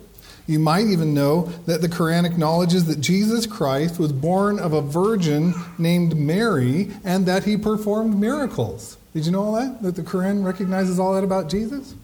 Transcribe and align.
you 0.46 0.58
might 0.58 0.86
even 0.86 1.12
know 1.12 1.42
that 1.66 1.80
the 1.80 1.88
Quran 1.88 2.24
acknowledges 2.24 2.84
that 2.86 3.00
Jesus 3.00 3.46
Christ 3.46 3.98
was 3.98 4.12
born 4.12 4.58
of 4.58 4.72
a 4.72 4.80
virgin 4.80 5.54
named 5.76 6.16
Mary 6.16 6.90
and 7.04 7.26
that 7.26 7.44
he 7.44 7.56
performed 7.56 8.18
miracles. 8.18 8.96
Did 9.12 9.26
you 9.26 9.32
know 9.32 9.42
all 9.42 9.52
that? 9.54 9.82
That 9.82 9.96
the 9.96 10.02
Quran 10.02 10.44
recognizes 10.44 11.00
all 11.00 11.14
that 11.14 11.24
about 11.24 11.50
Jesus? 11.50 11.94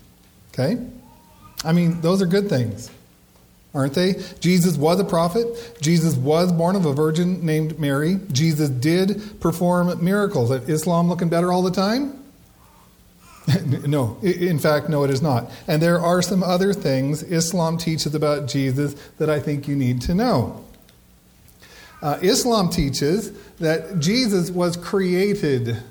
Okay? 0.53 0.85
I 1.65 1.73
mean, 1.73 2.01
those 2.01 2.21
are 2.21 2.27
good 2.27 2.49
things, 2.49 2.91
aren't 3.75 3.95
they? 3.95 4.23
Jesus 4.41 4.77
was 4.77 5.01
a 5.01 5.05
prophet. 5.05 5.79
Jesus 5.81 6.17
was 6.17 6.53
born 6.53 6.77
of 6.77 6.85
a 6.85 6.93
virgin 6.93 7.45
named 7.45 7.79
Mary. 7.79 8.19
Jesus 8.31 8.69
did 8.69 9.41
perform 9.41 10.05
miracles. 10.05 10.51
Is 10.51 10.69
Islam 10.69 11.09
looking 11.09 11.29
better 11.29 11.53
all 11.53 11.63
the 11.63 11.71
time? 11.71 12.23
no, 13.87 14.19
in 14.23 14.59
fact, 14.59 14.89
no, 14.89 15.05
it 15.05 15.11
is 15.11 15.23
not. 15.23 15.51
And 15.67 15.83
there 15.83 15.99
are 15.99 16.23
some 16.23 16.43
other 16.43 16.73
things 16.73 17.23
Islam 17.23 17.77
teaches 17.77 18.15
about 18.15 18.47
Jesus 18.47 18.95
that 19.19 19.29
I 19.29 19.41
think 19.41 19.67
you 19.67 19.75
need 19.75 20.01
to 20.03 20.15
know. 20.15 20.65
Uh, 22.01 22.19
Islam 22.21 22.69
teaches 22.69 23.33
that 23.59 24.01
Jesus 24.01 24.51
was 24.51 24.77
created, 24.77 25.83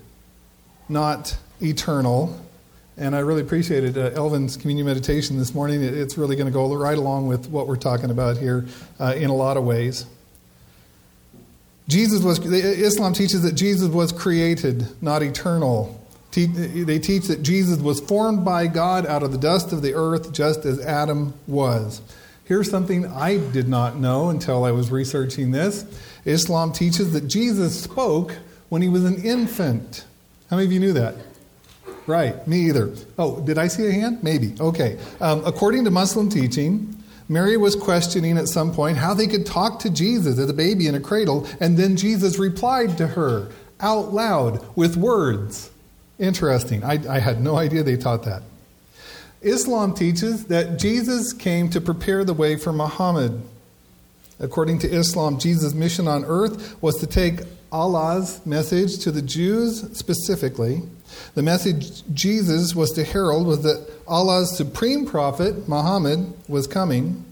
not 0.89 1.37
eternal. 1.61 2.37
And 3.01 3.15
I 3.15 3.19
really 3.19 3.41
appreciated 3.41 3.97
uh, 3.97 4.11
Elvin's 4.13 4.55
communion 4.55 4.85
meditation 4.85 5.39
this 5.39 5.55
morning. 5.55 5.81
It's 5.81 6.19
really 6.19 6.35
going 6.35 6.45
to 6.45 6.53
go 6.53 6.71
right 6.75 6.95
along 6.95 7.25
with 7.25 7.47
what 7.49 7.67
we're 7.67 7.75
talking 7.75 8.11
about 8.11 8.37
here 8.37 8.67
uh, 8.99 9.15
in 9.17 9.31
a 9.31 9.35
lot 9.35 9.57
of 9.57 9.63
ways. 9.63 10.05
Jesus 11.87 12.21
was, 12.21 12.37
Islam 12.45 13.13
teaches 13.13 13.41
that 13.41 13.53
Jesus 13.53 13.87
was 13.89 14.11
created, 14.11 14.85
not 15.01 15.23
eternal. 15.23 15.99
They 16.31 16.99
teach 16.99 17.25
that 17.25 17.41
Jesus 17.41 17.79
was 17.79 17.99
formed 17.99 18.45
by 18.45 18.67
God 18.67 19.07
out 19.07 19.23
of 19.23 19.31
the 19.31 19.39
dust 19.39 19.73
of 19.73 19.81
the 19.81 19.95
earth, 19.95 20.31
just 20.31 20.63
as 20.63 20.79
Adam 20.79 21.33
was. 21.47 22.01
Here's 22.45 22.69
something 22.69 23.07
I 23.07 23.37
did 23.37 23.67
not 23.67 23.97
know 23.97 24.29
until 24.29 24.63
I 24.63 24.69
was 24.71 24.91
researching 24.91 25.49
this 25.49 25.85
Islam 26.23 26.71
teaches 26.71 27.13
that 27.13 27.27
Jesus 27.27 27.81
spoke 27.81 28.37
when 28.69 28.83
he 28.83 28.89
was 28.89 29.05
an 29.05 29.23
infant. 29.23 30.05
How 30.51 30.57
many 30.57 30.67
of 30.67 30.71
you 30.71 30.79
knew 30.79 30.93
that? 30.93 31.15
Right, 32.07 32.45
me 32.47 32.67
either. 32.67 32.93
Oh, 33.17 33.39
did 33.41 33.57
I 33.57 33.67
see 33.67 33.87
a 33.87 33.91
hand? 33.91 34.23
Maybe. 34.23 34.55
Okay. 34.59 34.97
Um, 35.19 35.43
according 35.45 35.85
to 35.85 35.91
Muslim 35.91 36.29
teaching, 36.29 36.95
Mary 37.29 37.57
was 37.57 37.75
questioning 37.75 38.37
at 38.37 38.47
some 38.47 38.73
point 38.73 38.97
how 38.97 39.13
they 39.13 39.27
could 39.27 39.45
talk 39.45 39.79
to 39.79 39.89
Jesus 39.89 40.37
as 40.37 40.49
a 40.49 40.53
baby 40.53 40.87
in 40.87 40.95
a 40.95 40.99
cradle, 40.99 41.47
and 41.59 41.77
then 41.77 41.95
Jesus 41.95 42.37
replied 42.37 42.97
to 42.97 43.07
her 43.07 43.49
out 43.79 44.13
loud 44.13 44.65
with 44.75 44.97
words. 44.97 45.69
Interesting. 46.19 46.83
I, 46.83 46.99
I 47.09 47.19
had 47.19 47.41
no 47.41 47.55
idea 47.55 47.83
they 47.83 47.97
taught 47.97 48.23
that. 48.23 48.43
Islam 49.41 49.93
teaches 49.93 50.45
that 50.45 50.77
Jesus 50.77 51.33
came 51.33 51.69
to 51.69 51.81
prepare 51.81 52.23
the 52.23 52.33
way 52.33 52.57
for 52.57 52.71
Muhammad. 52.71 53.41
According 54.39 54.79
to 54.79 54.89
Islam, 54.89 55.39
Jesus' 55.39 55.73
mission 55.73 56.07
on 56.07 56.25
earth 56.25 56.81
was 56.81 56.99
to 56.99 57.07
take 57.07 57.41
Allah's 57.71 58.45
message 58.45 58.99
to 58.99 59.11
the 59.11 59.21
Jews 59.21 59.97
specifically. 59.97 60.81
The 61.35 61.41
message 61.41 62.03
Jesus 62.13 62.75
was 62.75 62.91
to 62.93 63.03
herald 63.03 63.47
was 63.47 63.63
that 63.63 63.89
Allah's 64.07 64.55
supreme 64.55 65.05
prophet, 65.05 65.67
Muhammad, 65.67 66.33
was 66.47 66.67
coming. 66.67 67.25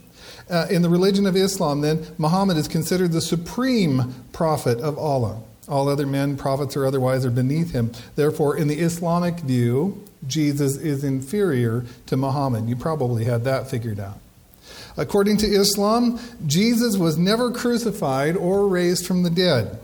Uh, 0.48 0.66
in 0.70 0.82
the 0.82 0.88
religion 0.88 1.26
of 1.26 1.36
Islam, 1.36 1.82
then, 1.82 2.06
Muhammad 2.18 2.56
is 2.56 2.68
considered 2.68 3.12
the 3.12 3.20
supreme 3.20 4.14
prophet 4.32 4.78
of 4.80 4.98
Allah. 4.98 5.40
All 5.68 5.88
other 5.88 6.06
men, 6.06 6.36
prophets 6.36 6.76
or 6.76 6.86
otherwise, 6.86 7.24
are 7.24 7.30
beneath 7.30 7.70
him. 7.72 7.92
Therefore, 8.16 8.56
in 8.56 8.66
the 8.66 8.80
Islamic 8.80 9.40
view, 9.40 10.02
Jesus 10.26 10.76
is 10.76 11.04
inferior 11.04 11.84
to 12.06 12.16
Muhammad. 12.16 12.68
You 12.68 12.76
probably 12.76 13.24
had 13.24 13.44
that 13.44 13.70
figured 13.70 14.00
out. 14.00 14.18
According 14.96 15.36
to 15.38 15.46
Islam, 15.46 16.18
Jesus 16.46 16.96
was 16.96 17.16
never 17.16 17.52
crucified 17.52 18.36
or 18.36 18.66
raised 18.66 19.06
from 19.06 19.22
the 19.22 19.30
dead. 19.30 19.78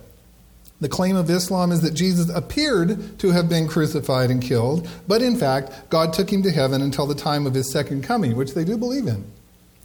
The 0.80 0.88
claim 0.88 1.16
of 1.16 1.30
Islam 1.30 1.72
is 1.72 1.80
that 1.80 1.94
Jesus 1.94 2.28
appeared 2.28 3.18
to 3.20 3.30
have 3.30 3.48
been 3.48 3.66
crucified 3.66 4.30
and 4.30 4.42
killed, 4.42 4.86
but 5.08 5.22
in 5.22 5.36
fact, 5.36 5.88
God 5.88 6.12
took 6.12 6.30
him 6.30 6.42
to 6.42 6.50
heaven 6.50 6.82
until 6.82 7.06
the 7.06 7.14
time 7.14 7.46
of 7.46 7.54
his 7.54 7.72
second 7.72 8.04
coming, 8.04 8.36
which 8.36 8.52
they 8.52 8.64
do 8.64 8.76
believe 8.76 9.06
in. 9.06 9.24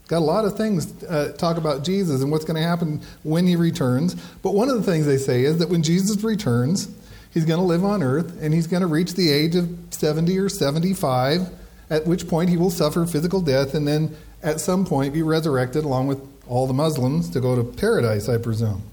Got 0.10 0.18
a 0.18 0.20
lot 0.20 0.44
of 0.44 0.58
things 0.58 1.02
uh, 1.04 1.32
talk 1.38 1.56
about 1.56 1.86
Jesus 1.86 2.22
and 2.22 2.30
what's 2.30 2.44
going 2.44 2.62
to 2.62 2.68
happen 2.68 3.00
when 3.24 3.48
he 3.48 3.56
returns. 3.56 4.16
But 4.42 4.54
one 4.54 4.68
of 4.68 4.76
the 4.76 4.84
things 4.84 5.06
they 5.06 5.18
say 5.18 5.46
is 5.46 5.60
that 5.60 5.70
when 5.70 5.84
Jesus 5.84 6.22
returns, 6.22 6.90
he's 7.34 7.46
going 7.46 7.62
to 7.62 7.66
live 7.66 7.86
on 7.86 8.04
earth 8.04 8.38
and 8.42 8.54
he's 8.54 8.68
going 8.68 8.82
to 8.82 8.88
reach 8.88 9.14
the 9.14 9.32
age 9.32 9.56
of 9.56 9.70
70 9.92 10.38
or 10.38 10.50
75, 10.50 11.50
at 11.90 12.06
which 12.06 12.28
point 12.28 12.50
he 12.50 12.58
will 12.58 12.70
suffer 12.70 13.06
physical 13.06 13.40
death 13.40 13.74
and 13.74 13.88
then 13.88 14.14
at 14.44 14.60
some 14.60 14.86
point 14.86 15.14
be 15.14 15.22
resurrected 15.22 15.86
along 15.86 16.08
with 16.08 16.20
all 16.46 16.68
the 16.68 16.74
Muslims 16.74 17.30
to 17.30 17.40
go 17.40 17.56
to 17.56 17.64
paradise, 17.64 18.28
I 18.28 18.38
presume 18.38 18.84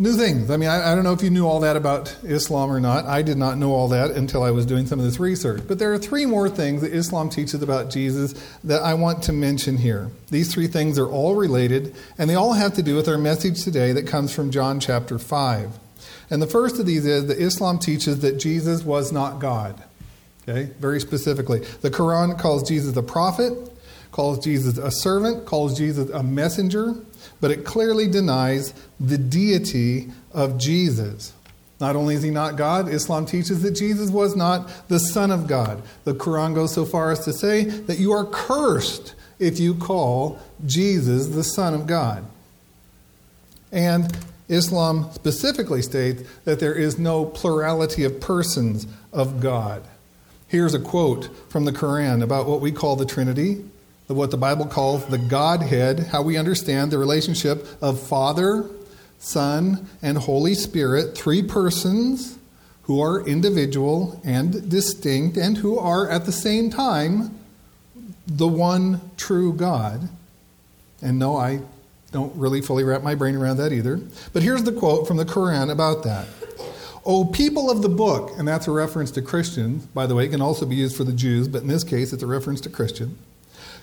new 0.00 0.14
things. 0.14 0.50
I 0.50 0.56
mean, 0.56 0.68
I, 0.68 0.92
I, 0.92 0.94
don't 0.94 1.04
know 1.04 1.12
if 1.12 1.22
you 1.22 1.30
knew 1.30 1.46
all 1.46 1.60
that 1.60 1.76
about 1.76 2.16
Islam 2.24 2.72
or 2.72 2.80
not. 2.80 3.04
I 3.04 3.22
did 3.22 3.36
not 3.36 3.58
know 3.58 3.72
all 3.72 3.88
that 3.88 4.10
until 4.12 4.42
I 4.42 4.50
was 4.50 4.66
doing 4.66 4.86
some 4.86 4.98
of 4.98 5.04
this 5.04 5.20
research. 5.20 5.62
But 5.68 5.78
there 5.78 5.92
are 5.92 5.98
three 5.98 6.26
more 6.26 6.48
things 6.48 6.80
that 6.82 6.92
Islam 6.92 7.28
teaches 7.28 7.62
about 7.62 7.90
Jesus 7.90 8.32
that 8.64 8.82
I 8.82 8.94
want 8.94 9.22
to 9.24 9.32
mention 9.32 9.76
here. 9.76 10.10
These 10.30 10.52
three 10.52 10.66
things 10.66 10.98
are 10.98 11.08
all 11.08 11.34
related, 11.34 11.94
and 12.18 12.28
they 12.28 12.34
all 12.34 12.54
have 12.54 12.74
to 12.74 12.82
do 12.82 12.96
with 12.96 13.08
our 13.08 13.18
message 13.18 13.62
today 13.62 13.92
that 13.92 14.06
comes 14.06 14.34
from 14.34 14.50
John 14.50 14.80
chapter 14.80 15.18
5. 15.18 15.78
And 16.30 16.40
the 16.40 16.46
first 16.46 16.78
of 16.78 16.86
these 16.86 17.04
is 17.04 17.26
that 17.26 17.38
Islam 17.38 17.78
teaches 17.78 18.20
that 18.20 18.38
Jesus 18.38 18.82
was 18.82 19.12
not 19.12 19.40
God. 19.40 19.82
Okay, 20.48 20.72
very 20.80 21.00
specifically. 21.00 21.60
The 21.82 21.90
Quran 21.90 22.38
calls 22.38 22.66
Jesus 22.66 22.96
a 22.96 23.02
prophet, 23.02 23.52
calls 24.12 24.42
Jesus 24.42 24.78
a 24.78 24.90
servant, 24.90 25.46
calls 25.46 25.76
Jesus 25.76 26.10
a 26.10 26.22
messenger, 26.22 26.94
but 27.40 27.50
it 27.50 27.64
clearly 27.64 28.08
denies 28.08 28.74
the 28.98 29.18
deity 29.18 30.08
of 30.32 30.58
Jesus. 30.58 31.32
Not 31.80 31.96
only 31.96 32.14
is 32.14 32.22
he 32.22 32.30
not 32.30 32.56
God, 32.56 32.88
Islam 32.88 33.24
teaches 33.24 33.62
that 33.62 33.70
Jesus 33.72 34.10
was 34.10 34.36
not 34.36 34.88
the 34.88 35.00
Son 35.00 35.30
of 35.30 35.46
God. 35.46 35.82
The 36.04 36.12
Quran 36.12 36.54
goes 36.54 36.74
so 36.74 36.84
far 36.84 37.10
as 37.10 37.24
to 37.24 37.32
say 37.32 37.64
that 37.64 37.98
you 37.98 38.12
are 38.12 38.26
cursed 38.26 39.14
if 39.38 39.58
you 39.58 39.74
call 39.74 40.38
Jesus 40.66 41.28
the 41.28 41.42
Son 41.42 41.72
of 41.72 41.86
God. 41.86 42.24
And 43.72 44.14
Islam 44.48 45.10
specifically 45.12 45.80
states 45.80 46.22
that 46.44 46.60
there 46.60 46.74
is 46.74 46.98
no 46.98 47.24
plurality 47.24 48.04
of 48.04 48.20
persons 48.20 48.86
of 49.12 49.40
God. 49.40 49.82
Here's 50.48 50.74
a 50.74 50.80
quote 50.80 51.30
from 51.48 51.64
the 51.64 51.72
Quran 51.72 52.22
about 52.22 52.46
what 52.46 52.60
we 52.60 52.72
call 52.72 52.96
the 52.96 53.06
Trinity 53.06 53.64
what 54.14 54.30
the 54.30 54.36
Bible 54.36 54.66
calls 54.66 55.06
the 55.06 55.18
Godhead, 55.18 56.08
how 56.10 56.22
we 56.22 56.36
understand 56.36 56.90
the 56.90 56.98
relationship 56.98 57.66
of 57.80 58.00
Father, 58.00 58.68
Son, 59.18 59.88
and 60.02 60.18
Holy 60.18 60.54
Spirit, 60.54 61.16
three 61.16 61.42
persons 61.42 62.38
who 62.82 63.00
are 63.00 63.24
individual 63.26 64.20
and 64.24 64.68
distinct 64.68 65.36
and 65.36 65.58
who 65.58 65.78
are 65.78 66.08
at 66.10 66.26
the 66.26 66.32
same 66.32 66.70
time 66.70 67.38
the 68.26 68.48
one 68.48 69.00
true 69.16 69.52
God. 69.52 70.08
And 71.02 71.18
no, 71.18 71.36
I 71.36 71.60
Don't 72.12 72.34
really 72.34 72.60
fully 72.60 72.82
wrap 72.82 73.02
my 73.02 73.14
brain 73.14 73.36
around 73.36 73.58
that 73.58 73.72
either. 73.72 74.00
But 74.32 74.42
here's 74.42 74.64
the 74.64 74.72
quote 74.72 75.06
from 75.06 75.16
the 75.16 75.24
Quran 75.24 75.70
about 75.70 76.02
that. 76.02 76.26
O 77.04 77.24
people 77.24 77.70
of 77.70 77.82
the 77.82 77.88
book, 77.88 78.32
and 78.36 78.46
that's 78.46 78.66
a 78.66 78.72
reference 78.72 79.10
to 79.12 79.22
Christians, 79.22 79.86
by 79.86 80.06
the 80.06 80.14
way, 80.14 80.24
it 80.24 80.28
can 80.28 80.42
also 80.42 80.66
be 80.66 80.74
used 80.74 80.96
for 80.96 81.04
the 81.04 81.12
Jews, 81.12 81.48
but 81.48 81.62
in 81.62 81.68
this 81.68 81.84
case 81.84 82.12
it's 82.12 82.22
a 82.22 82.26
reference 82.26 82.60
to 82.62 82.68
Christian. 82.68 83.16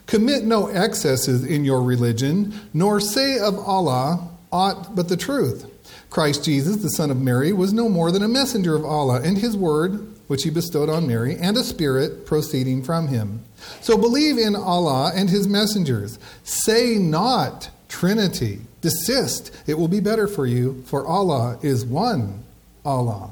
Commit 0.08 0.46
no 0.46 0.68
excesses 0.68 1.44
in 1.46 1.64
your 1.66 1.82
religion, 1.82 2.54
nor 2.74 3.00
say 3.00 3.38
of 3.38 3.60
Allah 3.60 4.30
aught 4.52 4.96
but 4.96 5.10
the 5.10 5.18
truth. 5.18 5.70
Christ 6.10 6.46
Jesus, 6.46 6.78
the 6.78 6.90
Son 6.90 7.12
of 7.12 7.22
Mary, 7.22 7.52
was 7.52 7.74
no 7.74 7.90
more 7.90 8.12
than 8.12 8.24
a 8.24 8.28
messenger 8.28 8.76
of 8.76 8.86
Allah 8.86 9.22
and 9.22 9.38
his 9.38 9.58
word, 9.58 10.14
which 10.28 10.44
he 10.44 10.50
bestowed 10.50 10.90
on 10.90 11.08
Mary, 11.08 11.36
and 11.38 11.58
a 11.58 11.64
spirit 11.64 12.26
proceeding 12.26 12.82
from 12.82 13.08
him. 13.10 13.44
So 13.82 13.98
believe 13.98 14.38
in 14.38 14.56
Allah 14.56 15.12
and 15.14 15.30
his 15.30 15.48
messengers. 15.48 16.18
Say 16.44 16.96
not 16.96 17.70
Trinity. 17.90 18.62
Desist. 18.82 19.52
It 19.68 19.78
will 19.78 19.88
be 19.88 20.00
better 20.00 20.28
for 20.28 20.46
you, 20.46 20.84
for 20.86 21.06
Allah 21.06 21.58
is 21.62 21.86
one 21.86 22.44
Allah. 22.86 23.32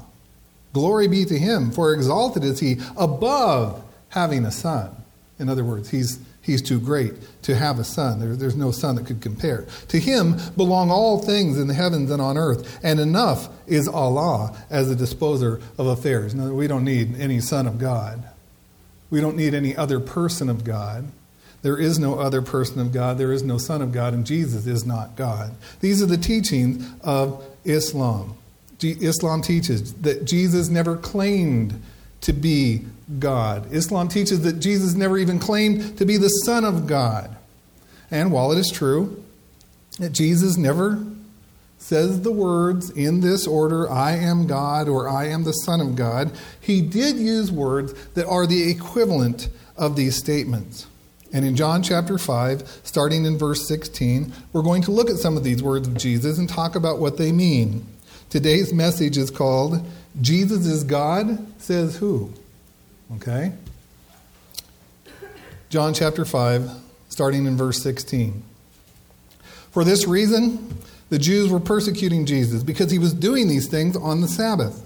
Glory 0.72 1.08
be 1.08 1.24
to 1.24 1.38
him, 1.38 1.70
for 1.70 1.94
exalted 1.94 2.44
is 2.44 2.60
he 2.60 2.76
above 2.96 3.82
having 4.10 4.44
a 4.44 4.50
son. 4.50 4.90
In 5.38 5.48
other 5.48 5.64
words, 5.64 5.90
he's 5.90 6.18
He's 6.46 6.62
too 6.62 6.78
great 6.78 7.14
to 7.42 7.56
have 7.56 7.80
a 7.80 7.84
son. 7.84 8.20
There, 8.20 8.36
there's 8.36 8.54
no 8.54 8.70
son 8.70 8.94
that 8.94 9.06
could 9.06 9.20
compare. 9.20 9.66
To 9.88 9.98
him 9.98 10.36
belong 10.56 10.92
all 10.92 11.18
things 11.18 11.58
in 11.58 11.66
the 11.66 11.74
heavens 11.74 12.08
and 12.08 12.22
on 12.22 12.38
earth, 12.38 12.78
and 12.84 13.00
enough 13.00 13.48
is 13.66 13.88
Allah 13.88 14.56
as 14.70 14.88
a 14.88 14.94
disposer 14.94 15.60
of 15.76 15.88
affairs. 15.88 16.36
Now, 16.36 16.52
we 16.52 16.68
don't 16.68 16.84
need 16.84 17.18
any 17.18 17.40
son 17.40 17.66
of 17.66 17.80
God. 17.80 18.22
We 19.10 19.20
don't 19.20 19.36
need 19.36 19.54
any 19.54 19.76
other 19.76 19.98
person 19.98 20.48
of 20.48 20.62
God. 20.62 21.06
There 21.62 21.78
is 21.78 21.98
no 21.98 22.20
other 22.20 22.42
person 22.42 22.78
of 22.78 22.92
God. 22.92 23.18
There 23.18 23.32
is 23.32 23.42
no 23.42 23.58
son 23.58 23.82
of 23.82 23.90
God, 23.90 24.14
and 24.14 24.24
Jesus 24.24 24.68
is 24.68 24.86
not 24.86 25.16
God. 25.16 25.52
These 25.80 26.00
are 26.00 26.06
the 26.06 26.16
teachings 26.16 26.88
of 27.00 27.44
Islam. 27.64 28.36
Islam 28.80 29.42
teaches 29.42 29.94
that 29.94 30.24
Jesus 30.24 30.68
never 30.68 30.96
claimed 30.96 31.82
to 32.20 32.32
be 32.32 32.84
God. 33.18 33.72
Islam 33.72 34.08
teaches 34.08 34.42
that 34.42 34.54
Jesus 34.54 34.94
never 34.94 35.18
even 35.18 35.38
claimed 35.38 35.98
to 35.98 36.04
be 36.04 36.16
the 36.16 36.28
Son 36.28 36.64
of 36.64 36.86
God. 36.86 37.36
And 38.10 38.32
while 38.32 38.52
it 38.52 38.58
is 38.58 38.70
true 38.70 39.22
that 39.98 40.10
Jesus 40.10 40.56
never 40.56 41.04
says 41.78 42.22
the 42.22 42.32
words 42.32 42.90
in 42.90 43.20
this 43.20 43.46
order, 43.46 43.88
I 43.90 44.16
am 44.16 44.46
God 44.46 44.88
or 44.88 45.08
I 45.08 45.28
am 45.28 45.44
the 45.44 45.52
Son 45.52 45.80
of 45.80 45.94
God, 45.94 46.32
he 46.60 46.80
did 46.80 47.16
use 47.16 47.52
words 47.52 47.92
that 48.14 48.26
are 48.26 48.46
the 48.46 48.70
equivalent 48.70 49.48
of 49.76 49.94
these 49.94 50.16
statements. 50.16 50.86
And 51.32 51.44
in 51.44 51.56
John 51.56 51.82
chapter 51.82 52.18
5, 52.18 52.80
starting 52.82 53.24
in 53.24 53.36
verse 53.36 53.68
16, 53.68 54.32
we're 54.52 54.62
going 54.62 54.82
to 54.82 54.90
look 54.90 55.10
at 55.10 55.16
some 55.16 55.36
of 55.36 55.44
these 55.44 55.62
words 55.62 55.86
of 55.86 55.96
Jesus 55.96 56.38
and 56.38 56.48
talk 56.48 56.74
about 56.74 56.98
what 56.98 57.18
they 57.18 57.32
mean. 57.32 57.86
Today's 58.30 58.72
message 58.72 59.16
is 59.16 59.30
called 59.30 59.84
Jesus 60.20 60.66
is 60.66 60.82
God, 60.82 61.60
says 61.60 61.96
who? 61.96 62.32
Okay? 63.14 63.52
John 65.68 65.94
chapter 65.94 66.24
5, 66.24 66.70
starting 67.08 67.46
in 67.46 67.56
verse 67.56 67.82
16. 67.82 68.42
For 69.70 69.84
this 69.84 70.06
reason, 70.06 70.78
the 71.10 71.18
Jews 71.18 71.50
were 71.50 71.60
persecuting 71.60 72.26
Jesus 72.26 72.62
because 72.62 72.90
he 72.90 72.98
was 72.98 73.12
doing 73.12 73.48
these 73.48 73.68
things 73.68 73.96
on 73.96 74.20
the 74.20 74.28
Sabbath. 74.28 74.82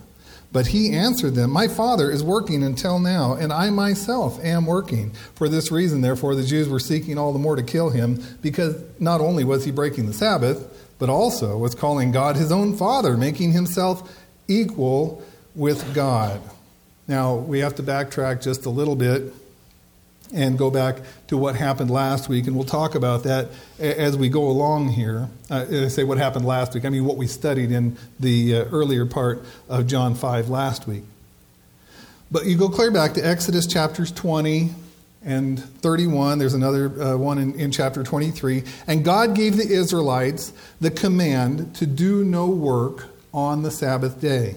But 0.52 0.66
he 0.66 0.92
answered 0.92 1.36
them, 1.36 1.50
My 1.50 1.68
Father 1.68 2.10
is 2.10 2.24
working 2.24 2.64
until 2.64 2.98
now, 2.98 3.34
and 3.34 3.52
I 3.52 3.70
myself 3.70 4.42
am 4.44 4.66
working. 4.66 5.12
For 5.34 5.48
this 5.48 5.70
reason, 5.70 6.00
therefore, 6.00 6.34
the 6.34 6.42
Jews 6.42 6.68
were 6.68 6.80
seeking 6.80 7.18
all 7.18 7.32
the 7.32 7.38
more 7.38 7.54
to 7.54 7.62
kill 7.62 7.90
him, 7.90 8.20
because 8.42 8.82
not 8.98 9.20
only 9.20 9.44
was 9.44 9.64
he 9.64 9.70
breaking 9.70 10.06
the 10.06 10.12
Sabbath, 10.12 10.88
but 10.98 11.08
also 11.08 11.56
was 11.56 11.76
calling 11.76 12.10
God 12.10 12.36
his 12.36 12.50
own 12.50 12.76
Father, 12.76 13.16
making 13.16 13.52
himself 13.52 14.12
equal 14.48 15.22
with 15.54 15.94
God. 15.94 16.40
Now, 17.10 17.34
we 17.34 17.58
have 17.58 17.74
to 17.74 17.82
backtrack 17.82 18.40
just 18.40 18.66
a 18.66 18.70
little 18.70 18.94
bit 18.94 19.34
and 20.32 20.56
go 20.56 20.70
back 20.70 20.98
to 21.26 21.36
what 21.36 21.56
happened 21.56 21.90
last 21.90 22.28
week, 22.28 22.46
and 22.46 22.54
we'll 22.54 22.64
talk 22.64 22.94
about 22.94 23.24
that 23.24 23.48
as 23.80 24.16
we 24.16 24.28
go 24.28 24.46
along 24.46 24.90
here. 24.90 25.28
Uh, 25.50 25.66
I 25.68 25.88
say 25.88 26.04
what 26.04 26.18
happened 26.18 26.46
last 26.46 26.72
week, 26.72 26.84
I 26.84 26.88
mean 26.88 27.04
what 27.04 27.16
we 27.16 27.26
studied 27.26 27.72
in 27.72 27.96
the 28.20 28.58
uh, 28.58 28.64
earlier 28.66 29.06
part 29.06 29.42
of 29.68 29.88
John 29.88 30.14
5 30.14 30.50
last 30.50 30.86
week. 30.86 31.02
But 32.30 32.46
you 32.46 32.56
go 32.56 32.68
clear 32.68 32.92
back 32.92 33.14
to 33.14 33.26
Exodus 33.26 33.66
chapters 33.66 34.12
20 34.12 34.70
and 35.24 35.58
31. 35.58 36.38
There's 36.38 36.54
another 36.54 37.02
uh, 37.02 37.16
one 37.16 37.38
in, 37.38 37.58
in 37.58 37.72
chapter 37.72 38.04
23. 38.04 38.62
And 38.86 39.04
God 39.04 39.34
gave 39.34 39.56
the 39.56 39.68
Israelites 39.68 40.52
the 40.80 40.92
command 40.92 41.74
to 41.74 41.86
do 41.86 42.22
no 42.22 42.46
work 42.46 43.06
on 43.34 43.64
the 43.64 43.72
Sabbath 43.72 44.20
day. 44.20 44.54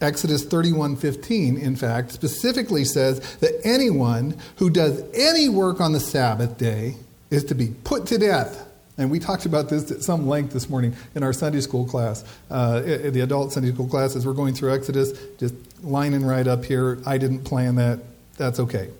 Exodus 0.00 0.44
31:15 0.44 1.56
in 1.56 1.76
fact 1.76 2.12
specifically 2.12 2.84
says 2.84 3.20
that 3.40 3.52
anyone 3.64 4.36
who 4.56 4.68
does 4.68 5.02
any 5.14 5.48
work 5.48 5.80
on 5.80 5.92
the 5.92 6.00
Sabbath 6.00 6.58
day 6.58 6.96
is 7.30 7.44
to 7.44 7.54
be 7.54 7.68
put 7.84 8.06
to 8.06 8.18
death. 8.18 8.66
And 8.98 9.10
we 9.10 9.18
talked 9.18 9.44
about 9.44 9.68
this 9.68 9.90
at 9.90 10.02
some 10.02 10.26
length 10.26 10.52
this 10.52 10.70
morning 10.70 10.94
in 11.14 11.22
our 11.22 11.32
Sunday 11.32 11.60
school 11.60 11.84
class, 11.84 12.24
uh, 12.50 12.80
the 12.80 13.20
adult 13.20 13.52
Sunday 13.52 13.72
school 13.72 13.88
classes. 13.88 14.26
we're 14.26 14.32
going 14.32 14.54
through 14.54 14.72
Exodus, 14.72 15.12
just 15.38 15.54
lining 15.82 16.24
right 16.24 16.46
up 16.46 16.64
here. 16.64 16.98
I 17.04 17.18
didn't 17.18 17.40
plan 17.40 17.74
that. 17.76 18.00
That's 18.38 18.58
okay. 18.60 18.90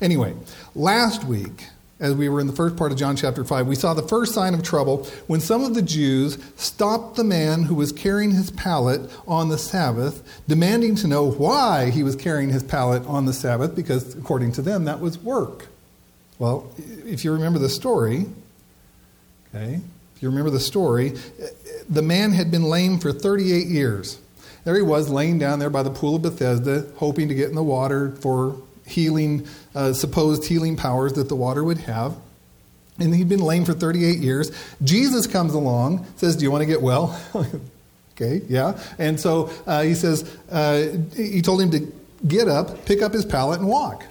Anyway, 0.00 0.34
last 0.74 1.24
week, 1.24 1.66
as 1.98 2.14
we 2.14 2.28
were 2.28 2.40
in 2.40 2.46
the 2.46 2.52
first 2.52 2.76
part 2.76 2.92
of 2.92 2.98
John 2.98 3.16
chapter 3.16 3.42
5, 3.44 3.66
we 3.66 3.74
saw 3.74 3.94
the 3.94 4.02
first 4.02 4.34
sign 4.34 4.52
of 4.52 4.62
trouble 4.62 5.06
when 5.26 5.40
some 5.40 5.64
of 5.64 5.74
the 5.74 5.82
Jews 5.82 6.38
stopped 6.56 7.16
the 7.16 7.24
man 7.24 7.62
who 7.62 7.74
was 7.74 7.90
carrying 7.90 8.32
his 8.32 8.50
pallet 8.50 9.10
on 9.26 9.48
the 9.48 9.56
Sabbath, 9.56 10.22
demanding 10.46 10.94
to 10.96 11.06
know 11.06 11.30
why 11.30 11.90
he 11.90 12.02
was 12.02 12.14
carrying 12.14 12.50
his 12.50 12.62
pallet 12.62 13.04
on 13.06 13.24
the 13.24 13.32
Sabbath, 13.32 13.74
because 13.74 14.14
according 14.14 14.52
to 14.52 14.62
them, 14.62 14.84
that 14.84 15.00
was 15.00 15.18
work. 15.18 15.68
Well, 16.38 16.70
if 17.06 17.24
you 17.24 17.32
remember 17.32 17.58
the 17.58 17.70
story, 17.70 18.26
okay, 19.54 19.80
if 20.14 20.22
you 20.22 20.28
remember 20.28 20.50
the 20.50 20.60
story, 20.60 21.14
the 21.88 22.02
man 22.02 22.32
had 22.32 22.50
been 22.50 22.64
lame 22.64 22.98
for 22.98 23.10
38 23.10 23.68
years. 23.68 24.18
There 24.64 24.76
he 24.76 24.82
was, 24.82 25.08
laying 25.08 25.38
down 25.38 25.60
there 25.60 25.70
by 25.70 25.82
the 25.82 25.90
pool 25.90 26.16
of 26.16 26.22
Bethesda, 26.22 26.86
hoping 26.96 27.28
to 27.28 27.34
get 27.34 27.48
in 27.48 27.54
the 27.54 27.62
water 27.62 28.16
for 28.16 28.56
healing, 28.86 29.46
uh, 29.74 29.92
supposed 29.92 30.46
healing 30.46 30.76
powers 30.76 31.14
that 31.14 31.28
the 31.28 31.36
water 31.36 31.62
would 31.62 31.78
have. 31.78 32.16
And 32.98 33.14
he'd 33.14 33.28
been 33.28 33.40
lame 33.40 33.64
for 33.64 33.74
38 33.74 34.18
years. 34.18 34.50
Jesus 34.82 35.26
comes 35.26 35.52
along, 35.52 36.06
says, 36.16 36.36
Do 36.36 36.44
you 36.44 36.50
want 36.50 36.62
to 36.62 36.66
get 36.66 36.80
well? 36.80 37.20
okay, 38.12 38.40
yeah. 38.48 38.80
And 38.98 39.20
so 39.20 39.50
uh, 39.66 39.82
he 39.82 39.94
says, 39.94 40.34
uh, 40.50 40.96
He 41.14 41.42
told 41.42 41.60
him 41.60 41.70
to 41.72 41.92
get 42.26 42.48
up, 42.48 42.86
pick 42.86 43.02
up 43.02 43.12
his 43.12 43.26
pallet, 43.26 43.60
and 43.60 43.68
walk. 43.68 44.04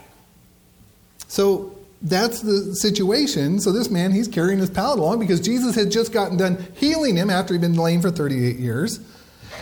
So 1.28 1.76
that's 2.02 2.42
the 2.42 2.76
situation. 2.76 3.60
So 3.60 3.72
this 3.72 3.90
man, 3.90 4.12
he's 4.12 4.28
carrying 4.28 4.60
his 4.60 4.70
pallet 4.70 5.00
along 5.00 5.20
because 5.20 5.40
Jesus 5.40 5.76
had 5.76 5.90
just 5.90 6.14
gotten 6.14 6.38
done 6.38 6.64
healing 6.76 7.16
him 7.16 7.32
after 7.32 7.54
he'd 7.54 7.62
been 7.62 7.74
lame 7.74 8.02
for 8.02 8.12
38 8.12 8.58
years. 8.58 9.00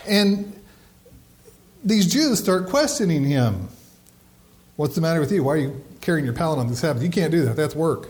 And 0.08 0.53
these 1.84 2.12
Jews 2.12 2.39
start 2.39 2.67
questioning 2.67 3.24
him. 3.24 3.70
What's 4.75 4.96
the 4.96 5.01
matter 5.01 5.20
with 5.20 5.32
you? 5.32 5.44
Why 5.44 5.53
are 5.53 5.58
you 5.58 5.84
carrying 6.01 6.25
your 6.25 6.34
pallet 6.34 6.60
on 6.60 6.68
the 6.68 6.75
Sabbath? 6.75 7.03
You 7.03 7.10
can't 7.10 7.32
do 7.32 7.46
that. 7.46 7.56
That's 7.56 7.75
work. 7.75 8.10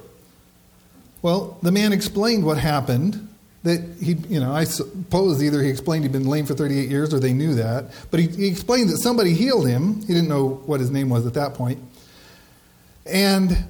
Well, 1.21 1.57
the 1.61 1.71
man 1.71 1.93
explained 1.93 2.45
what 2.45 2.57
happened. 2.57 3.29
That 3.63 3.81
he, 4.01 4.13
you 4.27 4.41
know, 4.41 4.51
I 4.51 4.65
suppose 4.65 5.41
either 5.41 5.63
he 5.63 5.69
explained 5.69 6.03
he'd 6.03 6.11
been 6.11 6.27
lame 6.27 6.45
for 6.45 6.53
38 6.53 6.89
years 6.89 7.13
or 7.13 7.19
they 7.19 7.31
knew 7.31 7.55
that. 7.55 7.91
But 8.11 8.19
he, 8.19 8.27
he 8.27 8.47
explained 8.47 8.89
that 8.89 8.97
somebody 8.97 9.33
healed 9.33 9.67
him. 9.67 10.01
He 10.01 10.07
didn't 10.07 10.27
know 10.27 10.61
what 10.65 10.81
his 10.81 10.91
name 10.91 11.09
was 11.09 11.25
at 11.25 11.33
that 11.35 11.53
point. 11.53 11.79
And 13.05 13.65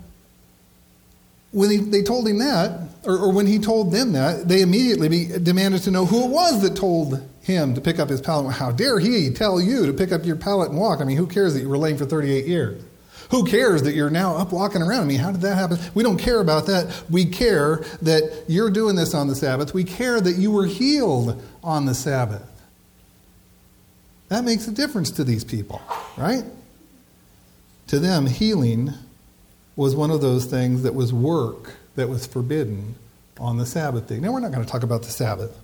when 1.53 1.69
he, 1.69 1.77
they 1.77 2.01
told 2.01 2.27
him 2.27 2.39
that, 2.39 2.89
or, 3.05 3.17
or, 3.17 3.31
when 3.31 3.45
he 3.45 3.59
told 3.59 3.91
them 3.91 4.13
that, 4.13 4.47
they 4.47 4.61
immediately 4.61 5.07
be, 5.07 5.25
demanded 5.27 5.83
to 5.83 5.91
know 5.91 6.05
who 6.05 6.25
it 6.25 6.29
was 6.29 6.61
that 6.63 6.75
told 6.75 7.21
him 7.41 7.75
to 7.75 7.81
pick 7.81 7.99
up 7.99 8.09
his 8.09 8.21
pallet. 8.21 8.55
How 8.55 8.71
dare 8.71 8.99
he 8.99 9.29
tell 9.29 9.61
you 9.61 9.85
to 9.85 9.93
pick 9.93 10.11
up 10.11 10.25
your 10.25 10.35
pallet 10.35 10.71
and 10.71 10.79
walk? 10.79 10.99
I 10.99 11.03
mean, 11.03 11.15
who 11.15 11.27
cares 11.27 11.53
that 11.53 11.61
you 11.61 11.69
were 11.69 11.77
lame 11.77 11.95
for 11.95 12.05
38 12.05 12.47
years? 12.47 12.83
Who 13.29 13.45
cares 13.45 13.83
that 13.83 13.93
you're 13.93 14.09
now 14.09 14.35
up 14.35 14.51
walking 14.51 14.81
around? 14.81 15.01
I 15.01 15.05
mean, 15.05 15.19
how 15.19 15.31
did 15.31 15.41
that 15.41 15.55
happen? 15.55 15.77
We 15.93 16.03
don't 16.03 16.17
care 16.17 16.39
about 16.39 16.65
that. 16.67 17.03
We 17.09 17.25
care 17.25 17.83
that 18.01 18.45
you're 18.47 18.71
doing 18.71 18.95
this 18.95 19.13
on 19.13 19.27
the 19.27 19.35
Sabbath. 19.35 19.73
We 19.73 19.83
care 19.83 20.19
that 20.19 20.35
you 20.35 20.51
were 20.51 20.65
healed 20.65 21.41
on 21.63 21.85
the 21.85 21.93
Sabbath. 21.93 22.49
That 24.29 24.43
makes 24.43 24.67
a 24.67 24.71
difference 24.71 25.11
to 25.11 25.23
these 25.23 25.43
people, 25.43 25.81
right? 26.17 26.43
To 27.87 27.99
them, 27.99 28.25
healing 28.25 28.93
was 29.75 29.95
one 29.95 30.11
of 30.11 30.21
those 30.21 30.45
things 30.45 30.83
that 30.83 30.93
was 30.93 31.11
work 31.11 31.75
that 31.95 32.09
was 32.09 32.25
forbidden 32.25 32.95
on 33.39 33.57
the 33.57 33.65
Sabbath 33.65 34.07
day. 34.07 34.19
Now, 34.19 34.31
we're 34.31 34.39
not 34.39 34.51
going 34.51 34.63
to 34.63 34.71
talk 34.71 34.83
about 34.83 35.03
the 35.03 35.11
Sabbath 35.11 35.57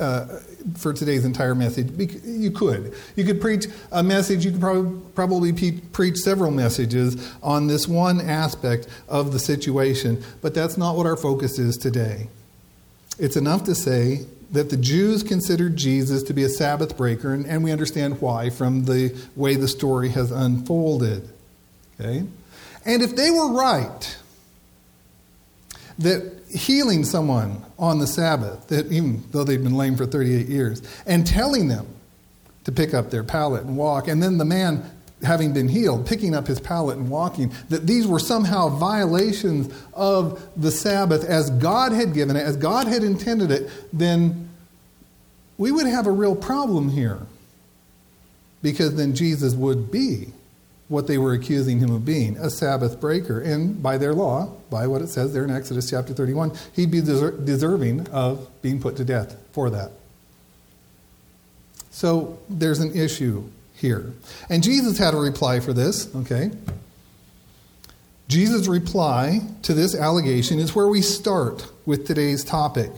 uh, 0.00 0.26
for 0.76 0.92
today's 0.92 1.24
entire 1.24 1.54
message. 1.54 1.90
You 2.24 2.50
could. 2.50 2.94
You 3.16 3.24
could 3.24 3.40
preach 3.40 3.66
a 3.92 4.02
message, 4.02 4.44
you 4.44 4.52
could 4.52 4.60
probably, 4.60 5.00
probably 5.14 5.52
pe- 5.52 5.80
preach 5.80 6.16
several 6.16 6.50
messages 6.50 7.16
on 7.42 7.66
this 7.66 7.88
one 7.88 8.20
aspect 8.20 8.88
of 9.08 9.32
the 9.32 9.38
situation, 9.38 10.22
but 10.40 10.54
that's 10.54 10.76
not 10.76 10.96
what 10.96 11.06
our 11.06 11.16
focus 11.16 11.58
is 11.58 11.76
today. 11.76 12.28
It's 13.18 13.36
enough 13.36 13.64
to 13.64 13.74
say 13.74 14.26
that 14.52 14.70
the 14.70 14.76
Jews 14.76 15.22
considered 15.22 15.76
Jesus 15.76 16.22
to 16.24 16.32
be 16.32 16.44
a 16.44 16.48
Sabbath 16.48 16.96
breaker, 16.96 17.34
and, 17.34 17.44
and 17.46 17.62
we 17.62 17.72
understand 17.72 18.20
why 18.20 18.50
from 18.50 18.84
the 18.84 19.14
way 19.36 19.56
the 19.56 19.68
story 19.68 20.10
has 20.10 20.30
unfolded. 20.30 21.28
Okay? 22.00 22.24
And 22.88 23.02
if 23.02 23.14
they 23.14 23.30
were 23.30 23.52
right, 23.52 24.16
that 25.98 26.32
healing 26.48 27.04
someone 27.04 27.62
on 27.78 27.98
the 27.98 28.06
Sabbath, 28.06 28.68
that 28.68 28.90
even 28.90 29.22
though 29.30 29.44
they'd 29.44 29.62
been 29.62 29.76
lame 29.76 29.94
for 29.94 30.06
38 30.06 30.48
years, 30.48 30.82
and 31.06 31.26
telling 31.26 31.68
them 31.68 31.86
to 32.64 32.72
pick 32.72 32.94
up 32.94 33.10
their 33.10 33.22
pallet 33.22 33.64
and 33.64 33.76
walk, 33.76 34.08
and 34.08 34.22
then 34.22 34.38
the 34.38 34.44
man 34.46 34.90
having 35.22 35.52
been 35.52 35.68
healed, 35.68 36.06
picking 36.06 36.34
up 36.34 36.46
his 36.46 36.60
pallet 36.60 36.96
and 36.96 37.10
walking, 37.10 37.52
that 37.68 37.86
these 37.86 38.06
were 38.06 38.18
somehow 38.18 38.68
violations 38.70 39.70
of 39.92 40.42
the 40.56 40.70
Sabbath 40.70 41.24
as 41.24 41.50
God 41.50 41.92
had 41.92 42.14
given 42.14 42.36
it, 42.36 42.40
as 42.40 42.56
God 42.56 42.86
had 42.86 43.04
intended 43.04 43.50
it, 43.50 43.70
then 43.92 44.48
we 45.58 45.70
would 45.72 45.86
have 45.86 46.06
a 46.06 46.12
real 46.12 46.36
problem 46.36 46.88
here. 46.88 47.18
Because 48.62 48.94
then 48.94 49.14
Jesus 49.14 49.54
would 49.54 49.90
be 49.90 50.32
what 50.88 51.06
they 51.06 51.18
were 51.18 51.34
accusing 51.34 51.78
him 51.78 51.90
of 51.90 52.04
being 52.04 52.36
a 52.38 52.48
Sabbath 52.48 53.00
breaker. 53.00 53.40
And 53.40 53.82
by 53.82 53.98
their 53.98 54.14
law, 54.14 54.52
by 54.70 54.86
what 54.86 55.02
it 55.02 55.08
says 55.08 55.32
there 55.32 55.44
in 55.44 55.50
Exodus 55.50 55.90
chapter 55.90 56.14
31, 56.14 56.52
he'd 56.74 56.90
be 56.90 57.02
deser- 57.02 57.44
deserving 57.44 58.08
of 58.08 58.48
being 58.62 58.80
put 58.80 58.96
to 58.96 59.04
death 59.04 59.36
for 59.52 59.68
that. 59.70 59.92
So 61.90 62.38
there's 62.48 62.80
an 62.80 62.96
issue 62.96 63.44
here. 63.74 64.12
And 64.48 64.62
Jesus 64.62 64.98
had 64.98 65.14
a 65.14 65.18
reply 65.18 65.60
for 65.60 65.72
this, 65.72 66.14
okay? 66.14 66.50
Jesus' 68.28 68.66
reply 68.66 69.40
to 69.62 69.74
this 69.74 69.94
allegation 69.94 70.58
is 70.58 70.74
where 70.74 70.88
we 70.88 71.02
start 71.02 71.70
with 71.86 72.06
today's 72.06 72.44
topic. 72.44 72.90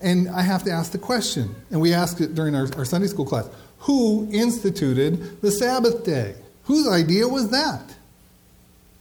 And 0.00 0.28
I 0.28 0.42
have 0.42 0.62
to 0.64 0.70
ask 0.70 0.92
the 0.92 0.98
question, 0.98 1.54
and 1.70 1.80
we 1.80 1.94
asked 1.94 2.20
it 2.20 2.34
during 2.34 2.54
our, 2.54 2.68
our 2.76 2.84
Sunday 2.84 3.06
school 3.06 3.24
class 3.24 3.48
who 3.80 4.28
instituted 4.32 5.40
the 5.42 5.50
Sabbath 5.50 6.04
day? 6.04 6.34
Whose 6.66 6.88
idea 6.88 7.26
was 7.28 7.50
that? 7.50 7.94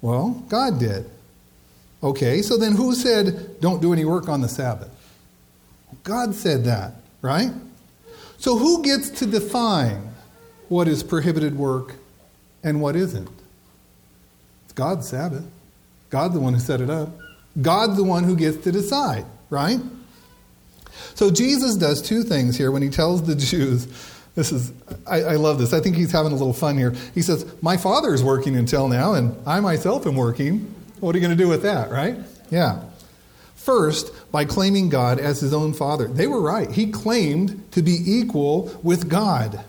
Well, 0.01 0.43
God 0.49 0.79
did. 0.79 1.09
Okay, 2.03 2.41
so 2.41 2.57
then 2.57 2.73
who 2.73 2.93
said, 2.93 3.59
don't 3.59 3.81
do 3.81 3.91
any 3.91 4.05
work 4.05 4.29
on 4.29 4.41
the 4.41 4.49
Sabbath? 4.49 4.91
God 6.03 6.35
said 6.35 6.65
that, 6.65 6.93
right? 7.21 7.51
So 8.37 8.57
who 8.57 8.83
gets 8.83 9.09
to 9.11 9.25
define 9.25 10.09
what 10.69 10.87
is 10.87 11.01
prohibited 11.01 11.57
work 11.57 11.95
and 12.63 12.81
what 12.81 12.95
isn't? 12.95 13.29
It's 14.65 14.73
God's 14.73 15.07
Sabbath. 15.07 15.45
God's 16.11 16.35
the 16.35 16.39
one 16.39 16.53
who 16.53 16.59
set 16.59 16.81
it 16.81 16.89
up. 16.89 17.09
God's 17.59 17.97
the 17.97 18.03
one 18.03 18.23
who 18.23 18.35
gets 18.35 18.57
to 18.57 18.71
decide, 18.71 19.25
right? 19.49 19.79
So 21.15 21.31
Jesus 21.31 21.75
does 21.75 22.01
two 22.01 22.23
things 22.23 22.57
here 22.57 22.71
when 22.71 22.81
he 22.81 22.89
tells 22.89 23.23
the 23.23 23.35
Jews, 23.35 23.87
this 24.35 24.51
is, 24.51 24.73
I, 25.07 25.21
I, 25.21 25.35
love 25.35 25.59
this. 25.59 25.71
I 25.71 25.79
think 25.79 25.95
he's 25.95 26.11
having 26.11 26.33
a 26.33 26.35
little 26.35 26.53
fun 26.53 26.77
here. 26.77 26.93
He 27.13 27.21
says, 27.21 27.45
My 27.61 27.77
father 27.77 28.13
is 28.13 28.21
working 28.21 28.57
until 28.57 28.89
now, 28.89 29.13
and 29.13 29.35
I 29.47 29.61
myself 29.61 30.05
am 30.05 30.15
working. 30.15 30.73
What 30.99 31.15
are 31.15 31.19
you 31.19 31.25
going 31.25 31.37
to 31.37 31.41
do 31.41 31.49
with 31.49 31.63
that, 31.63 31.89
right? 31.89 32.17
Yeah. 32.49 32.81
First, 33.55 34.11
by 34.31 34.43
claiming 34.43 34.89
God 34.89 35.19
as 35.19 35.39
his 35.39 35.53
own 35.53 35.73
father. 35.73 36.07
They 36.07 36.27
were 36.27 36.41
right. 36.41 36.69
He 36.69 36.91
claimed 36.91 37.71
to 37.71 37.81
be 37.81 37.97
equal 38.05 38.77
with 38.83 39.09
God. 39.09 39.63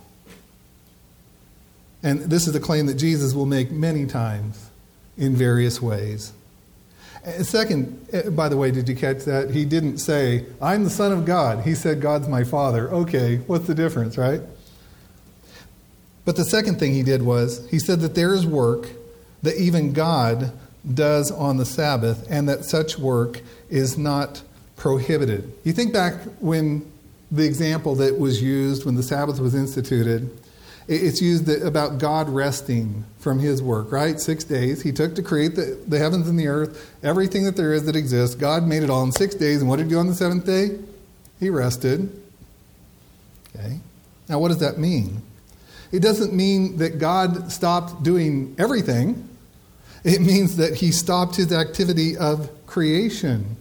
And 2.03 2.21
this 2.21 2.47
is 2.47 2.55
a 2.55 2.61
claim 2.61 2.87
that 2.87 2.95
Jesus 2.95 3.35
will 3.35 3.47
make 3.47 3.71
many 3.71 4.05
times 4.05 4.69
in 5.17 5.35
various 5.35 5.81
ways. 5.81 6.33
Second, 7.43 8.07
eh, 8.13 8.29
by 8.31 8.49
the 8.49 8.57
way, 8.57 8.71
did 8.71 8.89
you 8.89 8.95
catch 8.95 9.25
that? 9.25 9.51
He 9.51 9.65
didn't 9.65 9.99
say, 9.99 10.45
I'm 10.61 10.85
the 10.85 10.91
Son 10.91 11.11
of 11.11 11.25
God. 11.25 11.65
He 11.65 11.75
said, 11.75 12.01
God's 12.01 12.29
my 12.29 12.45
Father. 12.45 12.89
Okay, 12.91 13.39
what's 13.47 13.67
the 13.67 13.75
difference, 13.75 14.17
right? 14.17 14.41
But 16.27 16.37
the 16.37 16.45
second 16.45 16.79
thing 16.79 16.93
he 16.93 17.03
did 17.03 17.23
was, 17.23 17.67
he 17.71 17.79
said 17.79 18.01
that 18.01 18.15
there 18.15 18.35
is 18.35 18.47
work 18.47 18.91
that 19.43 19.57
even 19.57 19.95
God 19.95 20.53
does 20.93 21.31
on 21.31 21.57
the 21.57 21.65
Sabbath, 21.65 22.27
and 22.29 22.47
that 22.49 22.67
such 22.67 22.99
work 22.99 23.41
is 23.71 23.97
not 23.97 24.43
prohibited. 24.77 25.51
You 25.65 25.73
think 25.73 25.95
back 25.95 26.15
when 26.41 26.93
the 27.31 27.45
example 27.45 27.95
that 27.97 28.19
was 28.19 28.43
used 28.43 28.85
when 28.85 28.97
the 28.97 29.03
Sabbath 29.03 29.41
was 29.41 29.55
instituted 29.55 30.31
it's 30.89 31.21
used 31.21 31.49
about 31.49 31.99
God 31.99 32.29
resting 32.29 33.05
from 33.19 33.41
his 33.41 33.61
work, 33.61 33.91
right? 33.91 34.21
Six 34.21 34.45
days. 34.45 34.83
He 34.83 34.93
took 34.93 35.17
to 35.17 35.23
create 35.23 35.57
the, 35.57 35.79
the 35.87 35.99
heavens 35.99 36.29
and 36.29 36.39
the 36.39 36.47
earth, 36.47 36.95
everything 37.03 37.45
that 37.45 37.57
there 37.57 37.73
is 37.73 37.87
that 37.87 37.97
exists. 37.97 38.37
God 38.37 38.65
made 38.67 38.85
it 38.85 38.91
all 38.91 39.03
in 39.03 39.11
six 39.11 39.35
days. 39.35 39.61
And 39.61 39.69
what 39.69 39.77
did 39.77 39.85
he 39.85 39.91
do 39.91 39.99
on 39.99 40.07
the 40.07 40.15
seventh 40.15 40.47
day? 40.47 40.79
He 41.41 41.51
rested. 41.51 42.23
Okay. 43.55 43.81
Now, 44.29 44.39
what 44.39 44.49
does 44.49 44.59
that 44.59 44.79
mean? 44.79 45.23
It 45.97 46.03
doesn't 46.03 46.35
mean 46.35 46.77
that 46.77 46.99
God 46.99 47.51
stopped 47.51 48.03
doing 48.03 48.55
everything, 48.59 49.27
it 50.05 50.21
means 50.21 50.57
that 50.59 50.75
he 50.75 50.93
stopped 50.93 51.37
his 51.37 51.53
activity 51.53 52.19
of 52.19 52.51
creation. 52.67 53.57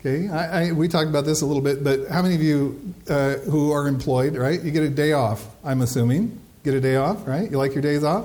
Okay, 0.00 0.28
I, 0.28 0.68
I, 0.68 0.72
we 0.72 0.88
talked 0.88 1.08
about 1.08 1.24
this 1.24 1.42
a 1.42 1.46
little 1.46 1.62
bit, 1.62 1.84
but 1.84 2.08
how 2.08 2.20
many 2.20 2.34
of 2.34 2.42
you 2.42 2.94
uh, 3.08 3.36
who 3.36 3.70
are 3.70 3.86
employed, 3.86 4.36
right? 4.36 4.60
You 4.60 4.72
get 4.72 4.82
a 4.82 4.90
day 4.90 5.12
off, 5.12 5.46
I'm 5.64 5.82
assuming. 5.82 6.40
Get 6.64 6.74
a 6.74 6.80
day 6.80 6.96
off, 6.96 7.26
right? 7.28 7.48
You 7.48 7.58
like 7.58 7.74
your 7.74 7.82
days 7.82 8.02
off? 8.02 8.24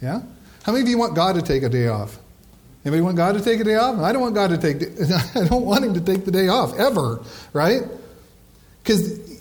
Yeah? 0.00 0.22
How 0.62 0.70
many 0.70 0.84
of 0.84 0.88
you 0.88 0.98
want 0.98 1.16
God 1.16 1.34
to 1.34 1.42
take 1.42 1.64
a 1.64 1.68
day 1.68 1.88
off? 1.88 2.16
Anybody 2.84 3.02
want 3.02 3.16
God 3.16 3.32
to 3.32 3.40
take 3.40 3.58
a 3.58 3.64
day 3.64 3.74
off? 3.74 3.98
I 3.98 4.12
don't 4.12 4.22
want 4.22 4.36
God 4.36 4.50
to 4.50 4.58
take, 4.58 4.82
I 5.36 5.48
don't 5.48 5.64
want 5.64 5.84
him 5.84 5.94
to 5.94 6.00
take 6.00 6.24
the 6.24 6.30
day 6.30 6.46
off, 6.46 6.78
ever, 6.78 7.22
right? 7.52 7.82
Because 8.82 9.31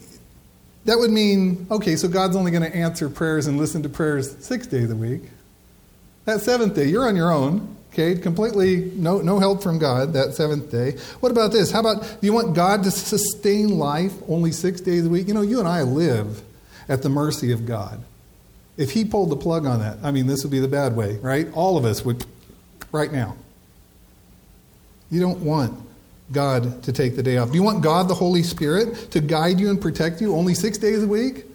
that 0.85 0.97
would 0.97 1.11
mean, 1.11 1.67
okay, 1.69 1.95
so 1.95 2.07
God's 2.07 2.35
only 2.35 2.51
going 2.51 2.69
to 2.69 2.75
answer 2.75 3.09
prayers 3.09 3.47
and 3.47 3.57
listen 3.57 3.83
to 3.83 3.89
prayers 3.89 4.43
six 4.43 4.67
days 4.67 4.89
a 4.89 4.95
week. 4.95 5.21
That 6.25 6.41
seventh 6.41 6.75
day, 6.75 6.85
you're 6.85 7.07
on 7.07 7.15
your 7.15 7.31
own. 7.31 7.77
Okay, 7.93 8.15
completely 8.15 8.91
no, 8.95 9.19
no 9.19 9.37
help 9.39 9.61
from 9.61 9.77
God 9.77 10.13
that 10.13 10.33
seventh 10.33 10.71
day. 10.71 10.91
What 11.19 11.31
about 11.31 11.51
this? 11.51 11.71
How 11.71 11.81
about 11.81 12.01
do 12.01 12.17
you 12.21 12.31
want 12.31 12.55
God 12.55 12.83
to 12.85 12.91
sustain 12.91 13.77
life 13.77 14.13
only 14.29 14.53
six 14.53 14.79
days 14.79 15.05
a 15.05 15.09
week? 15.09 15.27
You 15.27 15.33
know, 15.33 15.41
you 15.41 15.59
and 15.59 15.67
I 15.67 15.81
live 15.81 16.41
at 16.87 17.01
the 17.01 17.09
mercy 17.09 17.51
of 17.51 17.65
God. 17.65 18.01
If 18.77 18.91
He 18.91 19.03
pulled 19.03 19.29
the 19.29 19.35
plug 19.35 19.65
on 19.65 19.79
that, 19.79 19.97
I 20.03 20.11
mean, 20.11 20.25
this 20.25 20.43
would 20.43 20.51
be 20.51 20.59
the 20.59 20.69
bad 20.69 20.95
way, 20.95 21.17
right? 21.17 21.51
All 21.51 21.77
of 21.77 21.83
us 21.83 22.05
would, 22.05 22.25
right 22.93 23.11
now. 23.11 23.35
You 25.09 25.19
don't 25.19 25.41
want 25.41 25.77
God 26.31 26.83
to 26.83 26.93
take 26.93 27.15
the 27.15 27.23
day 27.23 27.37
off. 27.37 27.49
Do 27.49 27.55
you 27.55 27.63
want 27.63 27.83
God, 27.83 28.07
the 28.07 28.15
Holy 28.15 28.43
Spirit, 28.43 29.11
to 29.11 29.21
guide 29.21 29.59
you 29.59 29.69
and 29.69 29.81
protect 29.81 30.21
you 30.21 30.35
only 30.35 30.53
six 30.53 30.77
days 30.77 31.03
a 31.03 31.07
week? 31.07 31.45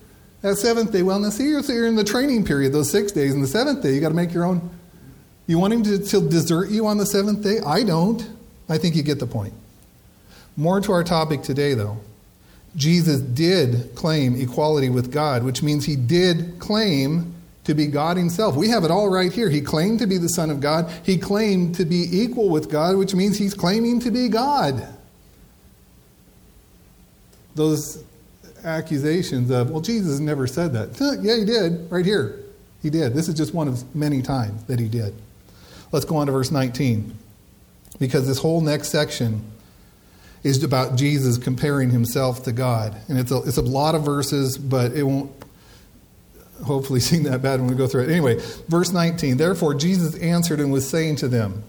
That 0.42 0.56
seventh 0.56 0.92
day, 0.92 1.02
well, 1.02 1.18
now 1.18 1.30
see, 1.30 1.48
you're 1.48 1.86
in 1.86 1.96
the 1.96 2.04
training 2.04 2.44
period, 2.44 2.72
those 2.72 2.90
six 2.90 3.10
days, 3.10 3.34
and 3.34 3.42
the 3.42 3.48
seventh 3.48 3.82
day, 3.82 3.94
you 3.94 4.00
got 4.00 4.10
to 4.10 4.14
make 4.14 4.32
your 4.32 4.44
own 4.44 4.70
you 5.46 5.58
want 5.58 5.72
him 5.72 5.82
to, 5.84 5.98
to 5.98 6.28
desert 6.28 6.70
you 6.70 6.86
on 6.86 6.98
the 6.98 7.06
seventh 7.06 7.42
day? 7.42 7.60
I 7.64 7.84
don't. 7.84 8.28
I 8.68 8.78
think 8.78 8.96
you 8.96 9.02
get 9.02 9.20
the 9.20 9.26
point. 9.26 9.54
More 10.56 10.80
to 10.80 10.92
our 10.92 11.04
topic 11.04 11.42
today, 11.42 11.74
though. 11.74 11.98
Jesus 12.74 13.20
did 13.20 13.94
claim 13.94 14.40
equality 14.40 14.90
with 14.90 15.12
God, 15.12 15.44
which 15.44 15.62
means 15.62 15.84
he 15.84 15.96
did 15.96 16.58
claim 16.58 17.34
to 17.66 17.74
be 17.74 17.88
God 17.88 18.16
himself. 18.16 18.54
We 18.54 18.68
have 18.68 18.84
it 18.84 18.92
all 18.92 19.08
right 19.08 19.32
here. 19.32 19.50
He 19.50 19.60
claimed 19.60 19.98
to 19.98 20.06
be 20.06 20.18
the 20.18 20.28
Son 20.28 20.50
of 20.50 20.60
God. 20.60 20.88
He 21.02 21.18
claimed 21.18 21.74
to 21.74 21.84
be 21.84 22.06
equal 22.10 22.48
with 22.48 22.70
God, 22.70 22.96
which 22.96 23.12
means 23.12 23.36
he's 23.36 23.54
claiming 23.54 23.98
to 24.00 24.12
be 24.12 24.28
God. 24.28 24.86
Those 27.56 28.04
accusations 28.62 29.50
of, 29.50 29.70
well, 29.70 29.80
Jesus 29.80 30.20
never 30.20 30.46
said 30.46 30.74
that. 30.74 31.18
Yeah, 31.22 31.36
he 31.36 31.44
did, 31.44 31.90
right 31.90 32.04
here. 32.04 32.40
He 32.82 32.90
did. 32.90 33.14
This 33.14 33.26
is 33.26 33.34
just 33.34 33.52
one 33.52 33.66
of 33.66 33.96
many 33.96 34.22
times 34.22 34.62
that 34.64 34.78
he 34.78 34.88
did. 34.88 35.12
Let's 35.90 36.04
go 36.04 36.16
on 36.16 36.26
to 36.26 36.32
verse 36.32 36.52
19. 36.52 37.16
Because 37.98 38.28
this 38.28 38.38
whole 38.38 38.60
next 38.60 38.90
section 38.90 39.42
is 40.44 40.62
about 40.62 40.96
Jesus 40.96 41.36
comparing 41.36 41.90
himself 41.90 42.44
to 42.44 42.52
God. 42.52 42.94
And 43.08 43.18
it's 43.18 43.32
a, 43.32 43.38
it's 43.38 43.56
a 43.56 43.62
lot 43.62 43.96
of 43.96 44.04
verses, 44.04 44.56
but 44.56 44.92
it 44.92 45.02
won't 45.02 45.32
hopefully 46.64 47.00
seem 47.00 47.24
that 47.24 47.42
bad 47.42 47.60
when 47.60 47.68
we 47.68 47.76
go 47.76 47.86
through 47.86 48.04
it. 48.04 48.10
Anyway, 48.10 48.40
verse 48.68 48.92
19. 48.92 49.36
Therefore, 49.36 49.74
Jesus 49.74 50.16
answered 50.16 50.60
and 50.60 50.72
was 50.72 50.88
saying 50.88 51.16
to 51.16 51.28
them, 51.28 51.64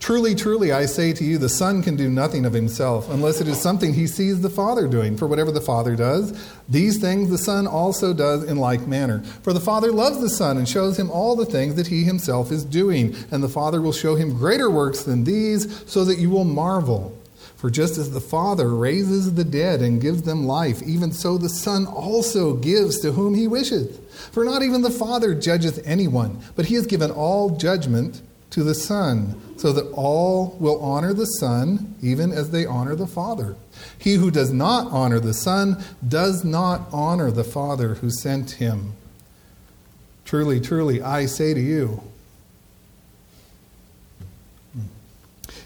Truly, 0.00 0.34
truly, 0.34 0.72
I 0.72 0.86
say 0.86 1.12
to 1.12 1.22
you, 1.22 1.36
the 1.36 1.50
Son 1.50 1.82
can 1.82 1.94
do 1.94 2.08
nothing 2.08 2.46
of 2.46 2.54
himself 2.54 3.10
unless 3.10 3.42
it 3.42 3.46
is 3.46 3.60
something 3.60 3.92
he 3.92 4.06
sees 4.06 4.40
the 4.40 4.48
Father 4.48 4.88
doing. 4.88 5.14
For 5.14 5.26
whatever 5.26 5.52
the 5.52 5.60
Father 5.60 5.94
does, 5.94 6.32
these 6.70 6.96
things 6.96 7.28
the 7.28 7.36
Son 7.36 7.66
also 7.66 8.14
does 8.14 8.42
in 8.42 8.56
like 8.56 8.86
manner. 8.86 9.22
For 9.42 9.52
the 9.52 9.60
Father 9.60 9.92
loves 9.92 10.18
the 10.18 10.30
Son 10.30 10.56
and 10.56 10.66
shows 10.66 10.98
him 10.98 11.10
all 11.10 11.36
the 11.36 11.44
things 11.44 11.74
that 11.74 11.88
he 11.88 12.04
himself 12.04 12.50
is 12.50 12.64
doing. 12.64 13.14
And 13.30 13.42
the 13.42 13.48
Father 13.48 13.82
will 13.82 13.92
show 13.92 14.14
him 14.14 14.38
greater 14.38 14.70
works 14.70 15.02
than 15.02 15.24
these, 15.24 15.84
so 15.86 16.06
that 16.06 16.18
you 16.18 16.30
will 16.30 16.44
marvel. 16.44 17.14
For 17.60 17.68
just 17.68 17.98
as 17.98 18.12
the 18.12 18.22
Father 18.22 18.74
raises 18.74 19.34
the 19.34 19.44
dead 19.44 19.82
and 19.82 20.00
gives 20.00 20.22
them 20.22 20.46
life, 20.46 20.80
even 20.80 21.12
so 21.12 21.36
the 21.36 21.50
Son 21.50 21.84
also 21.84 22.54
gives 22.54 22.98
to 23.00 23.12
whom 23.12 23.34
he 23.34 23.46
wishes. 23.46 24.00
For 24.32 24.46
not 24.46 24.62
even 24.62 24.80
the 24.80 24.88
Father 24.88 25.34
judgeth 25.34 25.78
anyone, 25.84 26.38
but 26.56 26.64
he 26.64 26.74
has 26.76 26.86
given 26.86 27.10
all 27.10 27.50
judgment 27.50 28.22
to 28.52 28.64
the 28.64 28.74
Son, 28.74 29.38
so 29.58 29.74
that 29.74 29.92
all 29.92 30.56
will 30.58 30.82
honor 30.82 31.12
the 31.12 31.26
Son 31.26 31.96
even 32.00 32.32
as 32.32 32.48
they 32.48 32.64
honor 32.64 32.94
the 32.94 33.06
Father. 33.06 33.56
He 33.98 34.14
who 34.14 34.30
does 34.30 34.50
not 34.50 34.90
honor 34.90 35.20
the 35.20 35.34
Son 35.34 35.84
does 36.08 36.42
not 36.42 36.88
honor 36.94 37.30
the 37.30 37.44
Father 37.44 37.96
who 37.96 38.10
sent 38.10 38.52
him. 38.52 38.94
Truly, 40.24 40.60
truly, 40.60 41.02
I 41.02 41.26
say 41.26 41.52
to 41.52 41.60
you, 41.60 42.02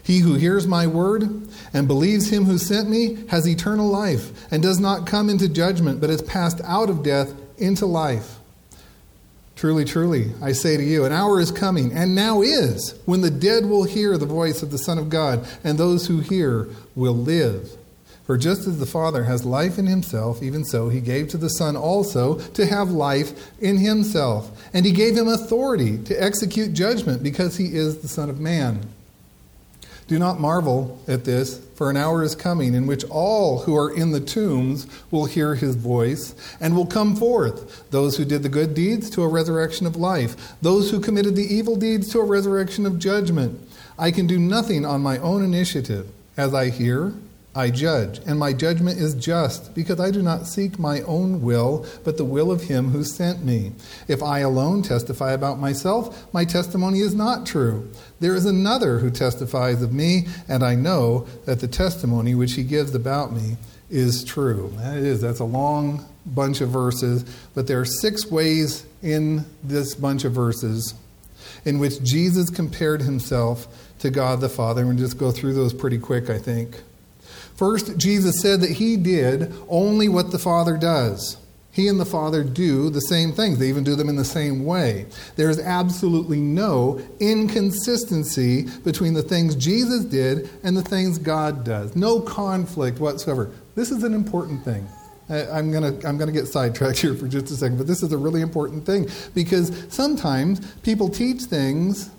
He 0.05 0.19
who 0.19 0.35
hears 0.35 0.67
my 0.67 0.85
word 0.85 1.47
and 1.75 1.89
believes 1.89 2.31
him 2.31 2.45
who 2.45 2.57
sent 2.57 2.89
me 2.89 3.17
has 3.27 3.45
eternal 3.45 3.89
life 3.89 4.31
and 4.49 4.63
does 4.63 4.79
not 4.79 5.05
come 5.05 5.29
into 5.29 5.49
judgment, 5.49 5.99
but 5.99 6.09
is 6.09 6.21
passed 6.21 6.61
out 6.63 6.89
of 6.89 7.03
death 7.03 7.33
into 7.57 7.85
life. 7.85 8.37
Truly, 9.57 9.83
truly, 9.83 10.31
I 10.41 10.53
say 10.53 10.77
to 10.77 10.83
you, 10.83 11.03
an 11.03 11.11
hour 11.11 11.37
is 11.37 11.51
coming, 11.51 11.91
and 11.91 12.15
now 12.15 12.41
is, 12.41 12.97
when 13.05 13.19
the 13.19 13.29
dead 13.29 13.65
will 13.65 13.83
hear 13.83 14.17
the 14.17 14.25
voice 14.25 14.63
of 14.63 14.71
the 14.71 14.77
Son 14.77 14.97
of 14.97 15.09
God, 15.09 15.45
and 15.65 15.77
those 15.77 16.07
who 16.07 16.21
hear 16.21 16.69
will 16.95 17.13
live. 17.13 17.75
For 18.25 18.37
just 18.37 18.67
as 18.67 18.79
the 18.79 18.85
Father 18.85 19.25
has 19.25 19.43
life 19.43 19.77
in 19.77 19.85
himself, 19.85 20.41
even 20.41 20.63
so 20.63 20.87
he 20.87 21.01
gave 21.01 21.27
to 21.29 21.37
the 21.37 21.49
Son 21.49 21.75
also 21.75 22.39
to 22.39 22.65
have 22.65 22.89
life 22.89 23.51
in 23.59 23.77
himself. 23.77 24.49
And 24.73 24.85
he 24.85 24.93
gave 24.93 25.15
him 25.15 25.27
authority 25.27 25.97
to 26.05 26.23
execute 26.23 26.73
judgment 26.73 27.21
because 27.21 27.57
he 27.57 27.75
is 27.75 27.97
the 27.97 28.07
Son 28.07 28.29
of 28.29 28.39
Man. 28.39 28.79
Do 30.07 30.19
not 30.19 30.39
marvel 30.39 30.99
at 31.07 31.25
this, 31.25 31.59
for 31.75 31.89
an 31.89 31.97
hour 31.97 32.21
is 32.21 32.35
coming 32.35 32.75
in 32.75 32.85
which 32.85 33.03
all 33.05 33.63
who 33.63 33.75
are 33.75 33.91
in 33.91 34.11
the 34.11 34.19
tombs 34.19 34.85
will 35.09 35.25
hear 35.25 35.55
his 35.55 35.75
voice 35.75 36.35
and 36.59 36.75
will 36.75 36.85
come 36.85 37.15
forth, 37.15 37.89
those 37.89 38.15
who 38.15 38.23
did 38.23 38.43
the 38.43 38.49
good 38.49 38.75
deeds 38.75 39.09
to 39.11 39.23
a 39.23 39.27
resurrection 39.27 39.87
of 39.87 39.95
life, 39.95 40.53
those 40.61 40.91
who 40.91 40.99
committed 40.99 41.35
the 41.35 41.53
evil 41.53 41.75
deeds 41.75 42.11
to 42.11 42.19
a 42.19 42.25
resurrection 42.25 42.85
of 42.85 42.99
judgment. 42.99 43.59
I 43.97 44.11
can 44.11 44.27
do 44.27 44.37
nothing 44.37 44.85
on 44.85 45.01
my 45.01 45.17
own 45.17 45.43
initiative. 45.43 46.07
As 46.37 46.53
I 46.53 46.69
hear, 46.69 47.13
I 47.57 47.69
judge, 47.69 48.19
and 48.27 48.37
my 48.37 48.51
judgment 48.51 48.99
is 48.99 49.15
just, 49.15 49.73
because 49.73 49.97
I 49.97 50.11
do 50.11 50.21
not 50.21 50.45
seek 50.45 50.77
my 50.77 51.01
own 51.03 51.41
will, 51.41 51.85
but 52.03 52.17
the 52.17 52.25
will 52.25 52.51
of 52.51 52.63
him 52.63 52.89
who 52.89 53.05
sent 53.05 53.45
me. 53.45 53.71
If 54.09 54.21
I 54.21 54.39
alone 54.39 54.81
testify 54.81 55.31
about 55.31 55.57
myself, 55.57 56.31
my 56.33 56.43
testimony 56.43 56.99
is 56.99 57.15
not 57.15 57.45
true. 57.45 57.89
There 58.19 58.35
is 58.35 58.45
another 58.45 58.99
who 58.99 59.09
testifies 59.09 59.81
of 59.81 59.93
me, 59.93 60.27
and 60.49 60.63
I 60.63 60.75
know 60.75 61.27
that 61.45 61.61
the 61.61 61.67
testimony 61.69 62.35
which 62.35 62.53
he 62.53 62.63
gives 62.63 62.93
about 62.93 63.31
me 63.31 63.55
is 63.89 64.25
true. 64.25 64.73
That 64.75 64.97
is, 64.97 65.21
that's 65.21 65.39
a 65.39 65.45
long 65.45 66.05
bunch 66.25 66.59
of 66.59 66.69
verses, 66.69 67.23
but 67.53 67.67
there 67.67 67.79
are 67.79 67.85
six 67.85 68.29
ways 68.29 68.85
in 69.01 69.45
this 69.63 69.95
bunch 69.95 70.25
of 70.25 70.33
verses 70.33 70.93
in 71.63 71.79
which 71.79 72.03
Jesus 72.03 72.49
compared 72.49 73.01
himself 73.01 73.67
to 73.99 74.09
God 74.09 74.41
the 74.41 74.49
Father. 74.49 74.85
We'll 74.85 74.97
just 74.97 75.17
go 75.17 75.31
through 75.31 75.53
those 75.53 75.73
pretty 75.73 75.99
quick, 75.99 76.29
I 76.29 76.37
think. 76.37 76.81
First, 77.55 77.97
Jesus 77.97 78.41
said 78.41 78.61
that 78.61 78.71
he 78.71 78.97
did 78.97 79.53
only 79.69 80.09
what 80.09 80.31
the 80.31 80.39
Father 80.39 80.77
does. 80.77 81.37
He 81.71 81.89
and 81.89 81.99
the 81.99 82.05
Father 82.05 82.41
do 82.41 82.89
the 82.89 83.01
same 83.01 83.33
things. 83.33 83.59
They 83.59 83.67
even 83.67 83.83
do 83.83 83.95
them 83.95 84.07
in 84.07 84.15
the 84.15 84.23
same 84.23 84.63
way. 84.63 85.07
There 85.35 85.49
is 85.49 85.59
absolutely 85.59 86.39
no 86.39 87.01
inconsistency 87.19 88.67
between 88.85 89.13
the 89.13 89.21
things 89.21 89.57
Jesus 89.57 90.05
did 90.05 90.49
and 90.63 90.77
the 90.77 90.81
things 90.81 91.17
God 91.17 91.65
does. 91.65 91.93
No 91.93 92.21
conflict 92.21 92.99
whatsoever. 92.99 93.51
This 93.75 93.91
is 93.91 94.03
an 94.03 94.13
important 94.13 94.63
thing. 94.63 94.87
I'm 95.27 95.71
going 95.71 95.99
to 95.99 96.07
I'm 96.07 96.17
to 96.17 96.31
get 96.31 96.47
sidetracked 96.47 96.99
here 96.99 97.13
for 97.13 97.27
just 97.27 97.51
a 97.51 97.55
second, 97.55 97.77
but 97.77 97.87
this 97.87 98.03
is 98.03 98.13
a 98.13 98.17
really 98.17 98.41
important 98.41 98.85
thing 98.85 99.09
because 99.33 99.71
sometimes 99.89 100.73
people 100.77 101.09
teach 101.09 101.41
things 101.41 102.09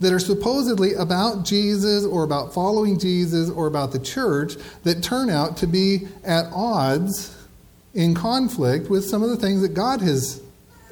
that 0.00 0.12
are 0.12 0.18
supposedly 0.18 0.94
about 0.94 1.44
Jesus 1.44 2.04
or 2.04 2.22
about 2.22 2.54
following 2.54 2.98
Jesus 2.98 3.50
or 3.50 3.66
about 3.66 3.92
the 3.92 3.98
church 3.98 4.54
that 4.84 5.02
turn 5.02 5.28
out 5.28 5.56
to 5.58 5.66
be 5.66 6.06
at 6.24 6.46
odds 6.52 7.34
in 7.94 8.14
conflict 8.14 8.88
with 8.88 9.04
some 9.04 9.22
of 9.22 9.30
the 9.30 9.36
things 9.36 9.60
that 9.62 9.74
God 9.74 10.00
has 10.00 10.40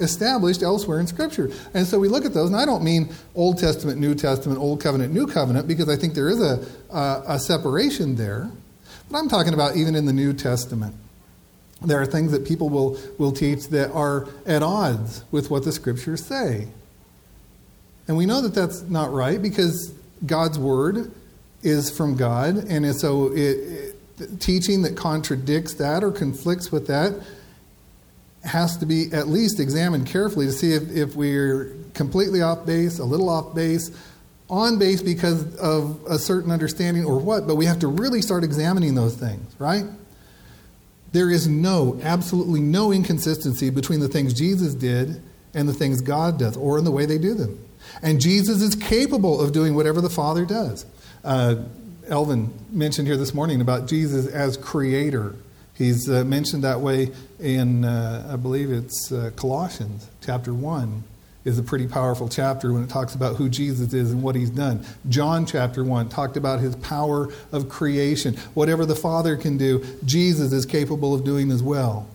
established 0.00 0.62
elsewhere 0.62 1.00
in 1.00 1.06
Scripture. 1.06 1.50
And 1.72 1.86
so 1.86 1.98
we 1.98 2.08
look 2.08 2.24
at 2.24 2.34
those, 2.34 2.48
and 2.48 2.56
I 2.56 2.66
don't 2.66 2.82
mean 2.82 3.08
Old 3.34 3.58
Testament, 3.58 3.98
New 4.00 4.14
Testament, 4.14 4.60
Old 4.60 4.80
Covenant, 4.80 5.12
New 5.12 5.26
Covenant, 5.26 5.68
because 5.68 5.88
I 5.88 5.96
think 5.96 6.14
there 6.14 6.28
is 6.28 6.40
a, 6.40 6.66
a, 6.90 7.22
a 7.28 7.38
separation 7.38 8.16
there. 8.16 8.50
But 9.10 9.18
I'm 9.18 9.28
talking 9.28 9.54
about 9.54 9.76
even 9.76 9.94
in 9.94 10.06
the 10.06 10.12
New 10.12 10.32
Testament. 10.32 10.94
There 11.82 12.00
are 12.00 12.06
things 12.06 12.32
that 12.32 12.46
people 12.46 12.68
will, 12.68 12.98
will 13.18 13.32
teach 13.32 13.68
that 13.68 13.92
are 13.92 14.28
at 14.46 14.62
odds 14.62 15.22
with 15.30 15.50
what 15.50 15.64
the 15.64 15.72
Scriptures 15.72 16.24
say. 16.24 16.68
And 18.08 18.16
we 18.16 18.26
know 18.26 18.40
that 18.42 18.54
that's 18.54 18.82
not 18.82 19.12
right 19.12 19.40
because 19.40 19.92
God's 20.24 20.58
word 20.58 21.10
is 21.62 21.90
from 21.94 22.16
God, 22.16 22.56
and 22.56 22.94
so 22.94 23.32
it, 23.32 23.96
it, 24.18 24.40
teaching 24.40 24.82
that 24.82 24.96
contradicts 24.96 25.74
that 25.74 26.04
or 26.04 26.12
conflicts 26.12 26.70
with 26.70 26.86
that 26.86 27.14
has 28.44 28.76
to 28.78 28.86
be 28.86 29.12
at 29.12 29.28
least 29.28 29.58
examined 29.58 30.06
carefully 30.06 30.46
to 30.46 30.52
see 30.52 30.72
if, 30.72 30.88
if 30.94 31.16
we're 31.16 31.76
completely 31.94 32.42
off 32.42 32.64
base, 32.64 32.98
a 32.98 33.04
little 33.04 33.28
off 33.28 33.54
base, 33.54 33.90
on 34.48 34.78
base 34.78 35.02
because 35.02 35.56
of 35.56 36.00
a 36.08 36.18
certain 36.18 36.52
understanding 36.52 37.04
or 37.04 37.18
what, 37.18 37.46
but 37.46 37.56
we 37.56 37.66
have 37.66 37.80
to 37.80 37.88
really 37.88 38.22
start 38.22 38.44
examining 38.44 38.94
those 38.94 39.16
things, 39.16 39.54
right? 39.58 39.84
There 41.12 41.30
is 41.30 41.48
no, 41.48 41.98
absolutely 42.02 42.60
no 42.60 42.92
inconsistency 42.92 43.70
between 43.70 44.00
the 44.00 44.08
things 44.08 44.32
Jesus 44.32 44.74
did 44.74 45.20
and 45.54 45.68
the 45.68 45.72
things 45.72 46.00
God 46.00 46.38
does, 46.38 46.56
or 46.56 46.78
in 46.78 46.84
the 46.84 46.90
way 46.90 47.06
they 47.06 47.18
do 47.18 47.34
them. 47.34 47.65
And 48.02 48.20
Jesus 48.20 48.62
is 48.62 48.74
capable 48.74 49.40
of 49.40 49.52
doing 49.52 49.74
whatever 49.74 50.00
the 50.00 50.10
Father 50.10 50.44
does. 50.44 50.86
Uh, 51.24 51.56
Elvin 52.08 52.52
mentioned 52.70 53.08
here 53.08 53.16
this 53.16 53.34
morning 53.34 53.60
about 53.60 53.88
Jesus 53.88 54.26
as 54.26 54.56
creator. 54.56 55.34
He's 55.74 56.08
uh, 56.08 56.24
mentioned 56.24 56.64
that 56.64 56.80
way 56.80 57.10
in, 57.40 57.84
uh, 57.84 58.28
I 58.32 58.36
believe 58.36 58.70
it's 58.70 59.12
uh, 59.12 59.30
Colossians 59.36 60.08
chapter 60.24 60.54
1 60.54 61.04
is 61.46 61.58
a 61.58 61.62
pretty 61.62 61.86
powerful 61.86 62.28
chapter 62.28 62.72
when 62.72 62.82
it 62.82 62.90
talks 62.90 63.14
about 63.14 63.36
who 63.36 63.48
Jesus 63.48 63.92
is 63.92 64.10
and 64.10 64.22
what 64.22 64.34
he's 64.34 64.50
done. 64.50 64.84
John 65.08 65.46
chapter 65.46 65.84
1 65.84 66.08
talked 66.08 66.36
about 66.36 66.58
his 66.58 66.74
power 66.76 67.32
of 67.52 67.68
creation. 67.68 68.34
Whatever 68.54 68.84
the 68.84 68.96
Father 68.96 69.36
can 69.36 69.56
do, 69.56 69.84
Jesus 70.04 70.52
is 70.52 70.66
capable 70.66 71.14
of 71.14 71.24
doing 71.24 71.52
as 71.52 71.62
well. 71.62 72.08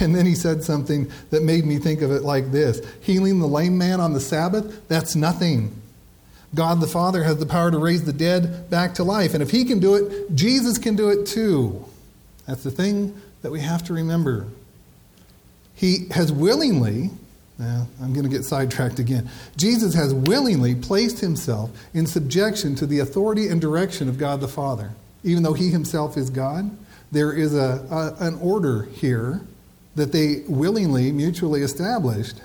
And 0.00 0.14
then 0.14 0.26
he 0.26 0.34
said 0.34 0.64
something 0.64 1.10
that 1.30 1.42
made 1.42 1.64
me 1.64 1.78
think 1.78 2.02
of 2.02 2.10
it 2.10 2.22
like 2.22 2.50
this 2.50 2.80
Healing 3.00 3.40
the 3.40 3.46
lame 3.46 3.78
man 3.78 4.00
on 4.00 4.12
the 4.12 4.20
Sabbath, 4.20 4.88
that's 4.88 5.14
nothing. 5.14 5.80
God 6.54 6.80
the 6.80 6.86
Father 6.86 7.24
has 7.24 7.38
the 7.38 7.46
power 7.46 7.70
to 7.70 7.78
raise 7.78 8.04
the 8.04 8.12
dead 8.12 8.70
back 8.70 8.94
to 8.94 9.04
life. 9.04 9.34
And 9.34 9.42
if 9.42 9.50
he 9.50 9.64
can 9.64 9.80
do 9.80 9.94
it, 9.94 10.34
Jesus 10.34 10.78
can 10.78 10.94
do 10.94 11.10
it 11.10 11.26
too. 11.26 11.84
That's 12.46 12.62
the 12.62 12.70
thing 12.70 13.20
that 13.42 13.50
we 13.50 13.60
have 13.60 13.82
to 13.84 13.92
remember. 13.92 14.46
He 15.74 16.06
has 16.12 16.30
willingly, 16.30 17.10
now 17.58 17.88
I'm 18.00 18.12
going 18.12 18.24
to 18.24 18.30
get 18.30 18.44
sidetracked 18.44 19.00
again. 19.00 19.28
Jesus 19.56 19.94
has 19.94 20.14
willingly 20.14 20.76
placed 20.76 21.18
himself 21.18 21.70
in 21.92 22.06
subjection 22.06 22.76
to 22.76 22.86
the 22.86 23.00
authority 23.00 23.48
and 23.48 23.60
direction 23.60 24.08
of 24.08 24.18
God 24.18 24.40
the 24.40 24.48
Father. 24.48 24.92
Even 25.24 25.42
though 25.42 25.54
he 25.54 25.70
himself 25.70 26.16
is 26.16 26.30
God, 26.30 26.70
there 27.10 27.32
is 27.32 27.54
a, 27.54 27.84
a 27.90 28.24
an 28.24 28.38
order 28.40 28.84
here 28.84 29.40
that 29.94 30.12
they 30.12 30.42
willingly, 30.48 31.12
mutually 31.12 31.62
established. 31.62 32.40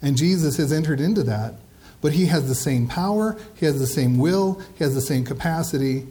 And 0.00 0.16
Jesus 0.16 0.56
has 0.56 0.72
entered 0.72 1.00
into 1.00 1.22
that. 1.24 1.54
But 2.00 2.12
he 2.12 2.26
has 2.26 2.48
the 2.48 2.54
same 2.54 2.88
power, 2.88 3.38
he 3.54 3.64
has 3.64 3.78
the 3.78 3.86
same 3.86 4.18
will, 4.18 4.60
he 4.76 4.82
has 4.82 4.94
the 4.94 5.00
same 5.00 5.24
capacity, 5.24 6.06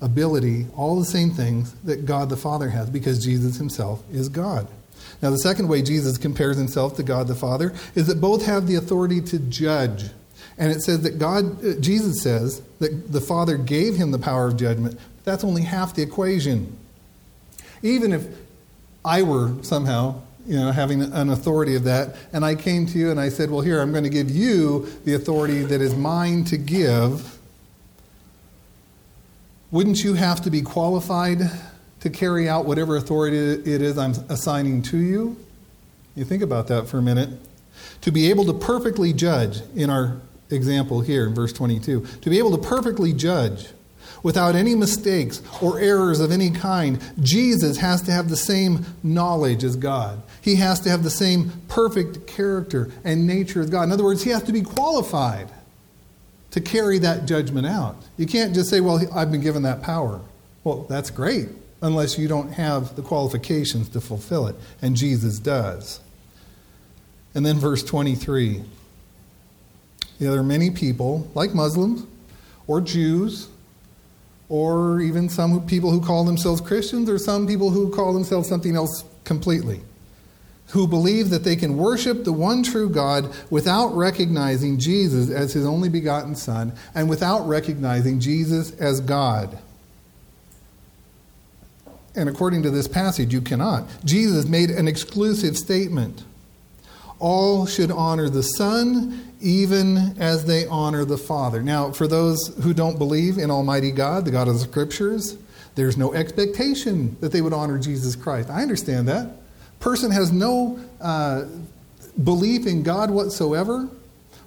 ability, 0.00 0.66
all 0.74 0.98
the 0.98 1.04
same 1.04 1.30
things 1.30 1.72
that 1.84 2.06
God 2.06 2.30
the 2.30 2.36
Father 2.36 2.70
has 2.70 2.88
because 2.88 3.22
Jesus 3.22 3.56
himself 3.58 4.02
is 4.10 4.30
God. 4.30 4.66
Now, 5.22 5.30
the 5.30 5.38
second 5.38 5.68
way 5.68 5.82
Jesus 5.82 6.18
compares 6.18 6.56
himself 6.56 6.96
to 6.96 7.02
God 7.02 7.28
the 7.28 7.34
Father 7.34 7.74
is 7.94 8.06
that 8.06 8.20
both 8.20 8.44
have 8.46 8.66
the 8.66 8.76
authority 8.76 9.20
to 9.22 9.38
judge. 9.38 10.06
And 10.58 10.72
it 10.72 10.82
says 10.82 11.02
that 11.02 11.18
God, 11.18 11.64
uh, 11.64 11.80
Jesus 11.80 12.22
says 12.22 12.62
that 12.78 13.12
the 13.12 13.20
Father 13.20 13.56
gave 13.56 13.96
him 13.96 14.10
the 14.10 14.18
power 14.18 14.46
of 14.46 14.56
judgment. 14.56 14.98
That's 15.24 15.44
only 15.44 15.62
half 15.62 15.94
the 15.94 16.02
equation. 16.02 16.78
Even 17.82 18.12
if 18.12 18.26
I 19.06 19.22
were 19.22 19.54
somehow, 19.62 20.20
you 20.46 20.56
know, 20.56 20.72
having 20.72 21.00
an 21.00 21.30
authority 21.30 21.76
of 21.76 21.84
that, 21.84 22.16
and 22.32 22.44
I 22.44 22.56
came 22.56 22.86
to 22.86 22.98
you 22.98 23.12
and 23.12 23.20
I 23.20 23.28
said, 23.28 23.50
Well, 23.50 23.60
here, 23.60 23.80
I'm 23.80 23.92
going 23.92 24.04
to 24.04 24.10
give 24.10 24.30
you 24.30 24.86
the 25.04 25.14
authority 25.14 25.62
that 25.62 25.80
is 25.80 25.94
mine 25.94 26.44
to 26.46 26.56
give, 26.56 27.38
wouldn't 29.70 30.02
you 30.02 30.14
have 30.14 30.42
to 30.42 30.50
be 30.50 30.60
qualified 30.60 31.38
to 32.00 32.10
carry 32.10 32.48
out 32.48 32.66
whatever 32.66 32.96
authority 32.96 33.36
it 33.36 33.80
is 33.80 33.96
I'm 33.96 34.12
assigning 34.28 34.82
to 34.82 34.98
you? 34.98 35.36
You 36.16 36.24
think 36.24 36.42
about 36.42 36.66
that 36.68 36.88
for 36.88 36.98
a 36.98 37.02
minute. 37.02 37.30
To 38.02 38.10
be 38.10 38.30
able 38.30 38.44
to 38.46 38.54
perfectly 38.54 39.12
judge, 39.12 39.60
in 39.74 39.90
our 39.90 40.16
example 40.50 41.00
here 41.00 41.26
in 41.26 41.34
verse 41.34 41.52
22, 41.52 42.06
to 42.22 42.30
be 42.30 42.38
able 42.38 42.56
to 42.56 42.68
perfectly 42.68 43.12
judge 43.12 43.68
without 44.22 44.54
any 44.54 44.74
mistakes 44.74 45.42
or 45.60 45.78
errors 45.78 46.20
of 46.20 46.30
any 46.32 46.50
kind. 46.50 47.00
Jesus 47.20 47.78
has 47.78 48.02
to 48.02 48.12
have 48.12 48.28
the 48.28 48.36
same 48.36 48.84
knowledge 49.02 49.64
as 49.64 49.76
God. 49.76 50.22
He 50.40 50.56
has 50.56 50.80
to 50.80 50.90
have 50.90 51.02
the 51.02 51.10
same 51.10 51.52
perfect 51.68 52.26
character 52.26 52.90
and 53.04 53.26
nature 53.26 53.60
as 53.60 53.70
God. 53.70 53.84
In 53.84 53.92
other 53.92 54.04
words, 54.04 54.22
he 54.22 54.30
has 54.30 54.42
to 54.44 54.52
be 54.52 54.62
qualified 54.62 55.48
to 56.52 56.60
carry 56.60 56.98
that 57.00 57.26
judgment 57.26 57.66
out. 57.66 57.96
You 58.16 58.26
can't 58.26 58.54
just 58.54 58.70
say, 58.70 58.80
well, 58.80 59.00
I've 59.14 59.30
been 59.30 59.42
given 59.42 59.62
that 59.64 59.82
power. 59.82 60.20
Well, 60.64 60.86
that's 60.88 61.10
great, 61.10 61.48
unless 61.82 62.18
you 62.18 62.28
don't 62.28 62.52
have 62.52 62.96
the 62.96 63.02
qualifications 63.02 63.88
to 63.90 64.00
fulfill 64.00 64.46
it. 64.46 64.56
And 64.80 64.96
Jesus 64.96 65.38
does. 65.38 66.00
And 67.34 67.44
then 67.44 67.58
verse 67.58 67.82
23. 67.84 68.64
There 70.18 70.32
are 70.32 70.42
many 70.42 70.70
people, 70.70 71.30
like 71.34 71.54
Muslims 71.54 72.06
or 72.66 72.80
Jews, 72.80 73.48
or 74.48 75.00
even 75.00 75.28
some 75.28 75.66
people 75.66 75.90
who 75.90 76.00
call 76.00 76.24
themselves 76.24 76.60
Christians, 76.60 77.08
or 77.08 77.18
some 77.18 77.46
people 77.46 77.70
who 77.70 77.90
call 77.90 78.12
themselves 78.12 78.48
something 78.48 78.76
else 78.76 79.04
completely 79.24 79.80
who 80.68 80.86
believe 80.86 81.30
that 81.30 81.44
they 81.44 81.56
can 81.56 81.76
worship 81.76 82.24
the 82.24 82.32
one 82.32 82.62
true 82.62 82.88
God 82.88 83.32
without 83.50 83.88
recognizing 83.94 84.78
Jesus 84.78 85.30
as 85.30 85.52
his 85.52 85.64
only 85.64 85.88
begotten 85.88 86.34
Son 86.34 86.72
and 86.94 87.08
without 87.08 87.46
recognizing 87.46 88.18
Jesus 88.18 88.72
as 88.80 89.00
God. 89.00 89.58
And 92.16 92.28
according 92.28 92.62
to 92.62 92.70
this 92.70 92.88
passage, 92.88 93.32
you 93.32 93.42
cannot. 93.42 93.86
Jesus 94.04 94.46
made 94.46 94.70
an 94.70 94.88
exclusive 94.88 95.56
statement. 95.56 96.24
All 97.18 97.66
should 97.66 97.90
honor 97.90 98.28
the 98.28 98.42
Son 98.42 99.32
even 99.40 100.16
as 100.18 100.44
they 100.44 100.66
honor 100.66 101.04
the 101.04 101.18
Father. 101.18 101.62
Now, 101.62 101.90
for 101.90 102.06
those 102.06 102.54
who 102.62 102.74
don't 102.74 102.98
believe 102.98 103.38
in 103.38 103.50
Almighty 103.50 103.90
God, 103.90 104.24
the 104.24 104.30
God 104.30 104.48
of 104.48 104.54
the 104.54 104.60
Scriptures, 104.60 105.36
there's 105.74 105.96
no 105.96 106.14
expectation 106.14 107.16
that 107.20 107.32
they 107.32 107.42
would 107.42 107.52
honor 107.52 107.78
Jesus 107.78 108.16
Christ. 108.16 108.50
I 108.50 108.62
understand 108.62 109.08
that 109.08 109.30
person 109.80 110.10
has 110.10 110.32
no 110.32 110.78
uh, 111.00 111.44
belief 112.22 112.66
in 112.66 112.82
God 112.82 113.10
whatsoever, 113.10 113.88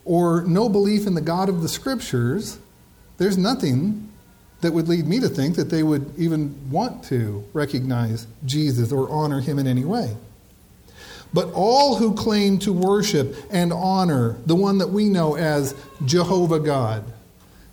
or 0.06 0.42
no 0.42 0.70
belief 0.70 1.06
in 1.06 1.14
the 1.14 1.22
God 1.22 1.50
of 1.50 1.62
the 1.62 1.70
Scriptures, 1.70 2.58
there's 3.18 3.38
nothing 3.38 4.12
that 4.62 4.74
would 4.74 4.88
lead 4.88 5.06
me 5.06 5.20
to 5.20 5.30
think 5.30 5.56
that 5.56 5.70
they 5.70 5.84
would 5.84 6.12
even 6.18 6.72
want 6.72 7.04
to 7.06 7.44
recognize 7.54 8.28
Jesus 8.46 8.92
or 8.92 9.10
honor 9.10 9.40
him 9.40 9.60
in 9.60 9.68
any 9.68 9.86
way. 9.86 10.16
But 11.34 11.52
all 11.54 11.96
who 11.96 12.16
claim 12.16 12.58
to 12.60 12.74
worship 12.74 13.36
and 13.52 13.72
honor 13.72 14.38
the 14.46 14.56
one 14.56 14.80
that 14.80 14.90
we 14.90 15.10
know 15.10 15.36
as 15.36 15.76
Jehovah 16.06 16.60
God, 16.60 17.04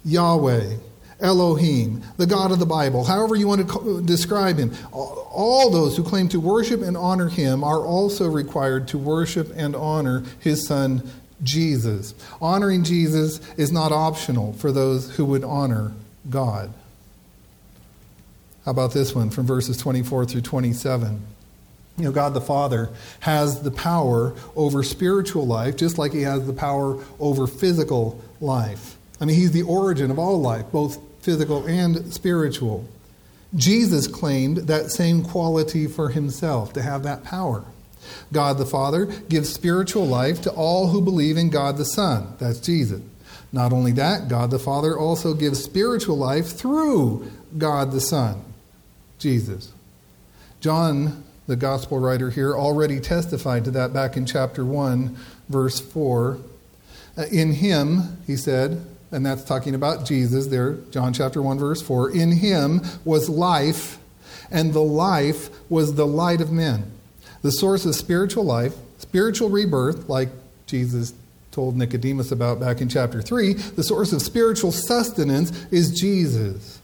Yahweh, 0.04 0.76
Elohim, 1.20 2.02
the 2.18 2.26
God 2.26 2.52
of 2.52 2.58
the 2.58 2.66
Bible, 2.66 3.04
however 3.04 3.34
you 3.34 3.48
want 3.48 3.68
to 3.68 4.02
describe 4.02 4.58
him. 4.58 4.72
All 4.92 5.70
those 5.70 5.96
who 5.96 6.04
claim 6.04 6.28
to 6.28 6.40
worship 6.40 6.82
and 6.82 6.96
honor 6.96 7.28
him 7.28 7.64
are 7.64 7.80
also 7.80 8.28
required 8.28 8.88
to 8.88 8.98
worship 8.98 9.50
and 9.56 9.74
honor 9.74 10.24
his 10.40 10.66
son 10.66 11.08
Jesus. 11.42 12.14
Honoring 12.40 12.84
Jesus 12.84 13.40
is 13.54 13.72
not 13.72 13.92
optional 13.92 14.52
for 14.54 14.72
those 14.72 15.16
who 15.16 15.24
would 15.24 15.44
honor 15.44 15.92
God. 16.28 16.72
How 18.64 18.72
about 18.72 18.92
this 18.92 19.14
one 19.14 19.30
from 19.30 19.46
verses 19.46 19.76
24 19.76 20.26
through 20.26 20.40
27? 20.42 21.22
You 21.98 22.04
know, 22.04 22.12
God 22.12 22.34
the 22.34 22.40
Father 22.40 22.90
has 23.20 23.62
the 23.62 23.70
power 23.70 24.34
over 24.54 24.82
spiritual 24.82 25.46
life, 25.46 25.76
just 25.76 25.98
like 25.98 26.12
He 26.12 26.22
has 26.22 26.46
the 26.46 26.52
power 26.52 27.02
over 27.18 27.46
physical 27.46 28.22
life. 28.40 28.96
I 29.20 29.24
mean, 29.24 29.36
He's 29.36 29.52
the 29.52 29.62
origin 29.62 30.10
of 30.10 30.18
all 30.18 30.40
life, 30.40 30.66
both 30.72 30.98
physical 31.22 31.66
and 31.66 32.12
spiritual. 32.12 32.86
Jesus 33.54 34.06
claimed 34.06 34.58
that 34.68 34.90
same 34.90 35.22
quality 35.22 35.86
for 35.86 36.10
himself, 36.10 36.72
to 36.74 36.82
have 36.82 37.02
that 37.04 37.24
power. 37.24 37.64
God 38.32 38.58
the 38.58 38.66
Father 38.66 39.06
gives 39.06 39.52
spiritual 39.52 40.06
life 40.06 40.42
to 40.42 40.50
all 40.50 40.88
who 40.88 41.00
believe 41.00 41.36
in 41.36 41.50
God 41.50 41.76
the 41.76 41.84
Son. 41.84 42.34
That's 42.38 42.60
Jesus. 42.60 43.00
Not 43.52 43.72
only 43.72 43.92
that, 43.92 44.28
God 44.28 44.50
the 44.50 44.58
Father 44.58 44.98
also 44.98 45.34
gives 45.34 45.62
spiritual 45.62 46.16
life 46.16 46.48
through 46.48 47.30
God 47.56 47.92
the 47.92 48.00
Son, 48.00 48.42
Jesus. 49.18 49.72
John, 50.60 51.24
the 51.46 51.56
gospel 51.56 51.98
writer 51.98 52.30
here, 52.30 52.54
already 52.54 53.00
testified 53.00 53.64
to 53.64 53.70
that 53.72 53.92
back 53.92 54.16
in 54.16 54.26
chapter 54.26 54.64
1, 54.64 55.16
verse 55.48 55.80
4. 55.80 56.38
Uh, 57.16 57.22
in 57.32 57.52
him, 57.52 58.18
he 58.26 58.36
said, 58.36 58.84
and 59.12 59.24
that's 59.24 59.44
talking 59.44 59.74
about 59.74 60.04
Jesus 60.04 60.48
there, 60.48 60.74
John 60.90 61.12
chapter 61.12 61.40
1, 61.40 61.58
verse 61.58 61.80
4. 61.80 62.10
In 62.10 62.32
him 62.32 62.80
was 63.04 63.28
life, 63.28 63.98
and 64.50 64.72
the 64.72 64.82
life 64.82 65.48
was 65.70 65.94
the 65.94 66.06
light 66.06 66.40
of 66.40 66.50
men. 66.50 66.90
The 67.42 67.52
source 67.52 67.86
of 67.86 67.94
spiritual 67.94 68.44
life, 68.44 68.74
spiritual 68.98 69.48
rebirth, 69.48 70.08
like 70.08 70.30
Jesus 70.66 71.14
told 71.52 71.76
Nicodemus 71.76 72.32
about 72.32 72.60
back 72.60 72.80
in 72.80 72.88
chapter 72.88 73.22
3, 73.22 73.52
the 73.52 73.84
source 73.84 74.12
of 74.12 74.20
spiritual 74.20 74.72
sustenance 74.72 75.50
is 75.70 75.98
Jesus. 75.98 76.80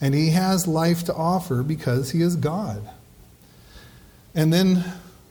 And 0.00 0.14
he 0.14 0.30
has 0.30 0.68
life 0.68 1.04
to 1.04 1.14
offer 1.14 1.62
because 1.62 2.10
he 2.10 2.20
is 2.20 2.36
God. 2.36 2.88
And 4.36 4.52
then 4.52 4.84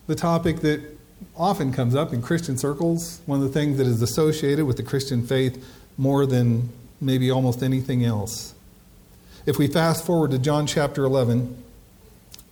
the 0.07 0.15
topic 0.15 0.61
that 0.61 0.81
often 1.37 1.71
comes 1.71 1.95
up 1.95 2.11
in 2.11 2.23
Christian 2.23 2.57
circles, 2.57 3.21
one 3.27 3.39
of 3.39 3.45
the 3.45 3.53
things 3.53 3.77
that 3.77 3.85
is 3.85 4.01
associated 4.01 4.65
with 4.65 4.77
the 4.77 4.83
Christian 4.83 5.25
faith 5.25 5.63
more 5.97 6.25
than 6.25 6.69
maybe 6.99 7.29
almost 7.29 7.61
anything 7.61 8.03
else. 8.03 8.55
If 9.45 9.59
we 9.59 9.67
fast 9.67 10.05
forward 10.05 10.31
to 10.31 10.39
John 10.39 10.65
chapter 10.65 11.03
11, 11.03 11.63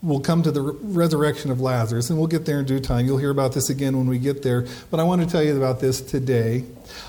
we'll 0.04 0.20
come 0.20 0.44
to 0.44 0.52
the 0.52 0.62
resurrection 0.62 1.50
of 1.50 1.60
Lazarus, 1.60 2.12
and 2.12 2.20
we'll 2.20 2.28
get 2.28 2.46
there 2.46 2.60
in 2.60 2.66
due 2.66 2.80
time. 2.80 3.08
You'll 3.08 3.18
hear 3.18 3.32
about 3.32 3.54
this 3.54 3.72
again 3.72 3.98
when 3.98 4.06
we 4.06 4.20
get 4.20 4.44
there. 4.44 4.68
But 4.92 5.00
I 5.00 5.04
want 5.04 5.24
to 5.24 5.28
tell 5.28 5.42
you 5.42 5.58
about 5.58 5.80
this 5.80 6.02
today. 6.02 6.66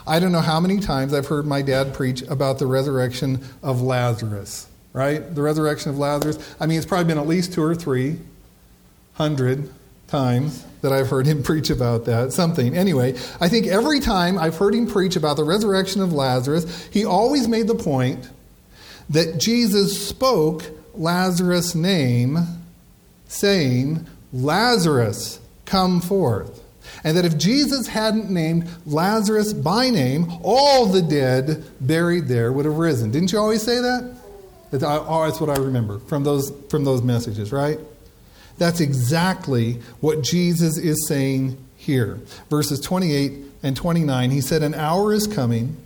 I 0.07 0.21
don't 0.21 0.33
know 0.33 0.41
how 0.41 0.59
many 0.59 0.81
times 0.81 1.13
I've 1.13 1.27
heard 1.27 1.45
my 1.45 1.61
dad 1.61 1.93
preach 1.93 2.23
about 2.23 2.59
the 2.59 2.67
resurrection 2.67 3.45
of 3.63 3.83
Lazarus, 3.83 4.69
right? 4.95 5.35
The 5.35 5.43
resurrection 5.43 5.91
of 5.91 5.99
Lazarus. 5.99 6.39
I 6.59 6.65
mean, 6.65 6.79
it's 6.79 6.87
probably 6.87 7.05
been 7.05 7.19
at 7.19 7.27
least 7.27 7.53
two 7.53 7.63
or 7.63 7.75
three 7.75 8.17
hundred 9.15 9.71
times 10.07 10.65
that 10.83 10.93
I've 10.93 11.09
heard 11.09 11.27
him 11.27 11.43
preach 11.51 11.71
about 11.71 12.05
that, 12.05 12.33
something. 12.33 12.77
Anyway, 12.77 13.15
I 13.41 13.49
think 13.49 13.67
every 13.67 14.01
time 14.01 14.39
I've 14.39 14.57
heard 14.57 14.75
him 14.75 14.87
preach 14.87 15.17
about 15.17 15.37
the 15.37 15.45
resurrection 15.45 16.03
of 16.03 16.13
Lazarus, 16.13 16.87
he 16.93 17.05
always 17.05 17.49
made 17.49 17.67
the 17.67 17.75
point 17.75 18.29
that 19.11 19.39
Jesus 19.39 20.07
spoke 20.09 20.65
Lazarus' 20.95 21.75
name, 21.75 22.39
saying, 23.27 24.07
Lazarus, 24.33 25.41
come 25.65 26.01
forth. 26.01 26.63
And 27.03 27.17
that 27.17 27.25
if 27.25 27.37
Jesus 27.37 27.87
hadn't 27.87 28.31
named 28.31 28.69
Lazarus 28.87 29.53
by 29.53 29.91
name, 29.91 30.27
all 30.43 30.87
the 30.87 31.03
dead 31.03 31.65
buried 31.81 32.29
there 32.29 32.53
would 32.53 32.65
have 32.65 32.79
risen. 32.79 33.11
Didn't 33.11 33.33
you 33.33 33.39
always 33.39 33.63
say 33.63 33.81
that? 33.81 34.17
That's, 34.71 34.85
oh, 34.85 35.31
what 35.39 35.51
I 35.51 35.61
remember 35.61 35.99
from 36.01 36.25
those, 36.25 36.53
from 36.71 36.85
those 36.85 37.03
messages, 37.03 37.53
right? 37.53 37.79
That's 38.59 38.81
exactly 38.81 39.81
what 40.01 40.23
Jesus 40.23 40.79
is 40.79 41.07
saying 41.09 41.59
here. 41.77 42.21
Verses 42.51 42.81
28 42.81 43.33
and 43.63 43.77
29, 43.77 44.31
he 44.31 44.41
said, 44.41 44.63
An 44.63 44.75
hour 44.75 45.13
is 45.13 45.27
coming 45.27 45.77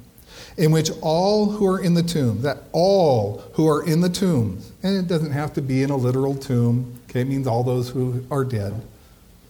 in 0.56 0.72
which 0.72 0.90
all 1.00 1.46
who 1.46 1.66
are 1.66 1.80
in 1.80 1.94
the 1.94 2.02
tomb, 2.02 2.42
that 2.42 2.58
all 2.72 3.42
who 3.52 3.68
are 3.68 3.84
in 3.86 4.00
the 4.00 4.08
tombs, 4.08 4.72
and 4.82 4.96
it 4.96 5.06
doesn't 5.06 5.30
have 5.30 5.52
to 5.54 5.62
be 5.62 5.82
in 5.82 5.90
a 5.90 5.96
literal 5.96 6.34
tomb, 6.34 7.00
okay, 7.08 7.20
it 7.20 7.28
means 7.28 7.46
all 7.46 7.62
those 7.62 7.88
who 7.88 8.24
are 8.30 8.44
dead 8.44 8.74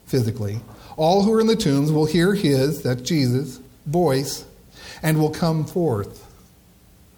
physically, 0.06 0.60
all 0.96 1.22
who 1.22 1.32
are 1.32 1.40
in 1.40 1.46
the 1.46 1.56
tombs 1.56 1.90
will 1.90 2.04
hear 2.04 2.34
his, 2.34 2.82
that's 2.82 3.00
Jesus, 3.00 3.58
voice, 3.86 4.44
and 5.02 5.18
will 5.18 5.30
come 5.30 5.64
forth. 5.64 6.26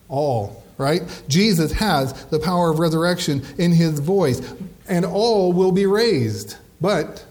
All, 0.08 0.64
right? 0.78 1.02
Jesus 1.28 1.72
has 1.72 2.12
the 2.26 2.38
power 2.38 2.70
of 2.70 2.78
resurrection 2.78 3.42
in 3.58 3.72
his 3.72 3.98
voice 3.98 4.40
and 4.90 5.06
all 5.06 5.52
will 5.52 5.72
be 5.72 5.86
raised. 5.86 6.56
But 6.80 7.24